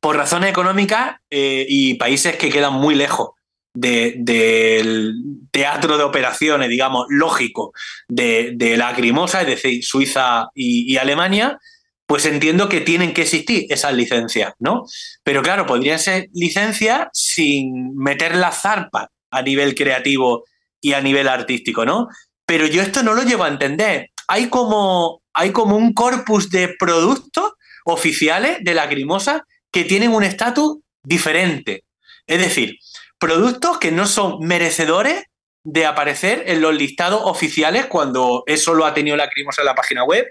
por 0.00 0.16
razones 0.16 0.50
económicas 0.50 1.16
eh, 1.30 1.66
y 1.68 1.94
países 1.94 2.36
que 2.36 2.48
quedan 2.48 2.74
muy 2.74 2.94
lejos 2.94 3.30
del 3.74 5.14
teatro 5.50 5.96
de 5.96 6.04
operaciones, 6.04 6.68
digamos, 6.68 7.06
lógico 7.08 7.72
de, 8.08 8.52
de 8.54 8.76
la 8.76 8.94
Crimosa, 8.94 9.42
es 9.42 9.46
decir, 9.46 9.84
Suiza 9.84 10.48
y, 10.54 10.96
Alemania, 10.96 11.58
pues 12.06 12.26
entiendo 12.26 12.68
que 12.68 12.82
tienen 12.82 13.14
que 13.14 13.22
existir 13.22 13.66
esas 13.70 13.94
licencias, 13.94 14.52
¿no? 14.58 14.84
Pero 15.22 15.42
claro, 15.42 15.64
podrían 15.66 15.98
ser 15.98 16.28
licencias 16.34 17.08
sin 17.12 17.96
meter 17.96 18.36
la 18.36 18.52
zarpa 18.52 19.08
a 19.30 19.42
nivel 19.42 19.74
creativo 19.74 20.44
y 20.80 20.92
a 20.92 21.00
nivel 21.00 21.28
artístico, 21.28 21.86
¿no? 21.86 22.08
Pero 22.44 22.66
yo 22.66 22.82
esto 22.82 23.02
no 23.02 23.14
lo 23.14 23.22
llevo 23.22 23.44
a 23.44 23.48
entender. 23.48 24.10
Hay 24.28 24.48
como, 24.48 25.22
hay 25.32 25.52
como 25.52 25.76
un 25.76 25.94
corpus 25.94 26.50
de 26.50 26.74
productos 26.78 27.52
oficiales 27.84 28.58
de 28.60 28.74
la 28.74 28.88
Crimosa 28.88 29.46
que 29.70 29.84
tienen 29.84 30.12
un 30.12 30.22
estatus 30.22 30.78
diferente. 31.02 31.84
Es 32.26 32.40
decir, 32.40 32.76
productos 33.22 33.78
que 33.78 33.92
no 33.92 34.06
son 34.06 34.40
merecedores 34.40 35.26
de 35.62 35.86
aparecer 35.86 36.42
en 36.48 36.60
los 36.60 36.74
listados 36.74 37.20
oficiales 37.22 37.86
cuando 37.86 38.42
eso 38.46 38.74
lo 38.74 38.84
ha 38.84 38.94
tenido 38.94 39.16
la 39.16 39.28
Crimosa 39.28 39.62
en 39.62 39.66
la 39.66 39.76
página 39.76 40.02
web 40.02 40.26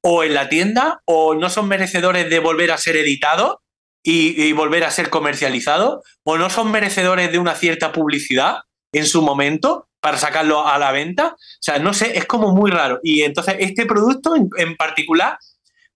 o 0.00 0.22
en 0.22 0.32
la 0.32 0.48
tienda, 0.48 1.02
o 1.06 1.34
no 1.34 1.50
son 1.50 1.66
merecedores 1.66 2.30
de 2.30 2.38
volver 2.38 2.70
a 2.70 2.78
ser 2.78 2.96
editados 2.96 3.56
y, 4.04 4.52
volver 4.52 4.84
a 4.84 4.92
ser 4.92 5.10
comercializados, 5.10 6.04
o 6.22 6.38
no 6.38 6.48
son 6.48 6.70
merecedores 6.70 7.32
de 7.32 7.40
una 7.40 7.56
cierta 7.56 7.90
publicidad 7.90 8.58
en 8.92 9.06
su 9.06 9.22
momento 9.22 9.88
para 10.00 10.16
sacarlo 10.16 10.68
a 10.68 10.78
la 10.78 10.92
venta. 10.92 11.34
O 11.34 11.58
sea, 11.58 11.80
no 11.80 11.92
sé, 11.92 12.16
es 12.16 12.26
como 12.26 12.54
muy 12.54 12.70
raro. 12.70 13.00
Y 13.02 13.22
entonces 13.22 13.56
este 13.58 13.86
producto 13.86 14.36
en, 14.36 14.76
particular 14.76 15.36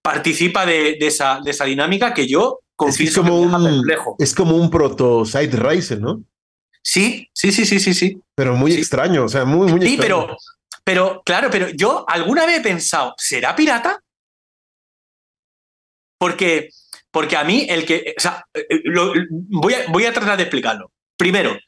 participa 0.03 0.67
de, 0.67 0.99
esa, 1.01 1.39
de, 1.45 1.53
esa, 1.53 1.67
dinámica 1.67 2.13
que 2.13 2.27
yo 2.27 2.59
confieso 2.75 3.21
es 3.21 3.29
como 3.29 3.41
un, 3.41 3.85
Es 4.19 4.35
como 4.35 4.57
un 4.57 4.69
proto 4.69 5.25
side 5.25 5.57
racer, 5.57 6.01
¿no? 6.01 6.25
Sí, 6.83 7.29
sí, 7.33 7.53
sí, 7.53 7.65
sí, 7.67 7.79
sí, 7.79 7.95
sí. 7.95 8.21
Pero 8.35 8.55
muy 8.55 8.73
extraño, 8.75 9.25
o 9.25 9.29
sea, 9.29 9.45
muy, 9.45 9.71
muy 9.71 9.87
sí, 9.87 9.97
pero, 10.01 10.37
pero, 10.85 11.23
claro, 11.25 11.49
pero 11.51 11.69
yo 11.71 12.05
alguna 12.09 12.47
vez 12.47 12.59
he 12.59 12.63
pensado, 12.63 13.15
¿será 13.19 13.55
pirata? 13.55 14.01
Porque, 16.19 16.71
porque 17.11 17.37
a 17.37 17.45
mí 17.45 17.67
el 17.69 17.85
que, 17.85 18.15
o 18.17 18.21
sea, 18.21 18.45
eh, 18.55 18.67
eh, 18.71 18.81
voy, 19.31 19.75
a, 19.75 19.87
voy 19.89 20.05
a 20.05 20.13
tratar 20.13 20.37
de 20.37 20.45
explicarlo. 20.45 20.93
Primero, 21.17 21.59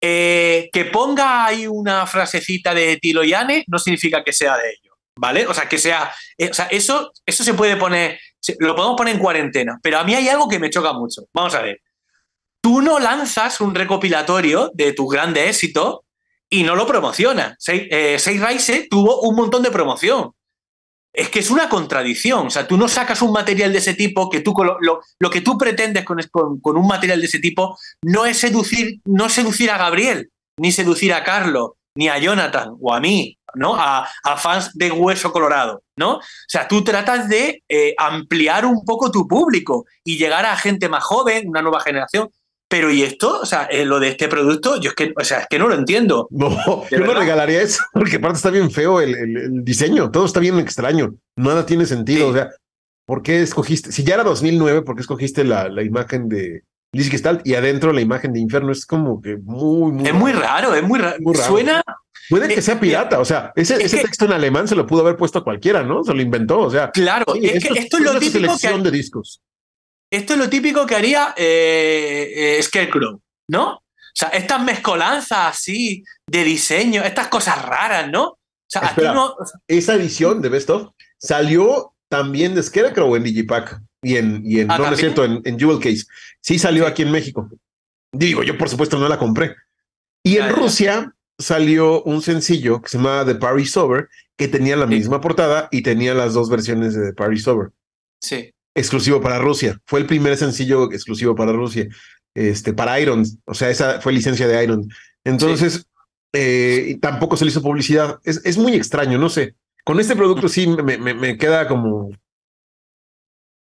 eh, 0.00 0.68
que 0.72 0.86
ponga 0.86 1.46
ahí 1.46 1.66
una 1.66 2.06
frasecita 2.06 2.74
de 2.74 2.96
Tilo 2.96 3.24
Yane 3.24 3.64
no 3.68 3.78
significa 3.78 4.22
que 4.22 4.32
sea 4.32 4.56
de 4.56 4.70
ellos, 4.70 4.94
¿vale? 5.18 5.46
O 5.46 5.54
sea, 5.54 5.68
que 5.68 5.78
sea, 5.78 6.12
o 6.50 6.54
sea, 6.54 6.66
eso, 6.66 7.12
eso 7.24 7.44
se 7.44 7.54
puede 7.54 7.76
poner, 7.76 8.18
lo 8.58 8.74
podemos 8.74 8.96
poner 8.96 9.14
en 9.14 9.20
cuarentena, 9.20 9.78
pero 9.82 9.98
a 9.98 10.04
mí 10.04 10.14
hay 10.14 10.28
algo 10.28 10.48
que 10.48 10.58
me 10.58 10.70
choca 10.70 10.92
mucho. 10.92 11.22
Vamos 11.32 11.54
a 11.54 11.62
ver 11.62 11.80
tú 12.66 12.82
no 12.82 12.98
lanzas 12.98 13.60
un 13.60 13.76
recopilatorio 13.76 14.72
de 14.74 14.92
tus 14.92 15.08
grandes 15.08 15.50
éxitos 15.50 16.00
y 16.50 16.64
no 16.64 16.74
lo 16.74 16.84
promocionas. 16.84 17.54
Sei 17.60 17.86
eh, 17.92 18.18
tuvo 18.90 19.20
un 19.20 19.36
montón 19.36 19.62
de 19.62 19.70
promoción. 19.70 20.32
Es 21.12 21.28
que 21.28 21.38
es 21.38 21.48
una 21.48 21.68
contradicción. 21.68 22.48
O 22.48 22.50
sea, 22.50 22.66
tú 22.66 22.76
no 22.76 22.88
sacas 22.88 23.22
un 23.22 23.30
material 23.30 23.72
de 23.72 23.78
ese 23.78 23.94
tipo 23.94 24.28
que 24.28 24.40
tú 24.40 24.52
lo, 24.64 24.98
lo, 25.20 25.30
que 25.30 25.42
tú 25.42 25.56
pretendes 25.56 26.04
con, 26.04 26.18
con, 26.60 26.76
un 26.76 26.88
material 26.88 27.20
de 27.20 27.26
ese 27.26 27.38
tipo 27.38 27.78
no 28.02 28.26
es 28.26 28.38
seducir, 28.38 29.00
no 29.04 29.28
seducir 29.28 29.70
a 29.70 29.78
Gabriel, 29.78 30.32
ni 30.58 30.72
seducir 30.72 31.14
a 31.14 31.22
Carlos, 31.22 31.70
ni 31.94 32.08
a 32.08 32.18
Jonathan 32.18 32.74
o 32.80 32.92
a 32.92 32.98
mí, 32.98 33.38
¿no? 33.54 33.76
A, 33.76 34.08
fans 34.36 34.70
de 34.74 34.90
Hueso 34.90 35.32
Colorado, 35.32 35.82
¿no? 35.96 36.16
O 36.16 36.22
sea, 36.48 36.66
tú 36.66 36.82
tratas 36.82 37.28
de 37.28 37.62
eh, 37.68 37.94
ampliar 37.96 38.66
un 38.66 38.84
poco 38.84 39.12
tu 39.12 39.28
público 39.28 39.86
y 40.04 40.18
llegar 40.18 40.44
a 40.44 40.56
gente 40.56 40.88
más 40.88 41.04
joven, 41.04 41.48
una 41.48 41.62
nueva 41.62 41.80
generación. 41.80 42.28
Pero 42.68 42.90
¿y 42.90 43.02
esto? 43.02 43.40
O 43.40 43.46
sea, 43.46 43.64
eh, 43.64 43.84
lo 43.84 44.00
de 44.00 44.08
este 44.08 44.28
producto, 44.28 44.80
yo 44.80 44.90
es 44.90 44.96
que, 44.96 45.12
o 45.16 45.24
sea, 45.24 45.40
es 45.40 45.46
que 45.48 45.58
no 45.58 45.68
lo 45.68 45.74
entiendo. 45.74 46.26
No, 46.30 46.48
yo 46.90 46.98
no 46.98 47.14
regalaría 47.14 47.62
eso, 47.62 47.82
porque 47.92 48.16
aparte 48.16 48.38
está 48.38 48.50
bien 48.50 48.70
feo 48.70 49.00
el, 49.00 49.64
diseño, 49.64 50.10
todo 50.10 50.26
está 50.26 50.40
bien 50.40 50.58
extraño, 50.58 51.14
nada 51.36 51.64
tiene 51.64 51.86
sentido. 51.86 52.28
O 52.28 52.32
sea, 52.32 52.50
¿por 53.06 53.22
qué 53.22 53.40
escogiste? 53.40 53.92
Si 53.92 54.02
ya 54.02 54.14
era 54.14 54.24
2009, 54.24 54.82
¿por 54.82 54.96
qué 54.96 55.02
escogiste 55.02 55.44
la, 55.44 55.68
la 55.68 55.82
imagen 55.82 56.28
de 56.28 56.62
Liz 56.92 57.08
Gestalt 57.08 57.46
y 57.46 57.54
adentro 57.54 57.92
la 57.92 58.00
imagen 58.00 58.32
de 58.32 58.40
Inferno? 58.40 58.72
Es 58.72 58.84
como 58.84 59.22
que 59.22 59.36
muy, 59.36 59.92
muy. 59.92 60.08
Es 60.08 60.14
muy 60.14 60.32
raro, 60.32 60.74
es 60.74 60.82
muy 60.82 60.98
raro. 60.98 61.18
Suena. 61.34 61.82
Puede 62.28 62.48
que 62.52 62.60
sea 62.60 62.80
pirata, 62.80 63.20
o 63.20 63.24
sea, 63.24 63.52
ese, 63.54 63.80
ese 63.80 63.98
texto 63.98 64.24
en 64.24 64.32
alemán 64.32 64.66
se 64.66 64.74
lo 64.74 64.84
pudo 64.84 65.02
haber 65.02 65.16
puesto 65.16 65.38
a 65.38 65.44
cualquiera, 65.44 65.84
¿no? 65.84 66.02
Se 66.02 66.12
lo 66.12 66.20
inventó, 66.20 66.58
o 66.58 66.70
sea. 66.70 66.90
Claro, 66.90 67.24
es 67.40 67.64
que 67.64 67.78
esto 67.78 67.98
es 67.98 68.02
lo 68.02 68.18
típico 68.18 68.32
selección 68.32 68.82
de 68.82 68.90
discos. 68.90 69.40
Esto 70.10 70.34
es 70.34 70.38
lo 70.38 70.48
típico 70.48 70.86
que 70.86 70.94
haría 70.94 71.34
eh, 71.36 72.58
eh, 72.58 72.62
Scarecrow, 72.62 73.20
¿no? 73.48 73.70
O 73.74 74.18
sea, 74.18 74.28
estas 74.28 74.62
mezcolanzas 74.62 75.56
así 75.56 76.04
de 76.26 76.44
diseño, 76.44 77.02
estas 77.02 77.28
cosas 77.28 77.62
raras, 77.64 78.10
¿no? 78.10 78.28
O 78.28 78.38
sea, 78.68 78.94
esa 79.68 79.94
edición 79.94 80.40
de 80.40 80.48
Best 80.48 80.70
of 80.70 80.90
salió 81.18 81.92
también 82.08 82.54
de 82.54 82.62
Scarecrow 82.62 83.14
en 83.14 83.24
Digipack 83.24 83.80
y 84.02 84.16
en, 84.16 84.42
y 84.44 84.60
en 84.60 84.70
ah, 84.70 84.78
no, 84.78 84.92
es 84.92 84.98
cierto, 84.98 85.24
en, 85.24 85.58
Jewel 85.58 85.80
Case. 85.80 86.04
Sí 86.40 86.58
salió 86.58 86.86
aquí 86.86 87.02
en 87.02 87.10
México. 87.10 87.48
Digo, 88.12 88.42
yo 88.42 88.56
por 88.56 88.68
supuesto 88.68 88.98
no 88.98 89.08
la 89.08 89.18
compré. 89.18 89.54
Y 90.24 90.38
en 90.38 90.48
Rusia 90.48 91.12
salió 91.38 92.02
un 92.04 92.22
sencillo 92.22 92.80
que 92.80 92.88
se 92.88 92.96
llamaba 92.96 93.24
The 93.24 93.34
Paris 93.36 93.72
Sober, 93.72 94.08
que 94.36 94.48
tenía 94.48 94.76
la 94.76 94.86
misma 94.86 95.20
portada 95.20 95.68
y 95.70 95.82
tenía 95.82 96.14
las 96.14 96.34
dos 96.34 96.48
versiones 96.48 96.94
de 96.94 97.08
The 97.08 97.12
Paris 97.12 97.42
Sober. 97.42 97.70
Sí 98.20 98.52
exclusivo 98.76 99.20
para 99.20 99.38
Rusia. 99.38 99.80
Fue 99.86 99.98
el 99.98 100.06
primer 100.06 100.36
sencillo 100.36 100.92
exclusivo 100.92 101.34
para 101.34 101.52
Rusia, 101.52 101.88
este, 102.34 102.72
para 102.72 103.00
Iron. 103.00 103.24
O 103.46 103.54
sea, 103.54 103.70
esa 103.70 104.00
fue 104.00 104.12
licencia 104.12 104.46
de 104.46 104.62
Iron. 104.62 104.88
Entonces, 105.24 105.86
eh, 106.32 106.98
tampoco 107.00 107.36
se 107.36 107.44
le 107.44 107.50
hizo 107.50 107.62
publicidad. 107.62 108.20
Es, 108.22 108.44
es, 108.44 108.58
muy 108.58 108.74
extraño, 108.74 109.18
no 109.18 109.28
sé. 109.28 109.56
Con 109.84 109.98
este 109.98 110.14
producto 110.14 110.48
sí 110.48 110.66
me, 110.66 110.98
me, 110.98 111.38
queda 111.38 111.66
como. 111.66 112.10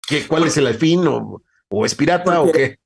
¿qué, 0.07 0.27
¿Cuál 0.27 0.45
es 0.45 0.57
el 0.57 0.73
fin? 0.75 1.07
¿O, 1.07 1.43
o 1.69 1.87
es 1.87 1.95
pirata 1.95 2.43
o 2.43 2.53
qué? 2.53 2.79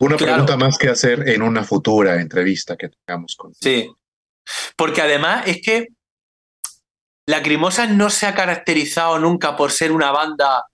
Una 0.00 0.16
pregunta 0.16 0.56
más 0.56 0.78
que 0.78 0.88
hacer 0.88 1.28
en 1.28 1.42
una 1.42 1.64
futura 1.64 2.20
entrevista 2.20 2.76
que 2.76 2.88
tengamos 2.88 3.36
con. 3.36 3.52
Sí. 3.54 3.90
Porque 4.76 5.02
además 5.02 5.46
es 5.46 5.60
que 5.60 5.88
la 7.26 7.42
Crimosa 7.42 7.86
no 7.86 8.08
se 8.08 8.26
ha 8.26 8.34
caracterizado 8.34 9.18
nunca 9.18 9.56
por 9.56 9.72
ser 9.72 9.92
una 9.92 10.12
banda 10.12 10.64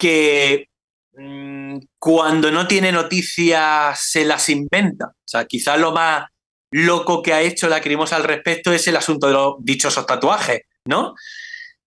que 0.00 0.68
mm, 1.16 1.76
cuando 1.98 2.50
no 2.50 2.66
tiene 2.66 2.90
noticias 2.90 4.00
se 4.00 4.24
las 4.24 4.48
inventa. 4.48 5.06
O 5.06 5.28
sea, 5.28 5.44
quizás 5.44 5.78
lo 5.78 5.92
más 5.92 6.26
loco 6.72 7.22
que 7.22 7.32
ha 7.32 7.42
hecho 7.42 7.68
la 7.68 7.80
Crimosa 7.80 8.16
al 8.16 8.24
respecto 8.24 8.72
es 8.72 8.88
el 8.88 8.96
asunto 8.96 9.26
de 9.26 9.34
los 9.34 9.54
dichosos 9.60 10.06
tatuajes, 10.06 10.62
¿no? 10.86 11.14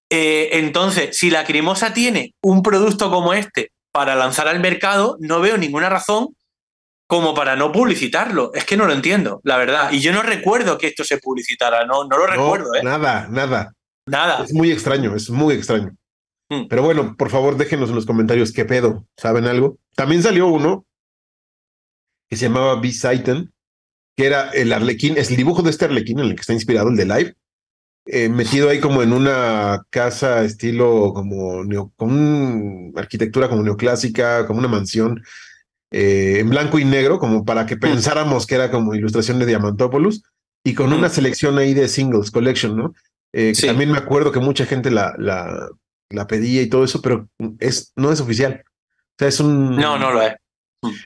Eh, 0.09 0.49
entonces, 0.59 1.17
si 1.17 1.29
la 1.29 1.43
Crimosa 1.43 1.93
tiene 1.93 2.35
un 2.41 2.61
producto 2.61 3.09
como 3.09 3.33
este 3.33 3.71
para 3.91 4.15
lanzar 4.15 4.47
al 4.47 4.59
mercado, 4.59 5.17
no 5.19 5.41
veo 5.41 5.57
ninguna 5.57 5.89
razón 5.89 6.29
como 7.07 7.33
para 7.33 7.55
no 7.55 7.71
publicitarlo. 7.71 8.51
Es 8.53 8.65
que 8.65 8.77
no 8.77 8.85
lo 8.85 8.93
entiendo, 8.93 9.41
la 9.43 9.57
verdad. 9.57 9.91
Y 9.91 10.01
yo 10.01 10.13
no 10.13 10.21
recuerdo 10.21 10.77
que 10.77 10.87
esto 10.87 11.03
se 11.03 11.17
publicitara, 11.17 11.85
no, 11.85 12.05
no 12.05 12.17
lo 12.17 12.27
recuerdo. 12.27 12.75
¿eh? 12.75 12.83
Nada, 12.83 13.27
nada. 13.29 13.73
Nada. 14.05 14.43
Es 14.43 14.53
muy 14.53 14.71
extraño, 14.71 15.15
es 15.15 15.29
muy 15.29 15.55
extraño. 15.55 15.95
Mm. 16.49 16.67
Pero 16.69 16.83
bueno, 16.83 17.15
por 17.17 17.29
favor, 17.29 17.57
déjenos 17.57 17.89
en 17.89 17.95
los 17.95 18.05
comentarios 18.05 18.51
qué 18.51 18.65
pedo. 18.65 19.05
¿Saben 19.17 19.45
algo? 19.45 19.77
También 19.95 20.23
salió 20.23 20.47
uno 20.47 20.85
que 22.29 22.37
se 22.37 22.47
llamaba 22.47 22.79
B. 22.79 22.91
Satan, 22.91 23.53
que 24.15 24.25
era 24.25 24.49
el 24.51 24.73
arlequín, 24.73 25.17
es 25.17 25.29
el 25.29 25.37
dibujo 25.37 25.61
de 25.61 25.69
este 25.69 25.85
arlequín 25.85 26.19
en 26.19 26.25
el 26.25 26.35
que 26.35 26.41
está 26.41 26.53
inspirado 26.53 26.89
el 26.89 26.95
de 26.95 27.05
Live, 27.05 27.35
eh, 28.05 28.27
metido 28.27 28.69
ahí 28.69 28.79
como 28.79 29.01
en 29.01 29.13
una 29.13 29.85
casa 29.89 30.43
estilo 30.43 31.13
como 31.13 31.63
con 31.95 32.11
una 32.11 32.99
arquitectura 32.99 33.47
como 33.47 33.63
neoclásica, 33.63 34.45
como 34.45 34.59
una 34.59 34.67
mansión 34.67 35.23
eh, 35.91 36.39
en 36.39 36.49
blanco 36.49 36.79
y 36.79 36.85
negro, 36.85 37.19
como 37.19 37.45
para 37.45 37.65
que 37.65 37.77
pensáramos 37.77 38.45
que 38.45 38.55
era 38.55 38.71
como 38.71 38.93
ilustración 38.93 39.39
de 39.39 39.45
Diamantopoulos, 39.45 40.23
y 40.65 40.73
con 40.73 40.91
una 40.91 41.09
selección 41.09 41.57
ahí 41.57 41.73
de 41.73 41.87
singles 41.87 42.31
collection, 42.31 42.75
¿no? 42.75 42.93
Eh, 43.31 43.53
también 43.65 43.91
me 43.91 43.97
acuerdo 43.97 44.31
que 44.31 44.39
mucha 44.39 44.65
gente 44.65 44.91
la, 44.91 45.13
la, 45.17 45.69
la 46.13 46.27
pedía 46.27 46.61
y 46.61 46.69
todo 46.69 46.83
eso, 46.83 47.01
pero 47.01 47.27
es, 47.59 47.91
no 47.95 48.11
es 48.11 48.21
oficial. 48.21 48.63
O 48.65 49.15
sea, 49.19 49.27
es 49.27 49.39
un. 49.39 49.75
No, 49.75 49.97
no 49.97 50.11
lo 50.11 50.21
es. 50.21 50.33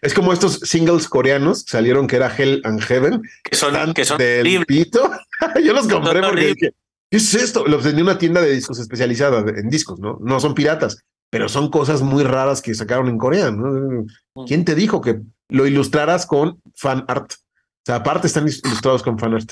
Es 0.01 0.13
como 0.13 0.33
estos 0.33 0.59
singles 0.63 1.07
coreanos 1.07 1.63
que 1.63 1.71
salieron 1.71 2.07
que 2.07 2.15
era 2.15 2.35
Hell 2.35 2.61
and 2.63 2.81
Heaven. 2.81 3.21
Que 3.43 3.55
son, 3.55 3.93
que 3.93 4.05
son 4.05 4.17
del 4.17 4.65
pito. 4.65 5.11
Yo 5.63 5.73
los 5.73 5.87
compré 5.87 6.21
porque 6.21 6.47
dije, 6.47 6.73
¿qué 7.09 7.17
es 7.17 7.33
esto? 7.35 7.65
Los 7.67 7.83
vendí 7.83 8.01
en 8.01 8.07
una 8.07 8.17
tienda 8.17 8.41
de 8.41 8.51
discos 8.51 8.79
especializada 8.79 9.39
en 9.39 9.69
discos, 9.69 9.99
¿no? 9.99 10.17
No 10.21 10.39
son 10.39 10.55
piratas, 10.55 11.03
pero 11.29 11.47
son 11.47 11.69
cosas 11.69 12.01
muy 12.01 12.23
raras 12.23 12.61
que 12.61 12.73
sacaron 12.73 13.07
en 13.07 13.17
Corea, 13.17 13.51
¿no? 13.51 14.05
¿Quién 14.47 14.65
te 14.65 14.75
dijo 14.75 15.01
que 15.01 15.21
lo 15.49 15.67
ilustraras 15.67 16.25
con 16.25 16.61
fan 16.75 17.05
art? 17.07 17.33
O 17.33 17.85
sea, 17.85 17.97
aparte 17.97 18.27
están 18.27 18.47
ilustrados 18.47 19.03
con 19.03 19.19
fan 19.19 19.35
art. 19.35 19.51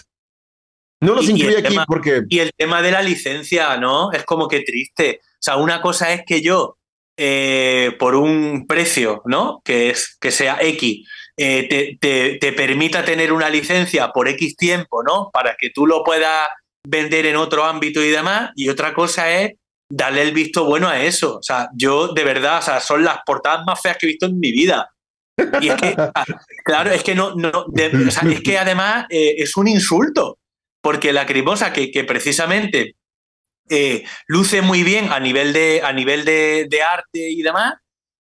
No 1.06 1.16
los 1.16 1.30
incluye 1.30 1.60
aquí 1.60 1.78
porque. 1.88 2.24
Y 2.30 2.40
el 2.40 2.52
tema 2.58 2.82
de 2.82 2.92
la 2.92 3.02
licencia, 3.02 3.78
¿no? 3.78 4.12
Es 4.12 4.24
como 4.24 4.48
que 4.48 4.62
triste. 4.62 5.20
O 5.24 5.38
sea, 5.40 5.58
una 5.58 5.82
cosa 5.82 6.12
es 6.12 6.24
que 6.26 6.42
yo, 6.42 6.78
eh, 7.18 7.96
por 8.00 8.16
un 8.16 8.66
precio, 8.68 9.22
¿no? 9.26 9.62
Que, 9.64 9.92
es, 9.92 10.18
que 10.20 10.32
sea 10.32 10.58
X, 10.60 11.08
eh, 11.38 11.98
te, 12.00 12.38
te, 12.40 12.54
permita 12.54 13.06
tener 13.06 13.32
una 13.32 13.50
licencia 13.50 14.10
por 14.10 14.28
X 14.30 14.56
tiempo, 14.56 15.04
¿no? 15.04 15.30
Para 15.32 15.56
que 15.60 15.70
tú 15.70 15.86
lo 15.86 16.04
puedas 16.04 16.48
vender 16.88 17.26
en 17.26 17.36
otro 17.36 17.66
ámbito 17.66 18.04
y 18.04 18.10
demás. 18.10 18.52
Y 18.56 18.70
otra 18.70 18.94
cosa 18.94 19.32
es 19.32 19.54
darle 19.90 20.24
el 20.24 20.34
visto 20.34 20.66
bueno 20.66 20.88
a 20.88 21.02
eso. 21.02 21.38
O 21.38 21.44
sea, 21.44 21.70
yo 21.76 22.14
de 22.14 22.24
verdad, 22.24 22.60
o 22.60 22.62
sea, 22.62 22.80
son 22.80 23.04
las 23.04 23.20
portadas 23.26 23.66
más 23.66 23.82
feas 23.82 23.98
que 23.98 24.08
he 24.08 24.10
visto 24.10 24.26
en 24.26 24.40
mi 24.40 24.52
vida. 24.52 24.90
Y 25.62 25.70
es 25.70 25.76
que, 25.76 25.96
claro, 26.66 26.92
es 26.92 27.04
que 27.04 27.14
no, 27.14 27.36
no 27.36 27.50
o 27.50 28.12
sea, 28.12 28.30
es 28.30 28.42
que 28.42 28.58
además 28.58 29.06
eh, 29.10 29.36
es 29.38 29.56
un 29.58 29.68
insulto 29.68 30.40
porque 30.86 31.12
la 31.12 31.26
crimosa, 31.26 31.74
que, 31.74 31.90
que 31.90 32.04
precisamente 32.04 32.96
eh, 33.72 34.06
luce 34.28 34.62
muy 34.62 34.84
bien 34.84 35.12
a 35.12 35.20
nivel, 35.20 35.52
de, 35.52 35.82
a 35.84 35.92
nivel 35.92 36.24
de, 36.24 36.80
arte 36.88 37.28
y 37.28 37.42
demás, 37.42 37.74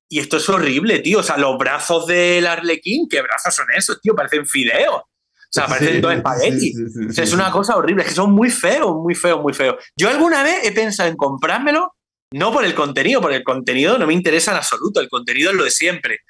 y 0.09 0.17
esto 0.17 0.37
es 0.37 0.49
horrible, 0.49 0.97
tío. 0.97 1.19
O 1.19 1.23
sea, 1.23 1.37
los 1.37 1.59
brazos 1.59 2.07
del 2.07 2.47
arlequín, 2.47 3.07
¿qué 3.07 3.21
brazos 3.21 3.53
son 3.53 3.67
esos, 3.77 4.01
tío? 4.01 4.15
Parecen 4.15 4.47
fideos. 4.47 4.95
O 4.95 5.51
sea, 5.51 5.67
parecen 5.67 6.01
dos 6.01 6.15
espaguetis. 6.15 6.75
es 7.15 7.33
una 7.33 7.51
cosa 7.51 7.75
horrible, 7.75 8.01
es 8.01 8.09
que 8.09 8.15
son 8.15 8.31
muy 8.31 8.49
feos, 8.49 8.95
muy 8.95 9.13
feos, 9.13 9.39
muy 9.43 9.53
feos. 9.53 9.75
Yo 9.95 10.09
alguna 10.09 10.41
vez 10.41 10.63
he 10.63 10.71
pensado 10.71 11.07
en 11.07 11.17
comprármelo, 11.17 11.93
no 12.33 12.51
por 12.51 12.65
el 12.65 12.73
contenido, 12.73 13.21
porque 13.21 13.37
el 13.37 13.43
contenido 13.43 13.99
no 13.99 14.07
me 14.07 14.13
interesa 14.15 14.53
en 14.53 14.57
absoluto, 14.57 15.01
el 15.01 15.09
contenido 15.09 15.51
es 15.51 15.55
lo 15.55 15.65
de 15.65 15.69
siempre. 15.69 16.21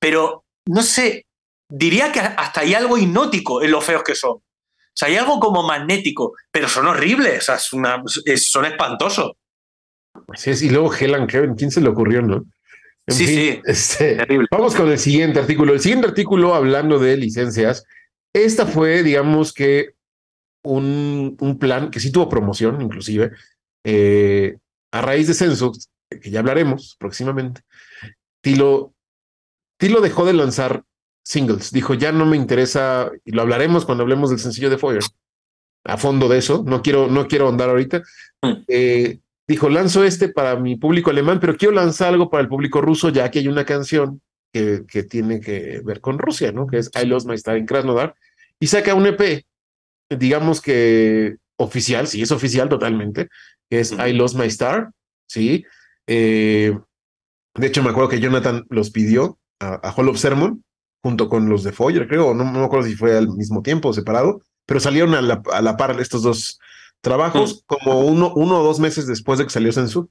Pero, 0.00 0.44
no 0.66 0.82
sé, 0.82 1.26
diría 1.68 2.10
que 2.10 2.18
hasta 2.18 2.62
hay 2.62 2.74
algo 2.74 2.98
hipnótico 2.98 3.62
en 3.62 3.70
lo 3.70 3.80
feos 3.80 4.02
que 4.02 4.16
son. 4.16 4.38
O 4.94 4.96
sea, 4.96 5.08
hay 5.08 5.16
algo 5.16 5.40
como 5.40 5.64
magnético, 5.64 6.34
pero 6.52 6.68
son 6.68 6.86
horribles, 6.86 7.48
o 7.48 7.56
sea, 7.56 7.58
son 7.58 8.64
espantosos. 8.64 9.32
Sí, 10.34 10.52
y 10.66 10.70
luego 10.70 10.94
Helen 10.94 11.26
Kevin, 11.26 11.56
¿quién 11.56 11.72
se 11.72 11.80
le 11.80 11.88
ocurrió, 11.88 12.22
no? 12.22 12.44
sí, 13.08 13.26
sí. 13.26 13.60
Este, 13.64 14.14
terrible. 14.14 14.46
Vamos 14.52 14.76
con 14.76 14.88
el 14.88 14.98
siguiente 14.98 15.40
artículo. 15.40 15.72
El 15.72 15.80
siguiente 15.80 16.06
artículo, 16.06 16.54
hablando 16.54 17.00
de 17.00 17.16
licencias, 17.16 17.84
esta 18.32 18.66
fue, 18.66 19.02
digamos 19.02 19.52
que, 19.52 19.94
un, 20.62 21.36
un 21.40 21.58
plan 21.58 21.90
que 21.90 21.98
sí 21.98 22.12
tuvo 22.12 22.28
promoción, 22.28 22.80
inclusive, 22.80 23.32
eh, 23.84 24.56
a 24.92 25.02
raíz 25.02 25.26
de 25.26 25.34
Census, 25.34 25.88
que 26.08 26.30
ya 26.30 26.38
hablaremos 26.38 26.96
próximamente. 26.98 27.62
Tilo, 28.40 28.94
Tilo 29.76 30.00
dejó 30.00 30.24
de 30.24 30.34
lanzar 30.34 30.84
singles. 31.24 31.72
Dijo, 31.72 31.94
ya 31.94 32.12
no 32.12 32.26
me 32.26 32.36
interesa, 32.36 33.10
y 33.24 33.32
lo 33.32 33.42
hablaremos 33.42 33.84
cuando 33.84 34.02
hablemos 34.02 34.30
del 34.30 34.38
sencillo 34.38 34.70
de 34.70 34.78
Foyer, 34.78 35.02
a 35.84 35.96
fondo 35.96 36.28
de 36.28 36.38
eso, 36.38 36.62
no 36.66 36.82
quiero, 36.82 37.08
no 37.08 37.26
quiero 37.26 37.48
andar 37.48 37.70
ahorita. 37.70 38.02
Mm. 38.42 38.52
Eh, 38.68 39.18
dijo, 39.48 39.68
lanzo 39.68 40.04
este 40.04 40.28
para 40.28 40.56
mi 40.56 40.76
público 40.76 41.10
alemán, 41.10 41.40
pero 41.40 41.56
quiero 41.56 41.74
lanzar 41.74 42.08
algo 42.08 42.30
para 42.30 42.42
el 42.42 42.48
público 42.48 42.80
ruso, 42.80 43.08
ya 43.08 43.30
que 43.30 43.40
hay 43.40 43.48
una 43.48 43.64
canción 43.64 44.20
que, 44.52 44.84
que 44.86 45.02
tiene 45.02 45.40
que 45.40 45.80
ver 45.84 46.00
con 46.00 46.18
Rusia, 46.18 46.52
¿no? 46.52 46.66
Que 46.66 46.78
es 46.78 46.90
I 46.94 47.06
Lost 47.06 47.26
My 47.26 47.34
Star 47.34 47.56
en 47.56 47.66
Krasnodar, 47.66 48.14
y 48.60 48.66
saca 48.66 48.94
un 48.94 49.06
EP, 49.06 49.44
digamos 50.10 50.60
que 50.60 51.36
oficial, 51.56 52.06
sí, 52.06 52.22
es 52.22 52.30
oficial 52.30 52.68
totalmente, 52.68 53.28
que 53.68 53.80
es 53.80 53.92
I 53.92 54.12
Lost 54.12 54.36
My 54.36 54.46
Star, 54.46 54.90
sí. 55.26 55.64
Eh, 56.06 56.76
de 57.56 57.66
hecho, 57.66 57.82
me 57.82 57.90
acuerdo 57.90 58.10
que 58.10 58.20
Jonathan 58.20 58.64
los 58.68 58.90
pidió 58.90 59.38
a, 59.60 59.88
a 59.88 59.92
Hall 59.92 60.08
of 60.08 60.18
Sermon, 60.18 60.64
junto 61.04 61.28
con 61.28 61.50
los 61.50 61.62
de 61.62 61.72
Foyer, 61.72 62.08
creo, 62.08 62.32
no, 62.32 62.50
me 62.50 62.64
acuerdo 62.64 62.86
si 62.86 62.96
fue 62.96 63.14
al 63.14 63.28
mismo 63.28 63.60
tiempo 63.60 63.90
o 63.90 63.92
separado, 63.92 64.40
pero 64.64 64.80
salieron 64.80 65.14
a 65.14 65.20
la, 65.20 65.42
a 65.52 65.60
la 65.60 65.76
par 65.76 66.00
estos 66.00 66.22
dos 66.22 66.58
trabajos 67.02 67.56
mm. 67.56 67.58
como 67.66 68.00
uno, 68.06 68.32
uno 68.34 68.60
o 68.60 68.64
dos 68.64 68.80
meses 68.80 69.06
después 69.06 69.38
de 69.38 69.44
que 69.44 69.50
salió 69.50 69.70
Censur. 69.70 70.08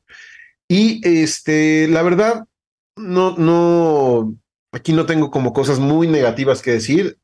Y 0.68 1.02
este, 1.04 1.88
la 1.88 2.04
verdad, 2.04 2.46
no, 2.96 3.36
no, 3.38 4.36
aquí 4.72 4.94
no 4.94 5.08
tengo 5.08 5.32
como 5.32 5.52
cosas 5.52 5.80
muy 5.80 6.08
negativas 6.08 6.62
que 6.62 6.74
decir, 6.74 7.18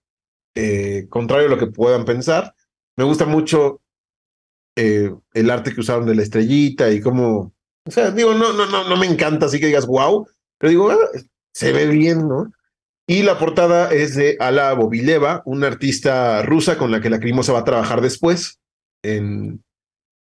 eh, 0.55 1.05
contrario 1.07 1.45
a 1.45 1.51
lo 1.51 1.59
que 1.59 1.67
puedan 1.67 2.05
pensar. 2.05 2.55
Me 2.97 3.03
gusta 3.03 3.27
mucho 3.27 3.81
eh, 4.75 5.13
el 5.35 5.51
arte 5.51 5.75
que 5.75 5.81
usaron 5.81 6.07
de 6.07 6.15
la 6.15 6.23
estrellita 6.23 6.89
y 6.89 7.01
cómo, 7.01 7.53
o 7.85 7.91
sea, 7.91 8.09
digo, 8.09 8.33
no, 8.33 8.51
no, 8.51 8.65
no, 8.65 8.89
no 8.89 8.97
me 8.97 9.05
encanta 9.05 9.45
así 9.45 9.59
que 9.59 9.67
digas 9.67 9.85
wow, 9.85 10.27
pero 10.57 10.71
digo, 10.71 10.89
ah, 10.89 10.97
se 11.53 11.71
ve 11.71 11.85
bien, 11.85 12.27
¿no? 12.27 12.51
Y 13.09 13.23
la 13.23 13.39
portada 13.39 13.91
es 13.91 14.13
de 14.13 14.37
Ala 14.39 14.71
Bobileva, 14.73 15.41
una 15.45 15.65
artista 15.65 16.43
rusa 16.43 16.77
con 16.77 16.91
la 16.91 17.01
que 17.01 17.09
la 17.09 17.19
Crimosa 17.19 17.51
va 17.51 17.61
a 17.61 17.63
trabajar 17.63 18.01
después 18.01 18.59
en, 19.03 19.63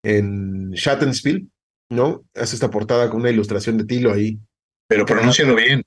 en 0.03 0.71
Shattenspiel, 0.71 1.51
¿no? 1.91 2.25
Hace 2.35 2.55
esta 2.55 2.71
portada 2.71 3.11
con 3.11 3.21
una 3.21 3.29
ilustración 3.29 3.77
de 3.77 3.85
Tilo 3.85 4.11
ahí. 4.11 4.39
Pero 4.89 5.05
pronúncialo 5.05 5.55
bien. 5.55 5.85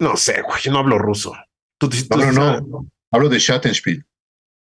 No 0.00 0.16
sé, 0.16 0.40
güey, 0.40 0.62
yo 0.62 0.72
no 0.72 0.78
hablo 0.78 0.96
ruso. 0.96 1.34
¿Tú, 1.78 1.90
no, 2.16 2.32
no, 2.62 2.86
hablo 3.10 3.28
de 3.28 3.38
Schattenspiel. 3.38 4.06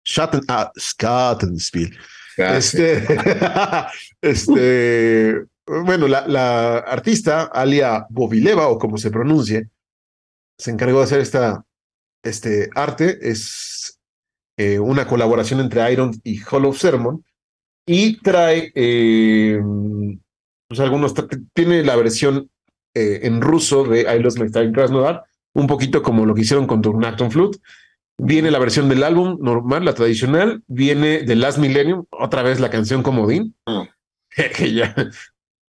Schatten, 0.08 0.42
ah, 0.48 0.72
Schattenspiel. 0.78 1.98
Este, 2.38 3.04
este, 4.22 5.44
bueno, 5.66 6.08
la, 6.08 6.28
la 6.28 6.78
artista, 6.78 7.46
Alia 7.46 8.06
Bobileva, 8.12 8.68
o 8.68 8.78
como 8.78 9.00
se 9.00 9.10
pronuncie, 9.10 9.72
se 10.58 10.72
encargó 10.72 11.00
de 11.00 11.04
hacer 11.04 11.20
esta, 11.20 11.64
este 12.24 12.70
arte. 12.76 13.18
Es 13.22 14.00
eh, 14.58 14.80
una 14.80 15.08
colaboración 15.08 15.60
entre 15.60 15.92
Iron 15.92 16.12
y 16.24 16.40
Hollow 16.44 16.74
Sermon 16.74 17.24
y 17.86 18.20
trae 18.22 18.72
eh, 18.76 19.60
pues 20.68 20.80
algunos, 20.80 21.14
tiene 21.54 21.84
la 21.84 21.96
versión 21.96 22.50
eh, 22.94 23.22
en 23.24 23.42
ruso 23.42 23.84
de 23.86 24.02
I 24.02 24.20
Lost 24.20 24.40
My 24.40 24.52
Time 24.52 24.74
Krasnodar, 24.74 25.24
un 25.54 25.68
poquito 25.68 26.04
como 26.04 26.26
lo 26.26 26.36
que 26.36 26.42
hicieron 26.42 26.68
con 26.68 26.82
Turnacton 26.82 27.32
Flute. 27.32 27.60
Viene 28.20 28.52
la 28.52 28.60
versión 28.60 28.90
del 28.90 29.04
álbum 29.04 29.38
normal, 29.40 29.86
la 29.86 29.94
tradicional, 29.94 30.64
viene 30.68 31.22
de 31.22 31.36
Last 31.36 31.60
Millennium, 31.60 32.06
otra 32.10 32.42
vez 32.42 32.60
la 32.60 32.70
canción 32.70 33.04
Comodín. 33.04 33.56
Mm. 34.38 34.66
ya. 34.76 34.94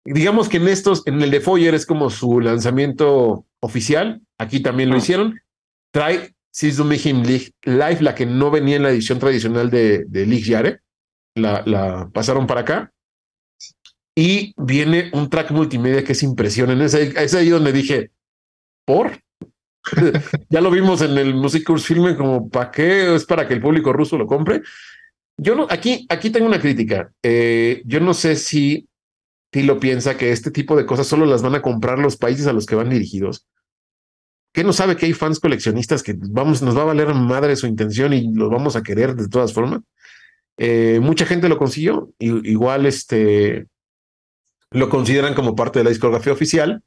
Digamos 0.06 0.48
que 0.48 0.58
en 0.58 0.68
estos, 0.68 1.06
en 1.06 1.20
el 1.20 1.30
de 1.30 1.40
Foyer 1.40 1.74
es 1.74 1.84
como 1.84 2.10
su 2.10 2.40
lanzamiento 2.40 3.44
oficial, 3.60 4.22
aquí 4.38 4.60
también 4.60 4.88
lo 4.88 4.94
ah. 4.94 4.98
hicieron. 4.98 5.40
Trae 5.92 6.34
Sizumihim 6.52 7.22
Live, 7.22 7.98
la 8.00 8.14
que 8.14 8.24
no 8.24 8.50
venía 8.50 8.76
en 8.76 8.82
la 8.82 8.90
edición 8.90 9.18
tradicional 9.18 9.68
de, 9.68 10.04
de 10.06 10.26
Lig 10.26 10.44
Yare, 10.44 10.80
la, 11.34 11.62
la 11.66 12.08
pasaron 12.12 12.46
para 12.46 12.62
acá. 12.62 12.92
Y 14.16 14.54
viene 14.56 15.10
un 15.12 15.28
track 15.28 15.50
multimedia 15.50 16.02
que 16.02 16.12
es 16.12 16.22
impresionante. 16.22 16.86
Es 17.22 17.34
ahí, 17.34 17.50
donde 17.50 17.72
dije, 17.72 18.10
¿por? 18.86 19.20
ya 20.48 20.60
lo 20.62 20.70
vimos 20.70 21.02
en 21.02 21.18
el 21.18 21.34
Music 21.34 21.64
Course 21.64 21.86
Filme, 21.86 22.16
como 22.16 22.48
¿para 22.48 22.70
qué? 22.70 23.14
¿Es 23.14 23.26
para 23.26 23.46
que 23.46 23.52
el 23.52 23.60
público 23.60 23.92
ruso 23.92 24.16
lo 24.16 24.26
compre? 24.26 24.62
Yo 25.38 25.54
no, 25.54 25.66
aquí, 25.68 26.06
aquí 26.08 26.30
tengo 26.30 26.46
una 26.46 26.58
crítica. 26.58 27.12
Eh, 27.22 27.82
yo 27.84 28.00
no 28.00 28.14
sé 28.14 28.36
si 28.36 28.88
Tilo 29.56 29.80
piensa 29.80 30.18
que 30.18 30.32
este 30.32 30.50
tipo 30.50 30.76
de 30.76 30.84
cosas 30.84 31.06
solo 31.06 31.24
las 31.24 31.40
van 31.40 31.54
a 31.54 31.62
comprar 31.62 31.98
los 31.98 32.18
países 32.18 32.46
a 32.46 32.52
los 32.52 32.66
que 32.66 32.74
van 32.74 32.90
dirigidos. 32.90 33.46
¿Qué 34.52 34.62
no 34.62 34.74
sabe 34.74 34.96
que 34.96 35.06
hay 35.06 35.14
fans 35.14 35.40
coleccionistas 35.40 36.02
que 36.02 36.14
vamos, 36.14 36.60
nos 36.60 36.76
va 36.76 36.82
a 36.82 36.92
valer 36.92 37.14
madre 37.14 37.56
su 37.56 37.66
intención 37.66 38.12
y 38.12 38.34
los 38.34 38.50
vamos 38.50 38.76
a 38.76 38.82
querer 38.82 39.14
de 39.14 39.28
todas 39.28 39.54
formas? 39.54 39.80
Eh, 40.58 41.00
mucha 41.00 41.24
gente 41.24 41.48
lo 41.48 41.56
consiguió, 41.56 42.12
igual 42.18 42.84
este, 42.84 43.66
lo 44.72 44.90
consideran 44.90 45.32
como 45.32 45.56
parte 45.56 45.78
de 45.78 45.84
la 45.84 45.90
discografía 45.90 46.34
oficial. 46.34 46.82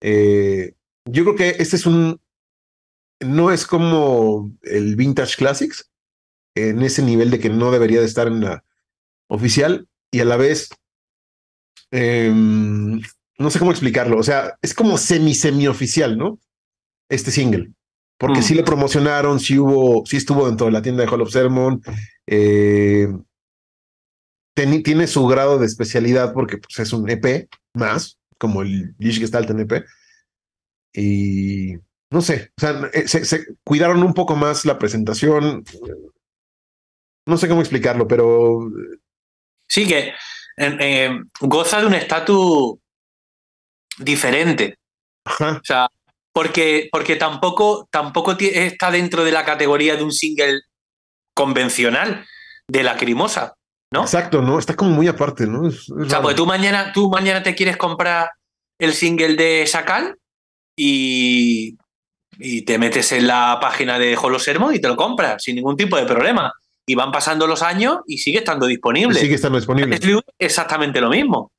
Eh, 0.00 0.74
yo 1.04 1.22
creo 1.22 1.36
que 1.36 1.62
este 1.62 1.76
es 1.76 1.86
un, 1.86 2.20
no 3.20 3.52
es 3.52 3.64
como 3.64 4.52
el 4.62 4.96
Vintage 4.96 5.36
Classics, 5.36 5.88
en 6.56 6.82
ese 6.82 7.04
nivel 7.04 7.30
de 7.30 7.38
que 7.38 7.48
no 7.48 7.70
debería 7.70 8.00
de 8.00 8.06
estar 8.06 8.26
en 8.26 8.40
la 8.40 8.64
oficial, 9.28 9.86
y 10.10 10.18
a 10.18 10.24
la 10.24 10.36
vez, 10.36 10.68
em, 11.92 13.00
no 13.38 13.50
sé 13.50 13.58
cómo 13.58 13.70
explicarlo, 13.70 14.18
o 14.18 14.22
sea, 14.22 14.58
es 14.62 14.74
como 14.74 14.98
semi-semi-oficial, 14.98 16.18
¿no? 16.18 16.38
Este 17.08 17.30
single. 17.30 17.70
Porque 18.18 18.40
mm. 18.40 18.42
sí 18.42 18.54
le 18.54 18.62
promocionaron, 18.62 19.38
sí 19.38 19.58
hubo, 19.58 20.04
sí 20.06 20.16
estuvo 20.16 20.46
dentro 20.46 20.66
de 20.66 20.72
la 20.72 20.82
tienda 20.82 21.02
de 21.02 21.08
Hall 21.08 21.22
of 21.22 21.32
Sermon. 21.32 21.82
Eh, 22.26 23.08
tiene 24.54 25.06
su 25.06 25.26
grado 25.26 25.58
de 25.58 25.66
especialidad 25.66 26.32
porque 26.32 26.58
pues, 26.58 26.78
es 26.78 26.92
un 26.92 27.08
EP 27.08 27.48
más, 27.74 28.18
como 28.38 28.62
el 28.62 28.94
Lish 28.98 29.18
Gestalt 29.18 29.50
en 29.50 29.60
EP. 29.60 29.84
Y 30.94 31.74
no 32.10 32.20
sé, 32.20 32.52
o 32.56 32.60
sea, 32.60 32.90
eh, 32.92 33.08
se, 33.08 33.46
cuidaron 33.64 34.02
un 34.02 34.14
poco 34.14 34.36
más 34.36 34.64
la 34.64 34.78
presentación. 34.78 35.64
No 37.26 37.36
sé 37.38 37.48
cómo 37.48 37.60
explicarlo, 37.60 38.06
pero. 38.06 38.70
Sí, 39.68 39.86
que 39.86 40.12
eh, 40.56 41.18
goza 41.40 41.80
de 41.80 41.86
un 41.86 41.94
estatus 41.94 42.74
diferente. 43.98 44.78
Ajá. 45.24 45.60
O 45.62 45.64
sea, 45.64 45.88
porque, 46.32 46.88
porque 46.90 47.16
tampoco, 47.16 47.88
tampoco 47.90 48.36
está 48.38 48.90
dentro 48.90 49.24
de 49.24 49.32
la 49.32 49.44
categoría 49.44 49.96
de 49.96 50.02
un 50.02 50.12
single 50.12 50.62
convencional 51.34 52.26
de 52.68 52.82
la 52.82 52.96
crimosa, 52.96 53.54
¿no? 53.92 54.02
Exacto, 54.02 54.40
¿no? 54.40 54.58
Está 54.58 54.74
como 54.74 54.90
muy 54.90 55.08
aparte, 55.08 55.46
¿no? 55.46 55.62
o 55.62 56.08
sea, 56.08 56.22
pues 56.22 56.36
tú 56.36 56.46
mañana, 56.46 56.92
tú 56.92 57.10
mañana 57.10 57.42
te 57.42 57.54
quieres 57.54 57.76
comprar 57.76 58.30
el 58.78 58.94
single 58.94 59.36
de 59.36 59.66
Sakal 59.66 60.16
y, 60.76 61.76
y 62.38 62.62
te 62.62 62.78
metes 62.78 63.12
en 63.12 63.26
la 63.26 63.58
página 63.60 63.98
de 63.98 64.16
Holosermo 64.16 64.72
y 64.72 64.80
te 64.80 64.88
lo 64.88 64.96
compras 64.96 65.42
sin 65.42 65.56
ningún 65.56 65.76
tipo 65.76 65.96
de 65.96 66.06
problema. 66.06 66.52
Y 66.86 66.94
van 66.94 67.12
pasando 67.12 67.46
los 67.46 67.62
años 67.62 67.98
y 68.06 68.18
sigue 68.18 68.38
estando 68.38 68.66
disponible. 68.66 69.18
sigue 69.18 69.36
estando 69.36 69.58
disponible. 69.58 69.96
Es 69.96 70.02
exactamente 70.38 71.00
lo 71.00 71.10
mismo. 71.10 71.52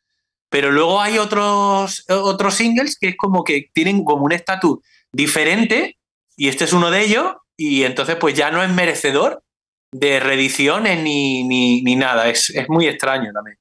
Pero 0.50 0.72
luego 0.72 1.02
hay 1.02 1.18
otros, 1.18 2.04
otros 2.10 2.54
singles 2.54 2.98
que 3.00 3.10
es 3.10 3.16
como 3.18 3.44
que 3.44 3.70
tienen 3.74 4.04
como 4.04 4.26
un 4.26 4.34
estatus 4.34 4.80
diferente 5.12 5.98
y 6.36 6.50
este 6.50 6.66
es 6.66 6.74
uno 6.74 6.92
de 6.92 7.04
ellos 7.04 7.34
y 7.58 7.84
entonces 7.84 8.18
pues 8.18 8.36
ya 8.36 8.52
no 8.52 8.62
es 8.62 8.70
merecedor 8.70 9.44
de 9.92 10.20
reediciones 10.20 11.02
ni, 11.02 11.44
ni, 11.44 11.96
nada. 11.96 12.30
Es, 12.30 12.50
es, 12.50 12.68
muy 12.68 12.88
extraño 12.88 13.32
también. 13.32 13.58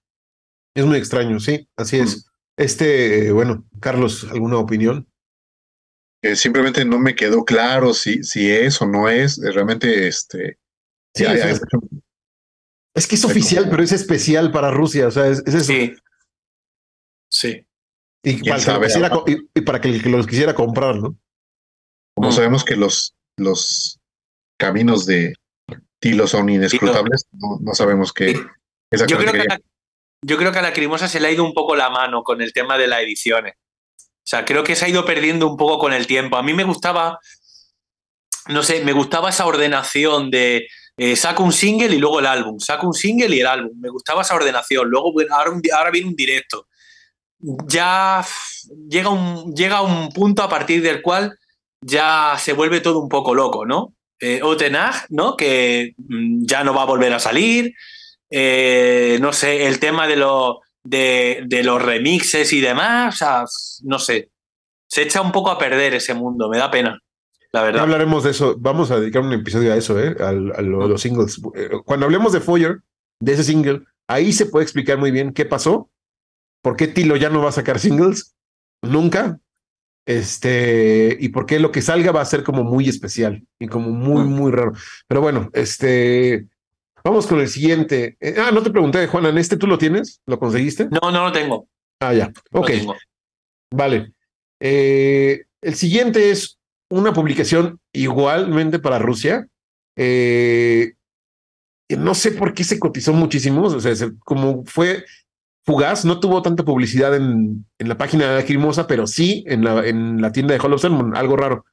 Es 0.74 0.84
muy 0.84 0.96
extraño, 0.96 1.38
sí, 1.38 1.68
así 1.76 1.98
es. 1.98 2.16
Mm. 2.16 2.30
Este, 2.56 3.26
eh, 3.26 3.32
bueno, 3.32 3.64
Carlos, 3.80 4.26
¿alguna 4.30 4.58
opinión? 4.58 5.08
simplemente 6.34 6.84
no 6.84 7.00
me 7.00 7.16
quedó 7.16 7.44
claro 7.44 7.92
si, 7.94 8.22
si 8.22 8.48
es 8.48 8.80
o 8.80 8.86
no 8.86 9.08
es. 9.08 9.40
Realmente, 9.42 10.06
este. 10.06 10.58
Es, 11.14 13.06
que 13.06 13.14
es 13.14 13.24
oficial, 13.24 13.68
pero 13.70 13.82
es 13.82 13.92
especial 13.92 14.50
para 14.52 14.70
Rusia. 14.70 15.08
O 15.08 15.10
sea, 15.10 15.26
es, 15.26 15.42
eso. 15.46 15.64
Sí. 15.64 15.94
Sí. 17.30 17.66
Y 18.24 18.48
para, 19.62 19.80
que, 19.80 19.88
los 20.08 20.26
quisiera 20.26 20.54
comprar, 20.54 20.96
¿no? 20.96 21.18
Como 22.14 22.28
mm. 22.28 22.32
sabemos 22.32 22.64
que 22.64 22.76
los, 22.76 23.14
los 23.36 23.98
caminos 24.58 25.06
de 25.06 25.34
Tilo 25.98 26.26
son 26.26 26.48
inescrutables, 26.48 27.26
no, 27.32 27.74
sabemos 27.74 28.12
qué 28.12 28.34
yo 28.92 29.18
creo, 29.18 29.32
que 29.32 29.40
a 29.40 29.44
la, 29.44 29.60
yo 30.22 30.36
creo 30.36 30.52
que 30.52 30.58
a 30.58 30.62
la 30.62 30.72
Crimosa 30.72 31.08
se 31.08 31.18
le 31.18 31.28
ha 31.28 31.30
ido 31.30 31.44
un 31.44 31.54
poco 31.54 31.74
la 31.74 31.90
mano 31.90 32.22
con 32.22 32.42
el 32.42 32.52
tema 32.52 32.76
de 32.76 32.86
las 32.86 33.00
ediciones. 33.00 33.54
O 33.98 34.24
sea, 34.24 34.44
creo 34.44 34.62
que 34.64 34.76
se 34.76 34.84
ha 34.84 34.88
ido 34.88 35.04
perdiendo 35.04 35.48
un 35.48 35.56
poco 35.56 35.78
con 35.78 35.92
el 35.92 36.06
tiempo. 36.06 36.36
A 36.36 36.42
mí 36.42 36.52
me 36.52 36.64
gustaba, 36.64 37.18
no 38.48 38.62
sé, 38.62 38.84
me 38.84 38.92
gustaba 38.92 39.30
esa 39.30 39.46
ordenación 39.46 40.30
de 40.30 40.68
eh, 40.96 41.16
saco 41.16 41.42
un 41.42 41.52
single 41.52 41.94
y 41.94 41.98
luego 41.98 42.20
el 42.20 42.26
álbum, 42.26 42.58
saco 42.58 42.86
un 42.86 42.94
single 42.94 43.34
y 43.34 43.40
el 43.40 43.46
álbum. 43.46 43.72
Me 43.80 43.88
gustaba 43.88 44.22
esa 44.22 44.34
ordenación. 44.34 44.88
Luego, 44.88 45.12
ahora, 45.30 45.52
ahora 45.76 45.90
viene 45.90 46.08
un 46.08 46.16
directo. 46.16 46.66
Ya 47.38 48.24
llega 48.88 49.08
un, 49.08 49.54
llega 49.54 49.82
un 49.82 50.10
punto 50.10 50.42
a 50.42 50.48
partir 50.48 50.82
del 50.82 51.02
cual 51.02 51.36
ya 51.80 52.36
se 52.38 52.52
vuelve 52.52 52.80
todo 52.80 53.00
un 53.00 53.08
poco 53.08 53.34
loco, 53.34 53.66
¿no? 53.66 53.94
Eh, 54.20 54.40
Otenag, 54.42 55.06
¿no? 55.10 55.36
Que 55.36 55.94
mm, 55.96 56.44
ya 56.44 56.62
no 56.62 56.72
va 56.72 56.82
a 56.82 56.86
volver 56.86 57.12
a 57.12 57.18
salir. 57.18 57.74
Eh, 58.30 59.18
no 59.20 59.32
sé, 59.32 59.66
el 59.66 59.80
tema 59.80 60.06
de, 60.06 60.16
los 60.16 60.58
de, 60.84 61.62
los 61.64 61.82
remixes 61.82 62.52
y 62.52 62.60
demás, 62.60 63.14
o 63.14 63.18
sea, 63.18 63.44
no 63.82 63.98
sé. 63.98 64.30
Se 64.86 65.02
echa 65.02 65.20
un 65.20 65.32
poco 65.32 65.50
a 65.50 65.58
perder 65.58 65.94
ese 65.94 66.14
mundo, 66.14 66.48
me 66.48 66.58
da 66.58 66.70
pena. 66.70 66.98
La 67.52 67.62
verdad. 67.62 67.82
hablaremos 67.82 68.24
de 68.24 68.30
eso. 68.30 68.56
Vamos 68.58 68.90
a 68.90 68.98
dedicar 68.98 69.22
un 69.22 69.32
episodio 69.32 69.72
a 69.72 69.76
eso, 69.76 70.00
¿eh? 70.00 70.16
A, 70.20 70.32
los 70.32 71.00
singles. 71.00 71.40
Eh, 71.54 71.70
cuando 71.84 72.06
hablemos 72.06 72.32
de 72.32 72.40
Foyer, 72.40 72.80
de 73.20 73.32
ese 73.32 73.44
single, 73.44 73.82
ahí 74.08 74.32
se 74.32 74.46
puede 74.46 74.64
explicar 74.64 74.98
muy 74.98 75.10
bien 75.10 75.32
qué 75.32 75.44
pasó, 75.44 75.90
por 76.62 76.76
qué 76.76 76.88
Tilo 76.88 77.16
ya 77.16 77.28
no 77.28 77.42
va 77.42 77.50
a 77.50 77.52
sacar 77.52 77.78
singles, 77.78 78.34
nunca, 78.80 79.38
este, 80.06 81.16
y 81.20 81.28
por 81.28 81.46
qué 81.46 81.60
lo 81.60 81.70
que 81.70 81.82
salga 81.82 82.10
va 82.10 82.20
a 82.20 82.26
ser 82.26 82.42
como 82.42 82.64
muy 82.64 82.88
especial 82.88 83.46
y 83.58 83.68
como 83.68 83.90
muy, 83.90 84.24
muy 84.24 84.50
raro. 84.50 84.72
Pero 85.06 85.20
bueno, 85.20 85.50
este, 85.52 86.46
vamos 87.04 87.26
con 87.26 87.40
el 87.40 87.48
siguiente. 87.48 88.16
Eh, 88.20 88.36
ah, 88.38 88.50
no 88.52 88.62
te 88.62 88.70
pregunté, 88.70 89.06
Juana, 89.06 89.28
¿en 89.28 89.38
este 89.38 89.56
tú 89.56 89.66
lo 89.66 89.78
tienes? 89.78 90.20
¿Lo 90.26 90.38
conseguiste? 90.38 90.88
No, 90.90 91.10
no 91.10 91.26
lo 91.26 91.32
tengo. 91.32 91.68
Ah, 92.00 92.14
ya. 92.14 92.32
Ok. 92.50 92.70
Vale. 93.70 94.12
Eh, 94.58 95.44
el 95.60 95.74
siguiente 95.74 96.30
es 96.30 96.58
una 96.92 97.12
publicación 97.12 97.80
igualmente 97.92 98.78
para 98.78 98.98
Rusia. 98.98 99.46
Eh, 99.96 100.92
no 101.88 102.14
sé 102.14 102.32
por 102.32 102.54
qué 102.54 102.64
se 102.64 102.78
cotizó 102.78 103.12
muchísimo, 103.12 103.62
o 103.62 103.80
sea, 103.80 103.92
como 104.20 104.64
fue 104.64 105.04
fugaz, 105.64 106.04
no 106.04 106.20
tuvo 106.20 106.42
tanta 106.42 106.64
publicidad 106.64 107.14
en, 107.14 107.66
en 107.78 107.88
la 107.88 107.96
página 107.96 108.28
de 108.28 108.36
Lacrimosa, 108.36 108.86
pero 108.86 109.06
sí 109.06 109.44
en 109.46 109.64
la, 109.64 109.86
en 109.86 110.20
la 110.20 110.32
tienda 110.32 110.54
de 110.54 110.60
Hall 110.60 110.72
of 110.72 110.82
Sermon, 110.82 111.16
algo 111.16 111.36
raro. 111.36 111.64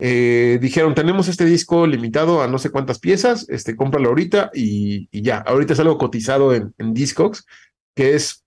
Eh, 0.00 0.58
dijeron, 0.60 0.94
tenemos 0.94 1.28
este 1.28 1.44
disco 1.44 1.86
limitado 1.86 2.42
a 2.42 2.48
no 2.48 2.58
sé 2.58 2.70
cuántas 2.70 2.98
piezas, 2.98 3.48
este, 3.48 3.76
cómpralo 3.76 4.08
ahorita 4.08 4.50
y, 4.52 5.08
y 5.10 5.22
ya. 5.22 5.38
Ahorita 5.38 5.74
es 5.74 5.80
algo 5.80 5.96
cotizado 5.96 6.54
en, 6.54 6.74
en 6.78 6.92
Discogs, 6.92 7.46
que 7.94 8.14
es 8.14 8.44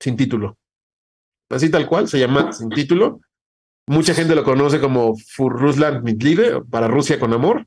sin 0.00 0.16
título. 0.16 0.56
Así 1.50 1.70
tal 1.70 1.86
cual, 1.86 2.08
se 2.08 2.18
llama 2.18 2.52
sin 2.52 2.70
título. 2.70 3.20
Mucha 3.88 4.14
gente 4.14 4.34
lo 4.34 4.44
conoce 4.44 4.80
como 4.80 5.16
Für 5.16 5.48
Russland 5.48 6.04
mit 6.04 6.22
Liebe, 6.22 6.62
para 6.70 6.88
Rusia 6.88 7.18
con 7.18 7.32
amor. 7.32 7.66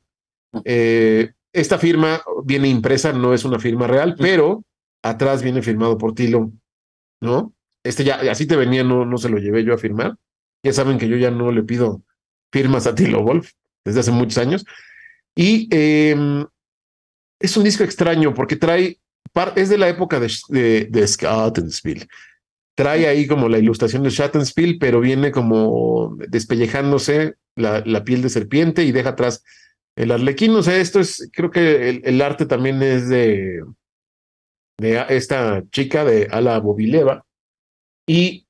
Eh, 0.64 1.32
esta 1.52 1.78
firma 1.78 2.22
viene 2.44 2.68
impresa, 2.68 3.12
no 3.12 3.34
es 3.34 3.44
una 3.44 3.58
firma 3.58 3.88
real, 3.88 4.14
pero 4.16 4.64
atrás 5.02 5.42
viene 5.42 5.62
firmado 5.62 5.98
por 5.98 6.14
Tilo, 6.14 6.52
¿no? 7.20 7.52
Este 7.84 8.04
ya, 8.04 8.20
así 8.30 8.46
te 8.46 8.54
venía, 8.54 8.84
no, 8.84 9.04
no 9.04 9.18
se 9.18 9.28
lo 9.28 9.38
llevé 9.38 9.64
yo 9.64 9.74
a 9.74 9.78
firmar. 9.78 10.16
Ya 10.62 10.72
saben 10.72 10.96
que 10.96 11.08
yo 11.08 11.16
ya 11.16 11.32
no 11.32 11.50
le 11.50 11.64
pido 11.64 12.02
firmas 12.52 12.86
a 12.86 12.94
Tilo 12.94 13.22
Wolf 13.22 13.50
desde 13.84 14.00
hace 14.00 14.12
muchos 14.12 14.38
años. 14.38 14.64
Y 15.34 15.68
em, 15.72 16.46
es 17.40 17.56
un 17.56 17.64
disco 17.64 17.82
extraño 17.82 18.32
porque 18.32 18.54
trae, 18.54 19.00
es 19.56 19.68
de 19.68 19.78
la 19.78 19.88
época 19.88 20.20
de, 20.20 20.32
de, 20.50 20.84
de 20.88 21.02
Trae 22.74 23.06
ahí 23.06 23.26
como 23.26 23.48
la 23.48 23.58
ilustración 23.58 24.02
de 24.02 24.10
Schattenspiel, 24.10 24.78
pero 24.78 25.00
viene 25.00 25.30
como 25.30 26.16
despellejándose 26.28 27.34
la, 27.54 28.04
piel 28.04 28.22
de 28.22 28.30
serpiente 28.30 28.84
y 28.84 28.92
deja 28.92 29.10
atrás 29.10 29.44
el 29.96 30.10
arlequín. 30.10 30.54
O 30.56 30.62
sea, 30.62 30.78
esto 30.78 31.00
es, 31.00 31.30
creo 31.32 31.50
que 31.50 31.90
el, 31.90 32.00
el 32.04 32.22
arte 32.22 32.46
también 32.46 32.82
es 32.82 33.08
de, 33.08 33.60
de 34.78 35.04
esta 35.10 35.62
chica 35.70 36.04
de 36.04 36.28
Ala 36.30 36.58
Bobileva. 36.60 37.24
Y 38.06 38.46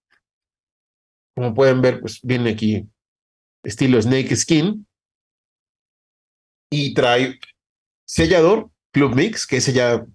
como 1.34 1.54
pueden 1.54 1.80
ver, 1.80 2.00
pues 2.00 2.20
viene 2.22 2.50
aquí 2.50 2.88
estilo 3.64 4.00
Snake 4.00 4.34
Skin. 4.36 4.86
Y 6.70 6.94
trae 6.94 7.38
sellador, 8.06 8.70
Club 8.92 9.14
Mix, 9.14 9.46
que 9.46 9.58
ese 9.58 9.72
ya 9.72 10.06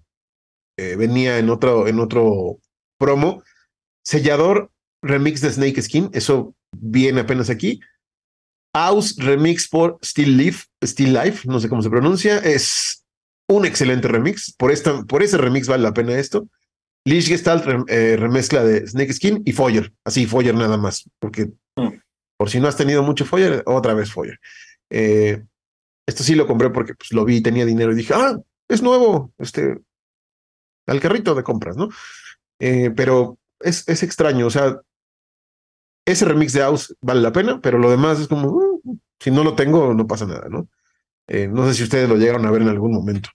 eh, 0.76 0.96
venía 0.96 1.38
en 1.38 1.50
otro, 1.50 1.86
en 1.86 2.00
otro 2.00 2.58
promo. 2.98 3.42
Sellador, 4.08 4.70
remix 5.02 5.42
de 5.42 5.50
Snake 5.50 5.82
Skin, 5.82 6.08
eso 6.14 6.54
viene 6.72 7.20
apenas 7.20 7.50
aquí. 7.50 7.78
House 8.74 9.16
remix 9.18 9.68
por 9.68 9.98
Still 10.02 10.34
Life, 10.34 10.64
Still 10.82 11.12
Life, 11.12 11.46
no 11.46 11.60
sé 11.60 11.68
cómo 11.68 11.82
se 11.82 11.90
pronuncia, 11.90 12.38
es 12.38 13.04
un 13.50 13.66
excelente 13.66 14.08
remix. 14.08 14.54
Por, 14.56 14.72
esta, 14.72 15.02
por 15.02 15.22
ese 15.22 15.36
remix 15.36 15.68
vale 15.68 15.82
la 15.82 15.92
pena 15.92 16.18
esto. 16.18 16.48
Lich 17.06 17.28
Gestalt 17.28 17.66
eh, 17.88 18.16
remezcla 18.16 18.64
de 18.64 18.86
Snake 18.86 19.12
Skin 19.12 19.42
y 19.44 19.52
Foyer. 19.52 19.92
Así, 20.04 20.24
Foyer 20.24 20.54
nada 20.54 20.78
más. 20.78 21.04
Porque 21.18 21.52
mm. 21.76 22.00
por 22.38 22.48
si 22.48 22.60
no 22.60 22.68
has 22.68 22.78
tenido 22.78 23.02
mucho 23.02 23.26
Foyer, 23.26 23.62
otra 23.66 23.92
vez 23.92 24.10
Foyer. 24.10 24.40
Eh, 24.88 25.44
esto 26.06 26.24
sí 26.24 26.34
lo 26.34 26.46
compré 26.46 26.70
porque 26.70 26.94
pues, 26.94 27.12
lo 27.12 27.26
vi, 27.26 27.42
tenía 27.42 27.66
dinero 27.66 27.92
y 27.92 27.96
dije, 27.96 28.14
ah, 28.14 28.38
es 28.68 28.80
nuevo. 28.80 29.34
Este, 29.36 29.76
al 30.86 31.00
carrito 31.00 31.34
de 31.34 31.42
compras, 31.42 31.76
¿no? 31.76 31.90
Eh, 32.58 32.90
pero 32.96 33.37
es, 33.60 33.88
es 33.88 34.02
extraño. 34.02 34.46
O 34.46 34.50
sea, 34.50 34.80
ese 36.04 36.24
remix 36.24 36.52
de 36.52 36.60
House 36.60 36.96
vale 37.00 37.20
la 37.20 37.32
pena, 37.32 37.60
pero 37.60 37.78
lo 37.78 37.90
demás 37.90 38.20
es 38.20 38.28
como, 38.28 38.48
uh, 38.48 38.98
Si 39.20 39.30
no 39.30 39.44
lo 39.44 39.54
tengo, 39.54 39.94
no 39.94 40.06
pasa 40.06 40.26
nada, 40.26 40.48
¿no? 40.48 40.68
Eh, 41.26 41.48
no 41.48 41.66
sé 41.66 41.74
si 41.74 41.82
ustedes 41.82 42.08
lo 42.08 42.16
llegaron 42.16 42.46
a 42.46 42.50
ver 42.50 42.62
en 42.62 42.68
algún 42.68 42.92
momento. 42.92 43.30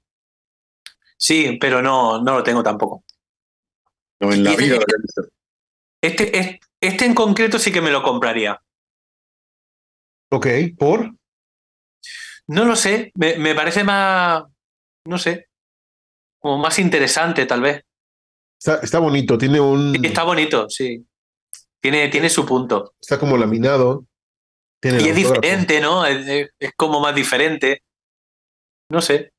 Sí, 1.17 1.57
pero 1.61 1.82
no, 1.82 2.21
no 2.21 2.38
lo 2.38 2.43
tengo 2.43 2.63
tampoco. 2.63 3.03
No, 4.19 4.34
en 4.34 4.43
la 4.43 4.55
vida 4.55 4.78
este, 6.01 6.38
este, 6.38 6.59
este 6.82 7.05
en 7.05 7.13
concreto 7.13 7.59
sí 7.59 7.71
que 7.71 7.82
me 7.82 7.91
lo 7.91 8.03
compraría. 8.03 8.61
Ok, 10.32 10.47
¿por? 10.78 11.13
No 12.47 12.65
lo 12.65 12.76
sé, 12.76 13.11
me, 13.15 13.38
me 13.38 13.55
parece 13.55 13.84
más, 13.84 14.43
no 15.05 15.17
sé, 15.17 15.47
como 16.39 16.57
más 16.57 16.78
interesante 16.80 17.45
tal 17.45 17.61
vez. 17.61 17.86
Está, 18.66 18.80
está 18.82 18.99
bonito, 18.99 19.38
tiene 19.38 19.59
un... 19.59 19.93
Está 20.05 20.24
bonito, 20.24 20.70
sí. 20.70 21.05
Tiene, 21.82 22.07
tiene 22.07 22.30
su 22.30 22.45
punto. 22.45 22.93
Está 23.01 23.20
como 23.20 23.36
laminado. 23.36 24.05
Tiene 24.82 25.03
y 25.03 25.09
es 25.09 25.16
diferente, 25.18 25.82
¿no? 25.82 26.05
Es, 26.05 26.49
es, 26.57 26.72
como 26.78 27.01
más 27.01 27.14
diferente. 27.14 27.84
No 28.89 29.01
sé. 29.01 29.34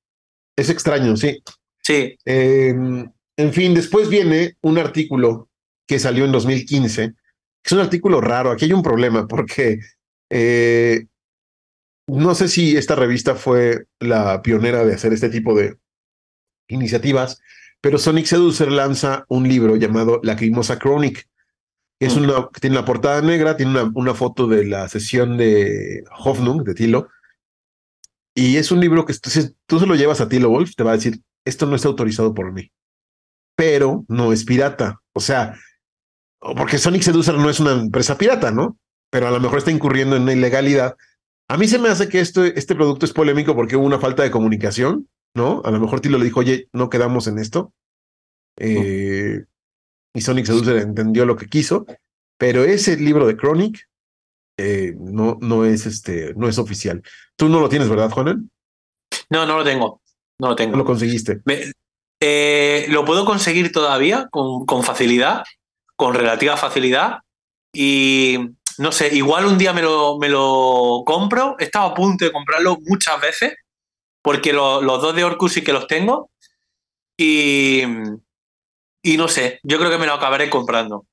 Es 0.54 0.68
extraño, 0.68 1.16
sí. 1.16 1.42
Sí. 1.82 2.18
Eh, 2.26 2.74
en 3.38 3.52
fin, 3.54 3.72
después 3.72 4.10
viene 4.10 4.58
un 4.60 4.76
artículo 4.76 5.48
que 5.88 5.98
salió 5.98 6.26
en 6.26 6.32
2015. 6.32 7.14
Es 7.64 7.72
un 7.72 7.80
artículo 7.80 8.20
raro. 8.20 8.50
Aquí 8.50 8.66
hay 8.66 8.74
un 8.74 8.82
problema 8.82 9.26
porque 9.26 9.78
eh, 10.30 11.06
no 12.08 12.34
sé 12.34 12.48
si 12.48 12.76
esta 12.76 12.94
revista 12.94 13.36
fue 13.36 13.86
la 14.00 14.42
pionera 14.42 14.84
de 14.84 14.92
hacer 14.92 15.14
este 15.14 15.30
tipo 15.30 15.54
de 15.54 15.78
iniciativas, 16.68 17.40
pero 17.84 17.98
Sonic 17.98 18.24
Seducer 18.24 18.72
lanza 18.72 19.26
un 19.28 19.46
libro 19.46 19.76
llamado 19.76 20.18
Lacrimosa 20.22 20.78
Chronic. 20.78 21.28
Es 22.00 22.16
una, 22.16 22.48
tiene 22.58 22.76
la 22.76 22.86
portada 22.86 23.20
negra, 23.20 23.58
tiene 23.58 23.72
una, 23.72 23.92
una, 23.94 24.14
foto 24.14 24.46
de 24.46 24.64
la 24.64 24.88
sesión 24.88 25.36
de 25.36 26.02
Hoffnung, 26.18 26.62
de 26.62 26.72
Tilo. 26.72 27.10
Y 28.34 28.56
es 28.56 28.72
un 28.72 28.80
libro 28.80 29.04
que 29.04 29.12
si 29.12 29.54
tú 29.66 29.78
se 29.78 29.84
lo 29.84 29.96
llevas 29.96 30.22
a 30.22 30.30
Tilo 30.30 30.48
Wolf, 30.48 30.74
te 30.74 30.82
va 30.82 30.92
a 30.92 30.96
decir, 30.96 31.20
esto 31.44 31.66
no 31.66 31.76
está 31.76 31.88
autorizado 31.88 32.32
por 32.32 32.52
mí. 32.52 32.72
Pero 33.54 34.06
no 34.08 34.32
es 34.32 34.46
pirata. 34.46 35.02
O 35.12 35.20
sea, 35.20 35.54
porque 36.40 36.78
Sonic 36.78 37.02
Seducer 37.02 37.34
no 37.34 37.50
es 37.50 37.60
una 37.60 37.72
empresa 37.72 38.16
pirata, 38.16 38.50
¿no? 38.50 38.78
Pero 39.10 39.28
a 39.28 39.30
lo 39.30 39.40
mejor 39.40 39.58
está 39.58 39.72
incurriendo 39.72 40.16
en 40.16 40.22
una 40.22 40.32
ilegalidad. 40.32 40.96
A 41.48 41.58
mí 41.58 41.68
se 41.68 41.78
me 41.78 41.90
hace 41.90 42.08
que 42.08 42.20
esto, 42.20 42.46
este 42.46 42.74
producto 42.74 43.04
es 43.04 43.12
polémico 43.12 43.54
porque 43.54 43.76
hubo 43.76 43.84
una 43.84 43.98
falta 43.98 44.22
de 44.22 44.30
comunicación, 44.30 45.06
¿no? 45.34 45.62
A 45.64 45.70
lo 45.70 45.80
mejor 45.80 46.00
Tilo 46.00 46.18
le 46.18 46.24
dijo, 46.24 46.40
oye, 46.40 46.68
no 46.72 46.88
quedamos 46.88 47.26
en 47.26 47.38
esto. 47.38 47.72
Eh, 48.56 49.44
y 50.14 50.20
Sonic 50.20 50.46
Seducer 50.46 50.76
entendió 50.76 51.26
lo 51.26 51.36
que 51.36 51.48
quiso, 51.48 51.86
pero 52.38 52.64
ese 52.64 52.96
libro 52.96 53.26
de 53.26 53.36
Chronic 53.36 53.88
eh, 54.56 54.94
no, 54.96 55.38
no, 55.40 55.64
es 55.64 55.86
este, 55.86 56.32
no 56.34 56.48
es 56.48 56.58
oficial. 56.58 57.02
Tú 57.36 57.48
no 57.48 57.60
lo 57.60 57.68
tienes, 57.68 57.88
¿verdad, 57.88 58.10
Juanan? 58.10 58.50
No, 59.30 59.46
no 59.46 59.58
lo 59.58 59.64
tengo. 59.64 60.00
No 60.38 60.50
lo 60.50 60.56
tengo. 60.56 60.72
¿No 60.72 60.78
lo 60.78 60.84
conseguiste? 60.84 61.40
Me, 61.44 61.72
eh, 62.20 62.86
lo 62.88 63.04
puedo 63.04 63.24
conseguir 63.24 63.72
todavía 63.72 64.28
con, 64.30 64.64
con, 64.66 64.84
facilidad, 64.84 65.42
con 65.96 66.14
relativa 66.14 66.56
facilidad. 66.56 67.18
Y 67.72 68.38
no 68.78 68.92
sé, 68.92 69.14
igual 69.14 69.46
un 69.46 69.58
día 69.58 69.72
me 69.72 69.82
lo, 69.82 70.18
me 70.18 70.28
lo 70.28 71.02
compro. 71.04 71.56
He 71.58 71.64
estado 71.64 71.88
a 71.88 71.94
punto 71.94 72.24
de 72.24 72.32
comprarlo 72.32 72.78
muchas 72.84 73.20
veces, 73.20 73.54
porque 74.24 74.54
lo, 74.54 74.80
los 74.80 75.02
dos 75.02 75.14
de 75.14 75.22
Orcus 75.22 75.52
sí 75.52 75.62
que 75.62 75.74
los 75.74 75.86
tengo. 75.86 76.30
Y, 77.14 77.82
y 79.02 79.16
no 79.18 79.28
sé, 79.28 79.60
yo 79.62 79.78
creo 79.78 79.90
que 79.90 79.98
me 79.98 80.06
lo 80.06 80.14
acabaré 80.14 80.48
comprando. 80.48 81.04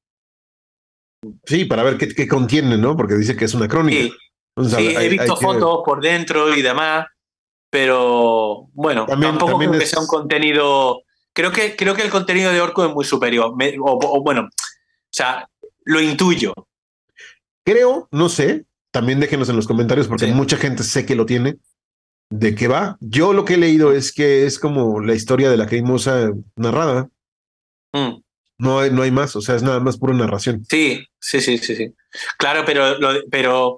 Sí, 1.44 1.66
para 1.66 1.84
ver 1.84 1.98
qué, 1.98 2.08
qué 2.08 2.26
contiene, 2.26 2.78
¿no? 2.78 2.96
Porque 2.96 3.16
dice 3.16 3.36
que 3.36 3.46
es 3.46 3.54
una 3.54 3.68
crónica. 3.68 4.02
Sí, 4.02 4.14
Entonces, 4.56 4.80
sí 4.80 4.96
hay, 4.96 5.08
he 5.08 5.10
visto 5.10 5.36
fotos 5.36 5.80
que... 5.80 5.86
por 5.86 6.02
dentro 6.02 6.56
y 6.56 6.62
demás, 6.62 7.08
pero 7.70 8.70
bueno, 8.72 9.06
también, 9.06 9.34
tampoco 9.34 9.52
también 9.52 9.72
creo 9.72 9.82
es... 9.82 9.90
que 9.90 9.94
sea 9.94 10.02
un 10.02 10.08
contenido. 10.08 11.04
Creo 11.34 11.52
que, 11.52 11.76
creo 11.76 11.94
que 11.94 12.04
el 12.04 12.10
contenido 12.10 12.54
de 12.54 12.62
Orco 12.62 12.86
es 12.86 12.94
muy 12.94 13.04
superior. 13.04 13.54
Me, 13.58 13.76
o, 13.78 14.00
o, 14.00 14.24
bueno, 14.24 14.44
o 14.44 14.50
sea, 15.10 15.50
lo 15.84 16.00
intuyo. 16.00 16.54
Creo, 17.66 18.08
no 18.12 18.30
sé, 18.30 18.66
también 18.90 19.20
déjenos 19.20 19.50
en 19.50 19.58
los 19.58 19.68
comentarios 19.68 20.08
porque 20.08 20.28
sí. 20.28 20.32
mucha 20.32 20.56
gente 20.56 20.84
sé 20.84 21.06
que 21.06 21.16
lo 21.16 21.26
tiene. 21.26 21.58
¿De 22.32 22.56
qué 22.56 22.70
va? 22.70 22.98
Yo 23.02 23.34
lo 23.34 23.44
que 23.44 23.56
he 23.56 23.58
leído 23.58 23.92
es 23.92 24.14
que 24.14 24.46
es 24.46 24.58
como 24.58 25.02
la 25.02 25.14
historia 25.14 25.52
de 25.52 25.58
la 25.58 25.68
cremosa 25.68 26.32
narrada. 26.56 27.10
Mm. 27.92 28.22
No 28.58 28.80
hay, 28.80 28.90
no 28.90 29.02
hay 29.02 29.12
más, 29.12 29.36
o 29.36 29.42
sea, 29.42 29.56
es 29.56 29.64
nada 29.64 29.82
más 29.82 29.98
pura 29.98 30.14
narración. 30.14 30.64
Sí, 30.70 31.06
sí, 31.20 31.42
sí, 31.42 31.58
sí, 31.58 31.76
sí. 31.76 31.94
Claro, 32.38 32.64
pero, 32.66 32.98
lo, 33.00 33.10
pero, 33.30 33.78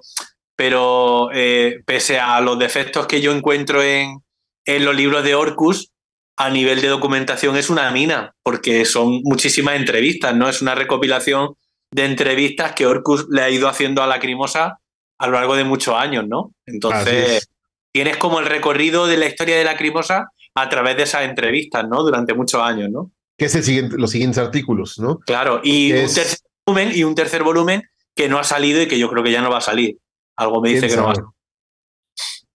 pero 0.54 1.30
eh, 1.32 1.80
pese 1.84 2.20
a 2.20 2.40
los 2.40 2.56
defectos 2.58 3.08
que 3.08 3.20
yo 3.20 3.32
encuentro 3.32 3.82
en, 3.82 4.20
en 4.64 4.84
los 4.84 4.94
libros 4.94 5.24
de 5.24 5.34
Orcus, 5.34 5.90
a 6.36 6.48
nivel 6.48 6.80
de 6.80 6.88
documentación 6.88 7.56
es 7.56 7.70
una 7.70 7.90
mina, 7.90 8.34
porque 8.44 8.84
son 8.84 9.20
muchísimas 9.24 9.74
entrevistas, 9.76 10.36
¿no? 10.36 10.48
Es 10.48 10.62
una 10.62 10.76
recopilación 10.76 11.54
de 11.90 12.04
entrevistas 12.04 12.72
que 12.72 12.86
Orcus 12.86 13.26
le 13.30 13.42
ha 13.42 13.50
ido 13.50 13.68
haciendo 13.68 14.00
a 14.02 14.06
Lacrimosa 14.06 14.78
a 15.18 15.26
lo 15.26 15.32
largo 15.32 15.56
de 15.56 15.64
muchos 15.64 15.94
años, 15.96 16.26
¿no? 16.28 16.52
Entonces, 16.66 17.48
tienes 17.94 18.16
como 18.16 18.40
el 18.40 18.46
recorrido 18.46 19.06
de 19.06 19.16
la 19.16 19.26
historia 19.26 19.56
de 19.56 19.64
Lacrimosa 19.64 20.30
a 20.54 20.68
través 20.68 20.96
de 20.96 21.04
esas 21.04 21.22
entrevistas, 21.22 21.88
¿no? 21.88 22.02
Durante 22.02 22.34
muchos 22.34 22.60
años, 22.60 22.90
¿no? 22.90 23.12
que 23.36 23.46
es 23.46 23.54
el 23.54 23.62
siguiente, 23.62 23.96
los 23.98 24.10
siguientes 24.10 24.38
artículos, 24.38 24.98
¿no? 24.98 25.18
Claro, 25.20 25.60
y 25.62 25.92
es... 25.92 26.10
un 26.10 26.14
tercer 26.14 26.38
volumen 26.66 26.92
y 26.94 27.04
un 27.04 27.14
tercer 27.14 27.42
volumen 27.42 27.82
que 28.14 28.28
no 28.28 28.38
ha 28.38 28.44
salido 28.44 28.80
y 28.80 28.88
que 28.88 28.98
yo 28.98 29.10
creo 29.10 29.24
que 29.24 29.32
ya 29.32 29.42
no 29.42 29.50
va 29.50 29.58
a 29.58 29.62
salir. 29.62 29.98
Algo 30.36 30.60
me 30.60 30.70
dice 30.70 30.88
que 30.88 30.96
no 30.96 31.04
va 31.04 31.12
a 31.12 31.14
salir. 31.16 31.30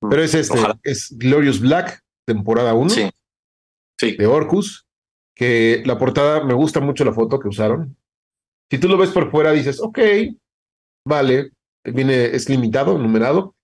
Pero 0.09 0.23
es 0.23 0.33
este, 0.33 0.57
Ojalá. 0.57 0.79
es 0.83 1.13
Glorious 1.17 1.59
Black, 1.59 2.01
temporada 2.25 2.73
1 2.73 2.89
sí. 2.89 3.09
sí. 3.99 4.15
de 4.15 4.25
Orcus, 4.25 4.85
que 5.35 5.83
la 5.85 5.97
portada 5.97 6.43
me 6.43 6.53
gusta 6.53 6.79
mucho 6.79 7.03
la 7.03 7.13
foto 7.13 7.39
que 7.39 7.49
usaron. 7.49 7.97
Si 8.71 8.77
tú 8.77 8.87
lo 8.87 8.97
ves 8.97 9.09
por 9.09 9.29
fuera 9.31 9.51
dices, 9.51 9.81
ok, 9.81 9.99
vale, 11.05 11.51
viene, 11.83 12.25
es 12.25 12.47
limitado, 12.47 12.97
numerado, 12.97 13.55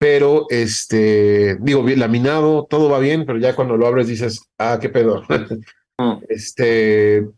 pero 0.00 0.46
este, 0.48 1.56
digo, 1.56 1.84
laminado, 1.86 2.64
todo 2.64 2.88
va 2.88 2.98
bien, 3.00 3.26
pero 3.26 3.38
ya 3.38 3.54
cuando 3.54 3.76
lo 3.76 3.86
abres 3.86 4.08
dices, 4.08 4.50
ah, 4.58 4.78
qué 4.80 4.88
pedo. 4.88 5.22
Este. 6.30 7.28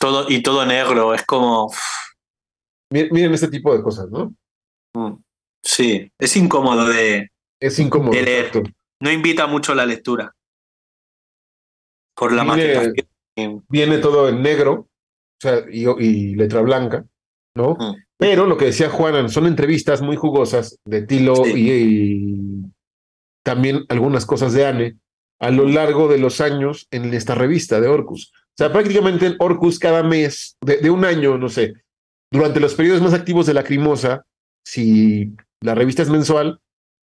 Todo, 0.00 0.26
y 0.28 0.42
todo 0.42 0.66
negro, 0.66 1.14
es 1.14 1.24
como. 1.24 1.72
Miren 2.90 3.32
este 3.32 3.46
tipo 3.46 3.72
de 3.76 3.80
cosas, 3.80 4.10
¿no? 4.10 4.34
Sí, 5.62 6.10
es 6.18 6.36
incómodo 6.36 6.88
de. 6.88 7.28
Es 7.60 7.78
incómodo. 7.78 8.10
De 8.10 8.22
leer. 8.22 8.46
Exacto. 8.46 8.70
No 9.00 9.12
invita 9.12 9.46
mucho 9.46 9.72
la 9.72 9.86
lectura. 9.86 10.34
Por 12.16 12.32
la 12.32 12.42
viene, 12.42 12.92
viene 13.68 13.98
todo 13.98 14.28
en 14.28 14.42
negro, 14.42 14.72
o 14.72 15.40
sea, 15.40 15.60
y, 15.70 15.86
y 16.04 16.34
letra 16.34 16.60
blanca, 16.62 17.04
¿no? 17.54 17.76
Mm. 17.78 17.94
Pero 18.20 18.44
lo 18.44 18.58
que 18.58 18.66
decía 18.66 18.90
Juanan, 18.90 19.30
son 19.30 19.46
entrevistas 19.46 20.02
muy 20.02 20.14
jugosas 20.14 20.78
de 20.84 21.00
Tilo 21.00 21.36
sí. 21.36 21.52
y, 21.56 21.70
y, 21.70 22.72
también 23.42 23.86
algunas 23.88 24.26
cosas 24.26 24.52
de 24.52 24.66
Anne 24.66 24.98
a 25.40 25.50
lo 25.50 25.66
largo 25.66 26.06
de 26.06 26.18
los 26.18 26.42
años 26.42 26.86
en 26.90 27.14
esta 27.14 27.34
revista 27.34 27.80
de 27.80 27.88
Orcus. 27.88 28.30
O 28.34 28.56
sea, 28.58 28.70
prácticamente 28.70 29.24
en 29.24 29.36
Orcus 29.38 29.78
cada 29.78 30.02
mes, 30.02 30.58
de, 30.60 30.76
de 30.76 30.90
un 30.90 31.06
año, 31.06 31.38
no 31.38 31.48
sé, 31.48 31.72
durante 32.30 32.60
los 32.60 32.74
periodos 32.74 33.00
más 33.00 33.14
activos 33.14 33.46
de 33.46 33.54
la 33.54 33.64
Crimosa, 33.64 34.26
si 34.66 35.34
la 35.62 35.74
revista 35.74 36.02
es 36.02 36.10
mensual, 36.10 36.60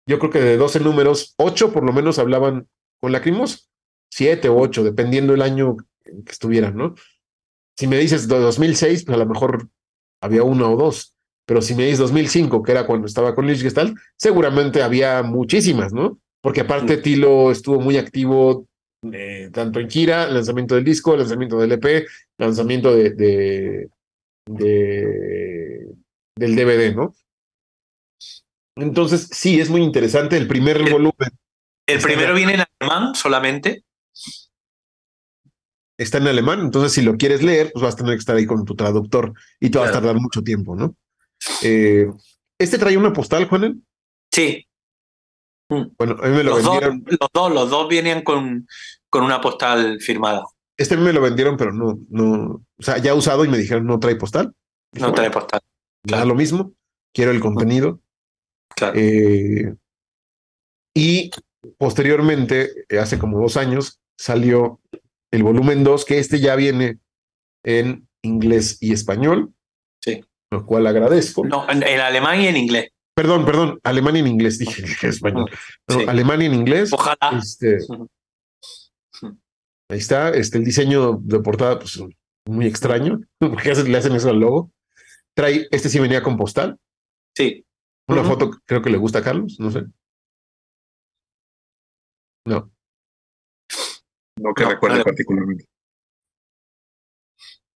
yo 0.06 0.18
creo 0.18 0.30
que 0.30 0.40
de 0.40 0.58
12 0.58 0.80
números, 0.80 1.32
8 1.38 1.72
por 1.72 1.84
lo 1.84 1.94
menos 1.94 2.18
hablaban 2.18 2.68
con 3.00 3.12
la 3.12 3.22
Crimosa, 3.22 3.60
7 4.12 4.50
o 4.50 4.58
8, 4.58 4.84
dependiendo 4.84 5.32
el 5.32 5.40
año 5.40 5.78
que 6.04 6.32
estuvieran, 6.32 6.76
¿no? 6.76 6.94
Si 7.78 7.86
me 7.86 7.96
dices 7.96 8.28
2006, 8.28 9.06
pues 9.06 9.16
a 9.16 9.18
lo 9.18 9.26
mejor 9.26 9.70
había 10.20 10.42
uno 10.42 10.72
o 10.72 10.76
dos, 10.76 11.14
pero 11.46 11.62
si 11.62 11.74
me 11.74 11.84
dices 11.84 11.98
2005, 11.98 12.62
que 12.62 12.72
era 12.72 12.86
cuando 12.86 13.06
estaba 13.06 13.34
con 13.34 13.46
Lichgestalt, 13.46 13.96
seguramente 14.16 14.82
había 14.82 15.22
muchísimas, 15.22 15.92
¿no? 15.92 16.18
porque 16.40 16.60
aparte 16.60 16.98
Tilo 16.98 17.50
estuvo 17.50 17.80
muy 17.80 17.96
activo 17.96 18.66
eh, 19.12 19.50
tanto 19.52 19.80
en 19.80 19.88
Kira, 19.88 20.28
lanzamiento 20.28 20.74
del 20.74 20.84
disco, 20.84 21.16
lanzamiento 21.16 21.58
del 21.58 21.72
EP, 21.72 22.06
lanzamiento 22.38 22.94
de, 22.94 23.10
de, 23.10 23.88
de, 24.48 25.94
del 26.36 26.56
DVD, 26.56 26.94
¿no? 26.94 27.14
Entonces, 28.76 29.28
sí, 29.32 29.60
es 29.60 29.70
muy 29.70 29.82
interesante 29.82 30.36
el 30.36 30.46
primer 30.46 30.78
el, 30.78 30.90
volumen. 30.90 31.30
¿El 31.86 32.00
primero 32.00 32.34
viene 32.34 32.54
en 32.54 32.64
alemán 32.80 33.14
solamente? 33.14 33.82
Está 35.98 36.18
en 36.18 36.28
alemán, 36.28 36.60
entonces 36.60 36.92
si 36.92 37.02
lo 37.02 37.16
quieres 37.16 37.42
leer, 37.42 37.72
pues 37.72 37.82
vas 37.82 37.94
a 37.94 37.98
tener 37.98 38.14
que 38.14 38.20
estar 38.20 38.36
ahí 38.36 38.46
con 38.46 38.64
tu 38.64 38.74
traductor 38.76 39.34
y 39.60 39.66
te 39.66 39.72
claro. 39.72 39.84
va 39.84 39.90
a 39.90 39.92
tardar 39.92 40.20
mucho 40.20 40.42
tiempo, 40.42 40.76
¿no? 40.76 40.94
Eh, 41.62 42.06
¿Este 42.58 42.78
trae 42.78 42.96
una 42.96 43.12
postal, 43.12 43.48
Juanen? 43.48 43.84
Sí, 44.32 44.68
bueno, 45.68 46.16
a 46.22 46.28
mí 46.28 46.36
me 46.36 46.44
lo 46.44 46.56
los 46.56 46.64
vendieron. 46.64 47.04
Dos, 47.04 47.18
los, 47.20 47.28
dos, 47.32 47.52
los 47.52 47.70
dos 47.70 47.88
venían 47.88 48.22
con, 48.22 48.66
con 49.10 49.24
una 49.24 49.40
postal 49.40 50.00
firmada. 50.00 50.44
Este 50.76 50.96
me 50.96 51.12
lo 51.12 51.20
vendieron, 51.20 51.56
pero 51.56 51.72
no, 51.72 51.98
no, 52.08 52.64
o 52.76 52.82
sea, 52.82 52.98
ya 52.98 53.14
usado 53.14 53.44
y 53.44 53.48
me 53.48 53.58
dijeron 53.58 53.86
no 53.86 53.98
trae 53.98 54.16
postal. 54.16 54.54
Dije, 54.92 55.06
no 55.06 55.12
trae 55.12 55.30
postal. 55.30 55.60
Claro. 56.06 56.26
lo 56.26 56.34
mismo, 56.34 56.72
quiero 57.12 57.32
el 57.32 57.40
contenido. 57.40 58.00
Eh, 58.94 59.74
y 60.94 61.30
posteriormente, 61.76 62.70
hace 62.98 63.18
como 63.18 63.40
dos 63.40 63.56
años, 63.56 64.00
salió 64.16 64.80
el 65.30 65.42
volumen 65.42 65.84
2, 65.84 66.04
que 66.04 66.18
este 66.18 66.40
ya 66.40 66.56
viene 66.56 66.98
en 67.64 68.08
inglés 68.22 68.78
y 68.80 68.92
español. 68.92 69.52
Sí. 70.02 70.24
Lo 70.50 70.64
cual 70.64 70.86
agradezco. 70.86 71.44
No, 71.44 71.68
en, 71.68 71.82
alemán 71.82 72.40
y 72.40 72.46
en 72.46 72.56
inglés. 72.56 72.90
Perdón, 73.14 73.44
perdón, 73.44 73.80
alemán 73.82 74.16
y 74.16 74.20
en 74.20 74.26
inglés, 74.28 74.58
dije, 74.58 74.82
español. 75.08 75.50
Alemán 76.06 76.42
y 76.42 76.46
en 76.46 76.54
inglés. 76.54 76.92
Ojalá. 76.92 77.38
Este, 77.38 77.78
ahí 79.90 79.98
está, 79.98 80.30
este, 80.30 80.58
el 80.58 80.64
diseño 80.64 81.18
de 81.20 81.40
portada, 81.40 81.78
pues 81.78 82.00
muy 82.46 82.66
extraño, 82.66 83.20
porque 83.38 83.74
le 83.74 83.98
hacen 83.98 84.14
eso 84.14 84.30
al 84.30 84.38
logo. 84.38 84.72
Trae, 85.34 85.68
este 85.70 85.88
sí 85.88 85.98
venía 85.98 86.22
con 86.22 86.36
postal. 86.36 86.78
Sí. 87.36 87.64
Una 88.08 88.24
foto 88.24 88.50
creo 88.64 88.80
que 88.80 88.90
le 88.90 88.96
gusta 88.96 89.18
a 89.18 89.22
Carlos, 89.22 89.56
no 89.58 89.70
sé. 89.70 89.84
No. 92.46 92.70
No 94.40 94.54
que 94.54 94.64
recuerde 94.64 95.04
particularmente. 95.04 95.64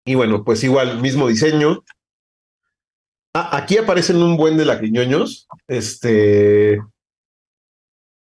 Y 0.04 0.14
bueno, 0.14 0.44
pues 0.44 0.64
igual, 0.64 1.00
mismo 1.00 1.28
diseño. 1.28 1.84
Ah, 3.34 3.56
aquí 3.56 3.78
aparecen 3.78 4.22
un 4.22 4.36
buen 4.36 4.56
de 4.56 4.64
lacriñoños. 4.64 5.46
Este. 5.68 6.80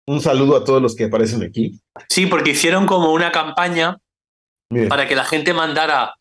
Un 0.07 0.21
saludo 0.21 0.57
a 0.57 0.63
todos 0.63 0.81
los 0.81 0.95
que 0.95 1.05
aparecen 1.05 1.43
aquí. 1.43 1.79
Sí, 2.09 2.25
porque 2.25 2.51
hicieron 2.51 2.85
como 2.85 3.13
una 3.13 3.31
campaña 3.31 3.97
para 4.87 5.07
que 5.07 5.15
la 5.15 5.25
gente 5.25 5.53
mandara 5.53 6.15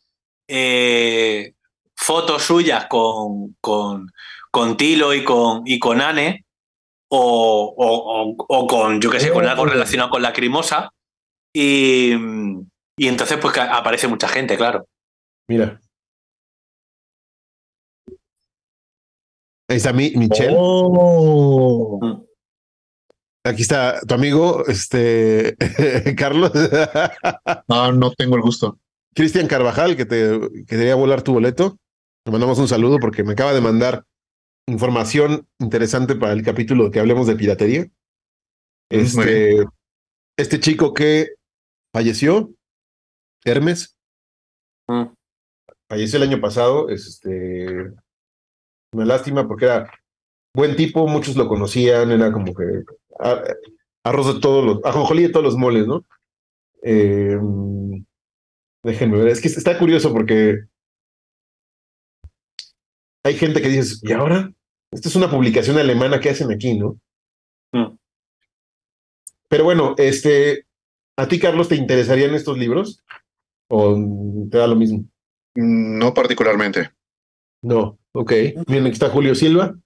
eh, 0.47 1.53
fotos 1.95 2.43
suyas 2.43 2.87
con, 2.87 3.57
con, 3.61 4.11
con, 4.51 4.77
Tilo 4.77 5.12
y 5.12 5.25
con, 5.25 5.62
y 5.66 5.79
con 5.79 6.01
Anne, 6.01 6.45
o, 7.09 8.35
o, 8.49 8.66
con, 8.66 9.01
yo 9.01 9.11
qué 9.11 9.21
sé, 9.21 9.33
con 9.33 9.47
algo 9.47 9.66
relacionado 9.66 10.11
con 10.11 10.23
la 10.23 10.33
crimosa. 10.33 10.93
Y, 11.53 12.12
y 12.96 13.09
entonces, 13.09 13.38
pues 13.40 13.57
aparece 13.59 14.09
mucha 14.09 14.28
gente, 14.28 14.57
claro. 14.57 14.86
Mira. 15.49 15.80
Ahí 19.70 19.76
está 19.76 19.92
mi, 19.92 20.11
Michelle. 20.16 20.55
Oh. 20.57 21.99
Mm. 22.03 22.28
Aquí 23.44 23.62
está 23.62 24.01
tu 24.01 24.14
amigo, 24.14 24.66
este 24.66 25.57
Carlos. 26.16 26.53
no, 27.68 27.92
no 27.92 28.11
tengo 28.12 28.36
el 28.36 28.42
gusto. 28.42 28.78
Cristian 29.14 29.46
Carvajal, 29.46 29.96
que 29.96 30.05
te 30.05 30.38
quería 30.66 30.94
volar 30.94 31.22
tu 31.22 31.32
boleto. 31.32 31.78
Le 32.24 32.32
mandamos 32.32 32.59
un 32.59 32.68
saludo 32.68 32.99
porque 32.99 33.24
me 33.24 33.32
acaba 33.32 33.55
de 33.55 33.61
mandar 33.61 34.05
información 34.66 35.46
interesante 35.59 36.14
para 36.14 36.32
el 36.32 36.42
capítulo 36.42 36.90
que 36.90 37.01
hablemos 37.01 37.26
de 37.26 37.36
piratería. 37.36 37.86
Este, 38.90 39.64
este 40.36 40.61
chico 40.61 40.92
que 40.94 41.38
falleció, 41.93 42.51
Hermes, 43.45 43.97
mm. 44.89 45.05
falleció 45.89 46.16
el 46.18 46.28
año 46.28 46.41
pasado, 46.41 46.89
es 46.89 47.07
este, 47.07 47.93
una 48.93 49.05
lástima 49.05 49.47
porque 49.47 49.66
era 49.66 49.91
buen 50.55 50.76
tipo, 50.76 51.07
muchos 51.07 51.36
lo 51.36 51.49
conocían, 51.49 52.11
era 52.11 52.32
como 52.32 52.55
que 52.55 52.64
arroz 54.05 54.34
de 54.34 54.41
todos 54.41 54.64
los, 54.64 54.84
ajonjolí 54.84 55.22
de 55.24 55.28
todos 55.30 55.45
los 55.45 55.57
moles, 55.57 55.86
¿no? 55.86 56.05
Eh, 56.82 57.39
déjenme 58.82 59.18
ver, 59.18 59.28
es 59.28 59.41
que 59.41 59.49
está 59.49 59.78
curioso 59.78 60.12
porque 60.12 60.61
hay 63.24 63.34
gente 63.34 63.61
que 63.61 63.68
dice, 63.68 63.97
¿y 64.03 64.12
ahora? 64.12 64.53
Esta 64.91 65.09
es 65.09 65.16
una 65.16 65.30
publicación 65.30 65.76
alemana 65.76 66.18
que 66.20 66.30
hacen 66.30 66.51
aquí, 66.51 66.78
¿no? 66.78 66.99
Mm. 67.72 67.97
Pero 69.49 69.64
bueno, 69.64 69.95
este, 69.99 70.66
¿a 71.19 71.27
ti, 71.27 71.39
Carlos, 71.39 71.69
te 71.69 71.75
interesarían 71.75 72.35
estos 72.35 72.57
libros? 72.57 73.05
¿O 73.69 73.95
te 74.51 74.57
da 74.57 74.66
lo 74.66 74.77
mismo? 74.77 75.05
No 75.55 76.14
particularmente. 76.14 76.93
No, 77.62 77.99
ok. 78.12 78.33
Miren, 78.69 78.87
aquí 78.87 78.93
está 78.93 79.11
Julio 79.11 79.35
Silva. 79.35 79.77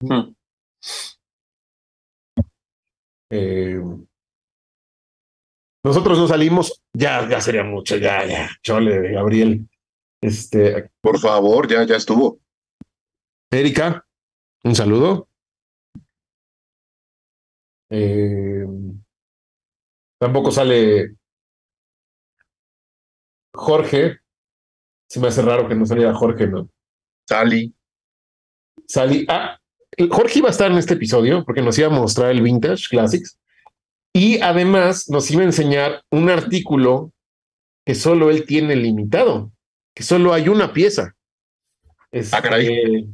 Mm. 0.00 0.34
Eh, 3.30 3.80
nosotros 5.84 6.18
no 6.18 6.26
salimos, 6.26 6.82
ya, 6.92 7.28
ya 7.28 7.40
sería 7.40 7.64
mucho, 7.64 7.96
ya, 7.96 8.26
ya, 8.26 8.50
chole, 8.62 9.12
Gabriel. 9.12 9.68
Este, 10.22 10.90
por 11.00 11.18
favor, 11.18 11.68
ya, 11.68 11.84
ya 11.84 11.96
estuvo. 11.96 12.40
Erika, 13.50 14.06
un 14.64 14.74
saludo. 14.74 15.28
Eh, 17.90 18.64
tampoco 20.22 20.52
sale 20.52 21.16
Jorge. 23.52 24.20
Se 25.10 25.18
me 25.18 25.26
hace 25.26 25.42
raro 25.42 25.68
que 25.68 25.74
no 25.74 25.84
saliera 25.84 26.14
Jorge, 26.14 26.46
¿no? 26.46 26.70
Sally. 27.28 27.74
Sally. 28.86 29.26
Ah, 29.28 29.58
Jorge 30.08 30.38
iba 30.38 30.46
a 30.46 30.52
estar 30.52 30.70
en 30.70 30.78
este 30.78 30.94
episodio 30.94 31.44
porque 31.44 31.60
nos 31.60 31.76
iba 31.76 31.88
a 31.88 31.90
mostrar 31.90 32.30
el 32.30 32.40
Vintage 32.40 32.84
Classics 32.88 33.36
y 34.14 34.40
además 34.40 35.10
nos 35.10 35.28
iba 35.32 35.42
a 35.42 35.46
enseñar 35.46 36.04
un 36.12 36.30
artículo 36.30 37.12
que 37.84 37.96
solo 37.96 38.30
él 38.30 38.46
tiene 38.46 38.76
limitado, 38.76 39.50
que 39.92 40.04
solo 40.04 40.32
hay 40.32 40.48
una 40.48 40.72
pieza. 40.72 41.16
ah, 42.30 42.42
caray. 42.42 42.68
Este, 42.68 43.08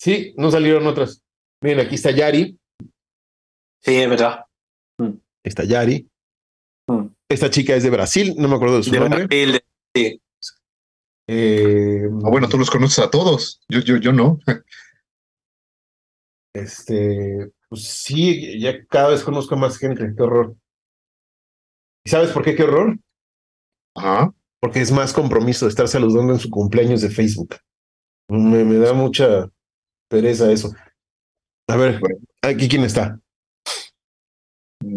sí, 0.00 0.34
no 0.36 0.50
salieron 0.50 0.84
otras. 0.84 1.22
Miren, 1.60 1.86
aquí 1.86 1.94
está 1.94 2.10
Yari. 2.10 2.58
Sí, 3.80 3.94
es 3.94 4.10
verdad. 4.10 4.46
Está 5.44 5.64
Yari. 5.64 6.08
Mm. 6.88 7.06
Esta 7.28 7.50
chica 7.50 7.74
es 7.74 7.82
de 7.82 7.90
Brasil, 7.90 8.34
no 8.36 8.48
me 8.48 8.56
acuerdo 8.56 8.78
de 8.78 8.82
su 8.82 8.94
nombre. 8.94 9.26
Brasil, 9.26 9.60
sí. 9.94 10.22
Eh, 11.28 12.04
ah, 12.24 12.28
bueno, 12.30 12.48
tú 12.48 12.58
los 12.58 12.70
conoces 12.70 12.98
a 12.98 13.10
todos. 13.10 13.60
Yo, 13.68 13.80
yo, 13.80 13.96
yo 13.96 14.12
no. 14.12 14.38
Este, 16.54 17.50
pues 17.70 17.84
sí, 17.84 18.60
ya 18.60 18.84
cada 18.84 19.08
vez 19.08 19.24
conozco 19.24 19.56
más 19.56 19.78
gente, 19.78 20.12
qué 20.14 20.22
horror. 20.22 20.54
¿Y 22.04 22.10
sabes 22.10 22.30
por 22.30 22.44
qué 22.44 22.54
qué 22.54 22.64
horror? 22.64 22.98
Ajá. 23.96 24.34
Porque 24.60 24.82
es 24.82 24.92
más 24.92 25.14
compromiso 25.14 25.64
de 25.64 25.70
estar 25.70 25.88
saludando 25.88 26.34
en 26.34 26.38
su 26.38 26.50
cumpleaños 26.50 27.00
de 27.00 27.08
Facebook. 27.08 27.56
Me, 28.28 28.64
me 28.64 28.76
da 28.76 28.92
mucha 28.92 29.50
pereza 30.10 30.52
eso. 30.52 30.74
A 31.68 31.76
ver, 31.76 31.98
aquí 32.42 32.68
quién 32.68 32.84
está. 32.84 33.18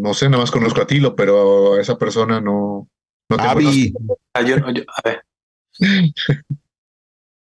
No 0.05 0.13
sé, 0.13 0.29
nada 0.29 0.43
más 0.43 0.51
conozco 0.51 0.81
a 0.81 0.85
Tilo, 0.85 1.15
pero 1.15 1.73
a 1.73 1.81
esa 1.81 1.97
persona 1.97 2.39
no. 2.39 2.87
no 3.27 3.37
Avi. 3.39 3.91
Ah, 4.35 4.41
a 4.41 5.01
ver. 5.03 5.25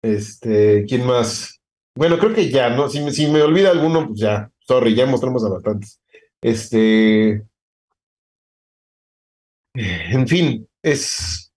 Este, 0.05 0.85
¿quién 0.89 1.07
más? 1.07 1.61
Bueno, 1.97 2.19
creo 2.19 2.35
que 2.35 2.51
ya, 2.51 2.71
¿no? 2.71 2.89
Si 2.89 3.01
me, 3.01 3.13
si 3.13 3.29
me 3.29 3.41
olvida 3.41 3.71
alguno, 3.71 4.09
pues 4.09 4.19
ya, 4.19 4.51
sorry, 4.61 4.97
ya 4.97 5.07
mostramos 5.07 5.45
a 5.45 5.49
bastantes. 5.49 6.01
Este. 6.41 7.45
En 9.75 10.27
fin, 10.27 10.69
es, 10.83 11.53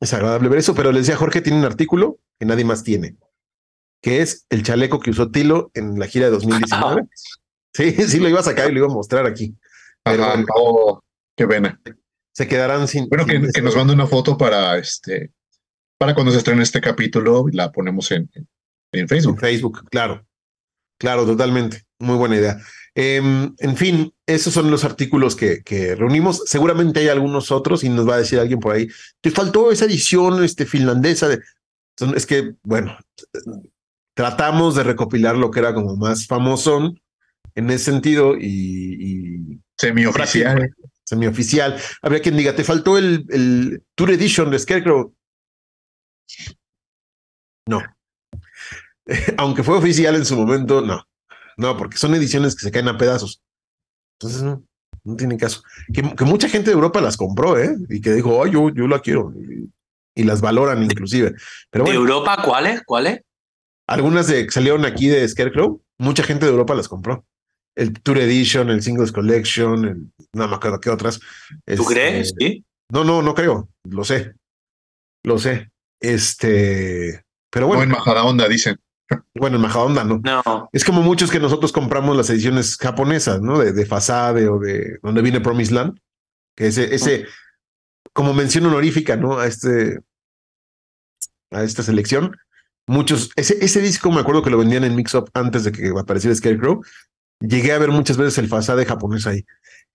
es 0.00 0.12
agradable 0.12 0.48
ver 0.48 0.58
eso, 0.60 0.74
pero 0.74 0.92
le 0.92 1.00
decía 1.00 1.16
Jorge, 1.16 1.40
tiene 1.40 1.58
un 1.58 1.64
artículo 1.64 2.18
que 2.38 2.46
nadie 2.46 2.64
más 2.64 2.84
tiene, 2.84 3.16
que 4.00 4.22
es 4.22 4.46
el 4.48 4.62
chaleco 4.62 5.00
que 5.00 5.10
usó 5.10 5.30
Tilo 5.30 5.72
en 5.74 5.98
la 5.98 6.06
gira 6.06 6.26
de 6.26 6.32
2019. 6.32 7.06
sí, 7.74 7.92
sí, 8.08 8.20
lo 8.20 8.28
iba 8.28 8.40
a 8.40 8.44
sacar 8.44 8.70
y 8.70 8.74
lo 8.74 8.78
iba 8.78 8.92
a 8.92 8.94
mostrar 8.94 9.26
aquí. 9.26 9.56
Pero 10.04 10.26
oh, 10.54 11.00
qué 11.36 11.46
pena. 11.46 11.80
Se 12.34 12.48
quedarán 12.48 12.88
sin. 12.88 13.08
Bueno, 13.08 13.26
que, 13.26 13.40
que, 13.52 13.62
nos 13.62 13.76
mande 13.76 13.92
una 13.92 14.06
foto 14.06 14.36
para 14.36 14.76
este, 14.78 15.32
para 15.98 16.14
cuando 16.14 16.32
se 16.32 16.38
estrene 16.38 16.62
este 16.62 16.80
capítulo, 16.80 17.44
la 17.52 17.70
ponemos 17.70 18.10
en, 18.10 18.28
en 18.92 19.08
Facebook. 19.08 19.38
Facebook, 19.38 19.84
claro. 19.90 20.26
Claro, 20.98 21.26
totalmente. 21.26 21.84
Muy 21.98 22.16
buena 22.16 22.36
idea. 22.36 22.58
Em, 22.94 23.54
en 23.58 23.76
fin, 23.76 24.12
esos 24.26 24.52
son 24.52 24.70
los 24.70 24.84
artículos 24.84 25.34
que, 25.34 25.62
que, 25.62 25.94
reunimos. 25.94 26.42
Seguramente 26.46 27.00
hay 27.00 27.08
algunos 27.08 27.50
otros 27.50 27.84
y 27.84 27.88
nos 27.88 28.08
va 28.08 28.14
a 28.14 28.18
decir 28.18 28.38
alguien 28.38 28.60
por 28.60 28.74
ahí, 28.74 28.88
te 29.20 29.30
faltó 29.30 29.72
esa 29.72 29.86
edición 29.86 30.44
este, 30.44 30.66
finlandesa. 30.66 31.28
De... 31.28 31.40
Es 32.14 32.26
que, 32.26 32.54
bueno, 32.62 32.96
tratamos 34.14 34.74
de 34.74 34.84
recopilar 34.84 35.36
lo 35.36 35.50
que 35.50 35.60
era 35.60 35.74
como 35.74 35.96
más 35.96 36.26
famoso 36.26 36.94
en 37.54 37.70
ese 37.70 37.84
sentido 37.86 38.36
y... 38.36 39.60
Semioficial. 39.78 40.70
Semioficial. 41.04 41.80
Habría 42.00 42.22
quien 42.22 42.36
diga, 42.36 42.54
te 42.54 42.64
faltó 42.64 42.98
el, 42.98 43.26
el 43.30 43.82
Tour 43.94 44.12
Edition 44.12 44.50
de 44.50 44.58
Scarecrow. 44.58 45.14
No, 47.66 47.82
aunque 49.36 49.62
fue 49.62 49.76
oficial 49.76 50.14
en 50.16 50.24
su 50.24 50.36
momento, 50.36 50.80
no. 50.80 51.06
No, 51.56 51.76
porque 51.76 51.98
son 51.98 52.14
ediciones 52.14 52.54
que 52.54 52.62
se 52.62 52.70
caen 52.70 52.88
a 52.88 52.98
pedazos. 52.98 53.42
Entonces, 54.18 54.42
no, 54.42 54.64
no 55.04 55.16
tiene 55.16 55.36
caso. 55.36 55.62
Que, 55.92 56.02
mucha 56.24 56.48
gente 56.48 56.70
de 56.70 56.74
Europa 56.74 57.00
las 57.00 57.16
compró, 57.16 57.58
¿eh? 57.58 57.76
Y 57.88 58.00
que 58.00 58.12
dijo, 58.12 58.38
oh, 58.38 58.46
yo, 58.46 58.70
yo 58.70 58.86
la 58.88 59.00
quiero. 59.00 59.32
Y, 60.14 60.24
las 60.24 60.40
valoran 60.40 60.82
inclusive. 60.82 61.34
Pero 61.70 61.84
¿De 61.84 61.92
Europa 61.92 62.42
cuáles? 62.44 62.82
¿Cuáles? 62.84 63.22
algunas 63.86 64.26
de 64.26 64.46
que 64.46 64.50
salieron 64.50 64.84
aquí 64.84 65.08
de 65.08 65.28
Scarecrow, 65.28 65.82
mucha 65.98 66.22
gente 66.22 66.46
de 66.46 66.52
Europa 66.52 66.74
las 66.74 66.88
compró. 66.88 67.24
El 67.74 67.92
Tour 68.02 68.18
Edition, 68.18 68.70
el 68.70 68.82
Singles 68.82 69.12
Collection, 69.12 69.84
el, 69.84 70.12
no 70.34 70.48
me 70.48 70.54
acuerdo 70.54 70.80
qué 70.80 70.90
otras. 70.90 71.18
¿Tú 71.18 71.26
Este, 71.66 71.84
crees? 71.86 72.34
Sí. 72.38 72.64
No, 72.90 73.04
no, 73.04 73.22
no 73.22 73.34
creo. 73.34 73.68
Lo 73.84 74.04
sé. 74.04 74.34
Lo 75.24 75.38
sé. 75.38 75.70
Este, 76.00 77.24
pero 77.50 77.66
No 77.68 77.72
en 77.74 77.78
bueno, 77.78 77.94
majada 77.96 78.24
onda, 78.24 78.48
dicen. 78.48 78.78
bueno, 79.34 79.56
en 79.56 79.62
Majadahonda 79.62 80.04
no. 80.04 80.20
No. 80.22 80.68
Es 80.72 80.84
como 80.84 81.00
muchos 81.02 81.30
que 81.30 81.38
nosotros 81.40 81.72
compramos 81.72 82.16
las 82.16 82.28
ediciones 82.30 82.76
japonesas, 82.76 83.40
¿no? 83.40 83.58
De, 83.58 83.72
de 83.72 83.86
Fasade 83.86 84.48
o 84.48 84.58
de 84.58 84.98
donde 85.02 85.22
viene 85.22 85.40
Promised 85.40 85.74
Land. 85.74 85.98
Que 86.56 86.66
ese, 86.66 86.94
ese, 86.94 87.26
como 88.12 88.34
mención 88.34 88.66
honorífica, 88.66 89.16
¿no? 89.16 89.38
A 89.38 89.46
este, 89.46 90.00
a 91.50 91.62
esta 91.62 91.82
selección. 91.82 92.36
Muchos, 92.86 93.30
ese, 93.36 93.64
ese 93.64 93.80
disco 93.80 94.10
me 94.10 94.20
acuerdo 94.20 94.42
que 94.42 94.50
lo 94.50 94.58
vendían 94.58 94.84
en 94.84 94.96
Mix 94.96 95.14
Up 95.14 95.30
antes 95.34 95.64
de 95.64 95.72
que 95.72 95.92
apareciera 95.98 96.34
Scarecrow. 96.34 96.82
Llegué 97.42 97.72
a 97.72 97.78
ver 97.78 97.90
muchas 97.90 98.16
veces 98.16 98.38
el 98.38 98.48
Fasade 98.48 98.84
japonés 98.86 99.26
ahí. 99.26 99.44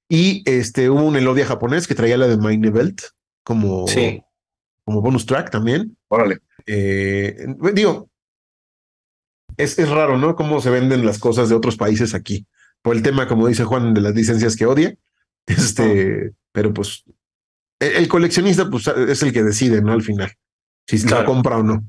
Y 0.10 0.44
este, 0.50 0.90
hubo 0.90 1.04
un 1.04 1.16
Elodia 1.18 1.46
japonés 1.46 1.88
que 1.88 1.96
traía 1.96 2.18
la 2.18 2.28
de 2.28 2.38
Mine 2.38 2.70
Belt 2.70 3.02
como, 3.44 3.88
Sí. 3.88 4.22
como 4.84 5.02
bonus 5.02 5.26
track 5.26 5.50
también. 5.52 5.98
Órale. 6.08 6.40
Eh, 6.66 7.46
digo, 7.74 8.10
es, 9.58 9.78
es 9.80 9.90
raro, 9.90 10.18
¿no? 10.18 10.36
Cómo 10.36 10.62
se 10.62 10.70
venden 10.70 11.06
las 11.06 11.20
cosas 11.20 11.50
de 11.50 11.56
otros 11.56 11.78
países 11.78 12.14
aquí. 12.14 12.46
Por 12.82 12.96
el 12.96 13.02
tema, 13.02 13.28
como 13.28 13.48
dice 13.48 13.64
Juan, 13.64 13.94
de 13.94 14.02
las 14.02 14.16
licencias 14.16 14.56
que 14.56 14.66
odia. 14.66 14.96
Este, 15.48 16.34
pero 16.52 16.74
pues 16.74 17.06
el, 17.80 17.94
el 17.94 18.08
coleccionista 18.10 18.70
pues, 18.70 18.86
es 18.88 19.24
el 19.24 19.32
que 19.32 19.44
decide, 19.44 19.82
¿no? 19.82 19.94
Al 19.94 20.02
final, 20.02 20.30
si 20.86 20.98
la 21.00 21.08
Claro. 21.08 21.26
compra 21.26 21.58
o 21.58 21.64
no. 21.64 21.88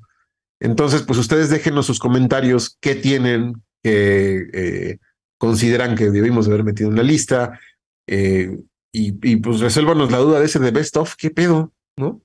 Entonces, 0.60 1.02
pues 1.02 1.18
ustedes 1.18 1.50
déjenos 1.50 1.84
sus 1.86 1.98
comentarios, 1.98 2.76
qué 2.80 2.94
tienen 2.94 3.54
que 3.82 4.46
eh, 4.52 4.98
consideran 5.38 5.94
que 5.96 6.10
debimos 6.10 6.46
haber 6.48 6.64
metido 6.64 6.90
en 6.90 6.96
la 6.96 7.02
lista. 7.02 7.58
eh, 8.06 8.58
y, 8.92 9.14
y, 9.22 9.36
pues 9.36 9.60
resuélvanos 9.60 10.10
la 10.10 10.18
duda 10.18 10.40
de 10.40 10.46
ese 10.46 10.58
de 10.58 10.70
Best 10.70 10.96
of, 10.96 11.14
¿qué 11.16 11.30
pedo? 11.30 11.72
¿No? 11.96 12.20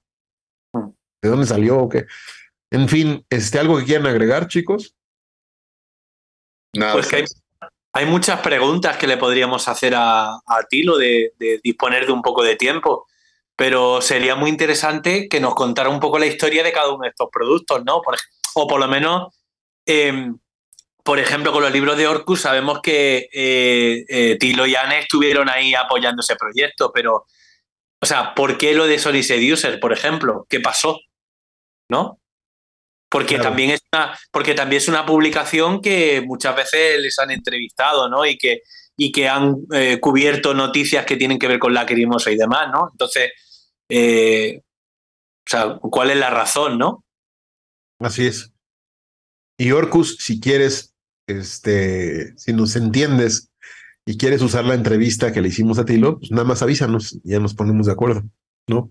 ¿De 1.22 1.30
dónde 1.30 1.46
salió 1.46 1.78
o 1.78 1.90
qué? 1.90 2.06
En 2.72 2.88
fin, 2.90 3.26
este, 3.30 3.60
algo 3.60 3.78
que 3.78 3.86
quieran 3.86 4.08
agregar, 4.08 4.48
chicos. 4.48 4.96
Nada. 6.76 6.94
Pues 6.94 7.08
que 7.08 7.18
hay, 7.18 7.26
hay 7.94 8.06
muchas 8.06 8.40
preguntas 8.40 8.98
que 8.98 9.08
le 9.08 9.18
podríamos 9.18 9.68
hacer 9.68 9.94
a, 9.96 10.36
a 10.36 10.64
Tilo 10.70 10.98
de, 10.98 11.34
de 11.38 11.60
disponer 11.64 12.06
de 12.06 12.14
un 12.14 12.22
poco 12.22 12.44
de 12.44 12.56
tiempo, 12.56 13.06
pero 13.56 14.02
sería 14.02 14.36
muy 14.36 14.50
interesante 14.50 15.28
que 15.30 15.40
nos 15.40 15.54
contara 15.54 15.90
un 15.90 16.00
poco 16.00 16.18
la 16.18 16.26
historia 16.26 16.64
de 16.64 16.72
cada 16.72 16.90
uno 16.94 17.04
de 17.04 17.10
estos 17.10 17.28
productos, 17.32 17.84
¿no? 17.86 18.02
Por 18.02 18.16
ej- 18.16 18.22
o 18.56 18.68
por 18.68 18.80
lo 18.80 18.88
menos, 18.88 19.28
eh, 19.86 20.32
por 21.04 21.20
ejemplo, 21.20 21.52
con 21.52 21.62
los 21.62 21.72
libros 21.74 21.98
de 21.98 22.08
Orcus 22.08 22.42
sabemos 22.42 22.80
que 22.82 23.28
eh, 23.34 24.06
eh, 24.08 24.38
Tilo 24.40 24.66
y 24.66 24.76
Anne 24.76 25.00
estuvieron 25.00 25.50
ahí 25.50 25.76
apoyando 25.76 26.22
ese 26.22 26.38
proyecto, 26.38 26.92
pero, 26.94 27.26
o 28.02 28.06
sea, 28.06 28.34
¿por 28.34 28.58
qué 28.58 28.74
lo 28.74 28.88
de 28.88 28.98
Sony 29.00 29.22
Seducer, 29.22 29.80
por 29.82 29.92
ejemplo? 29.92 30.46
¿Qué 30.50 30.62
pasó? 30.62 31.00
¿No? 31.90 32.20
Porque 33.10 33.36
Claro. 33.36 33.50
también 33.50 33.72
es 33.72 33.82
una, 33.92 34.18
porque 34.32 34.54
también 34.54 34.82
es 34.82 34.88
una 34.88 35.06
publicación 35.06 35.82
que 35.82 36.22
muchas 36.26 36.56
veces 36.56 37.00
les 37.00 37.20
han 37.20 37.32
entrevistado, 37.32 38.08
¿no? 38.10 38.26
Y 38.26 38.38
que, 38.38 38.62
y 38.96 39.12
que 39.12 39.28
han 39.28 39.58
eh, 39.74 40.00
cubierto 40.00 40.54
noticias 40.54 41.06
que 41.06 41.18
tienen 41.18 41.38
que 41.38 41.48
ver 41.48 41.60
con 41.60 41.74
Lacrimosa 41.74 42.32
y 42.32 42.38
demás, 42.38 42.70
¿no? 42.72 42.90
Entonces, 42.92 43.32
o 45.46 45.50
sea, 45.50 45.78
¿cuál 45.82 46.12
es 46.12 46.18
la 46.18 46.30
razón, 46.30 46.78
no? 46.78 47.04
Así 48.00 48.26
es. 48.26 48.52
Y 49.58 49.72
Orcus, 49.72 50.18
si 50.20 50.40
quieres, 50.40 50.93
este, 51.28 52.38
si 52.38 52.54
nos 52.54 52.76
entiendes 52.76 53.50
y 54.06 54.18
quieres 54.18 54.42
usar 54.42 54.66
la 54.66 54.74
entrevista 54.74 55.32
que 55.32 55.42
le 55.42 55.48
hicimos 55.48 55.80
a 55.80 55.86
Tilo, 55.86 56.20
pues 56.20 56.32
nada 56.32 56.44
más 56.44 56.62
avísanos, 56.62 57.14
y 57.24 57.32
ya 57.32 57.40
nos 57.40 57.54
ponemos 57.54 57.86
de 57.88 57.94
acuerdo, 57.94 58.24
¿no? 58.68 58.90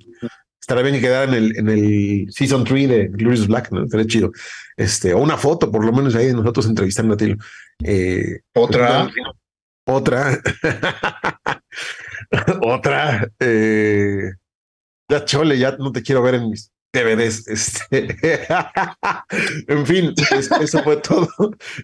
Estará 0.61 0.83
bien 0.83 0.95
que 0.95 1.01
quedara 1.01 1.24
en 1.24 1.35
el, 1.35 1.59
en 1.59 1.68
el 1.68 2.26
Season 2.30 2.64
3 2.64 2.89
de 2.89 3.09
Glorious 3.09 3.47
Black, 3.49 3.72
¿no? 3.72 3.85
Estaría 3.85 4.07
chido. 4.07 4.33
Este, 4.76 5.12
o 5.12 5.18
una 5.18 5.37
foto, 5.37 5.70
por 5.70 5.85
lo 5.85 5.93
menos 5.93 6.14
ahí 6.14 6.26
de 6.26 6.35
nosotros 6.35 6.66
entrevistando 6.66 7.14
a 7.14 7.16
Tilo. 7.16 7.37
Eh, 7.85 8.41
Otra. 8.55 9.11
otra. 9.85 10.41
otra. 12.62 13.28
eh, 13.41 14.30
ya 15.11 15.24
chole, 15.24 15.59
ya 15.59 15.76
no 15.76 15.93
te 15.93 16.03
quiero 16.03 16.22
ver 16.22 16.37
en 16.37 16.49
mis 16.49 16.72
DVDs. 16.93 17.47
Este. 17.49 18.16
en 19.68 19.86
fin, 19.86 20.14
es- 20.32 20.51
eso 20.51 20.82
fue 20.82 20.97
todo. 20.99 21.28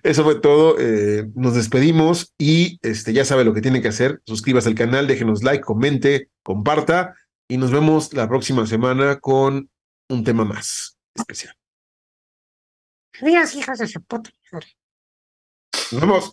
Eso 0.02 0.24
fue 0.24 0.40
todo. 0.40 0.76
eh, 0.78 1.26
nos 1.34 1.54
despedimos 1.54 2.34
y 2.38 2.78
este, 2.82 3.12
ya 3.12 3.24
sabe 3.24 3.44
lo 3.44 3.54
que 3.54 3.61
tiene 3.62 3.80
que 3.82 3.88
hacer. 3.88 4.20
Suscríbase 4.26 4.68
al 4.68 4.74
canal, 4.74 5.06
déjenos 5.06 5.42
like, 5.42 5.62
comente, 5.64 6.28
comparta 6.42 7.14
y 7.48 7.56
nos 7.56 7.70
vemos 7.70 8.12
la 8.12 8.28
próxima 8.28 8.66
semana 8.66 9.18
con 9.20 9.70
un 10.11 10.24
tema 10.24 10.44
más 10.44 10.98
especial. 11.14 11.54
Adiós, 13.20 13.54
hijos 13.54 13.78
de 13.78 13.86
su 13.88 14.00
puta 14.02 14.30
madre. 14.52 14.66
Nos 15.92 16.00
vemos. 16.00 16.32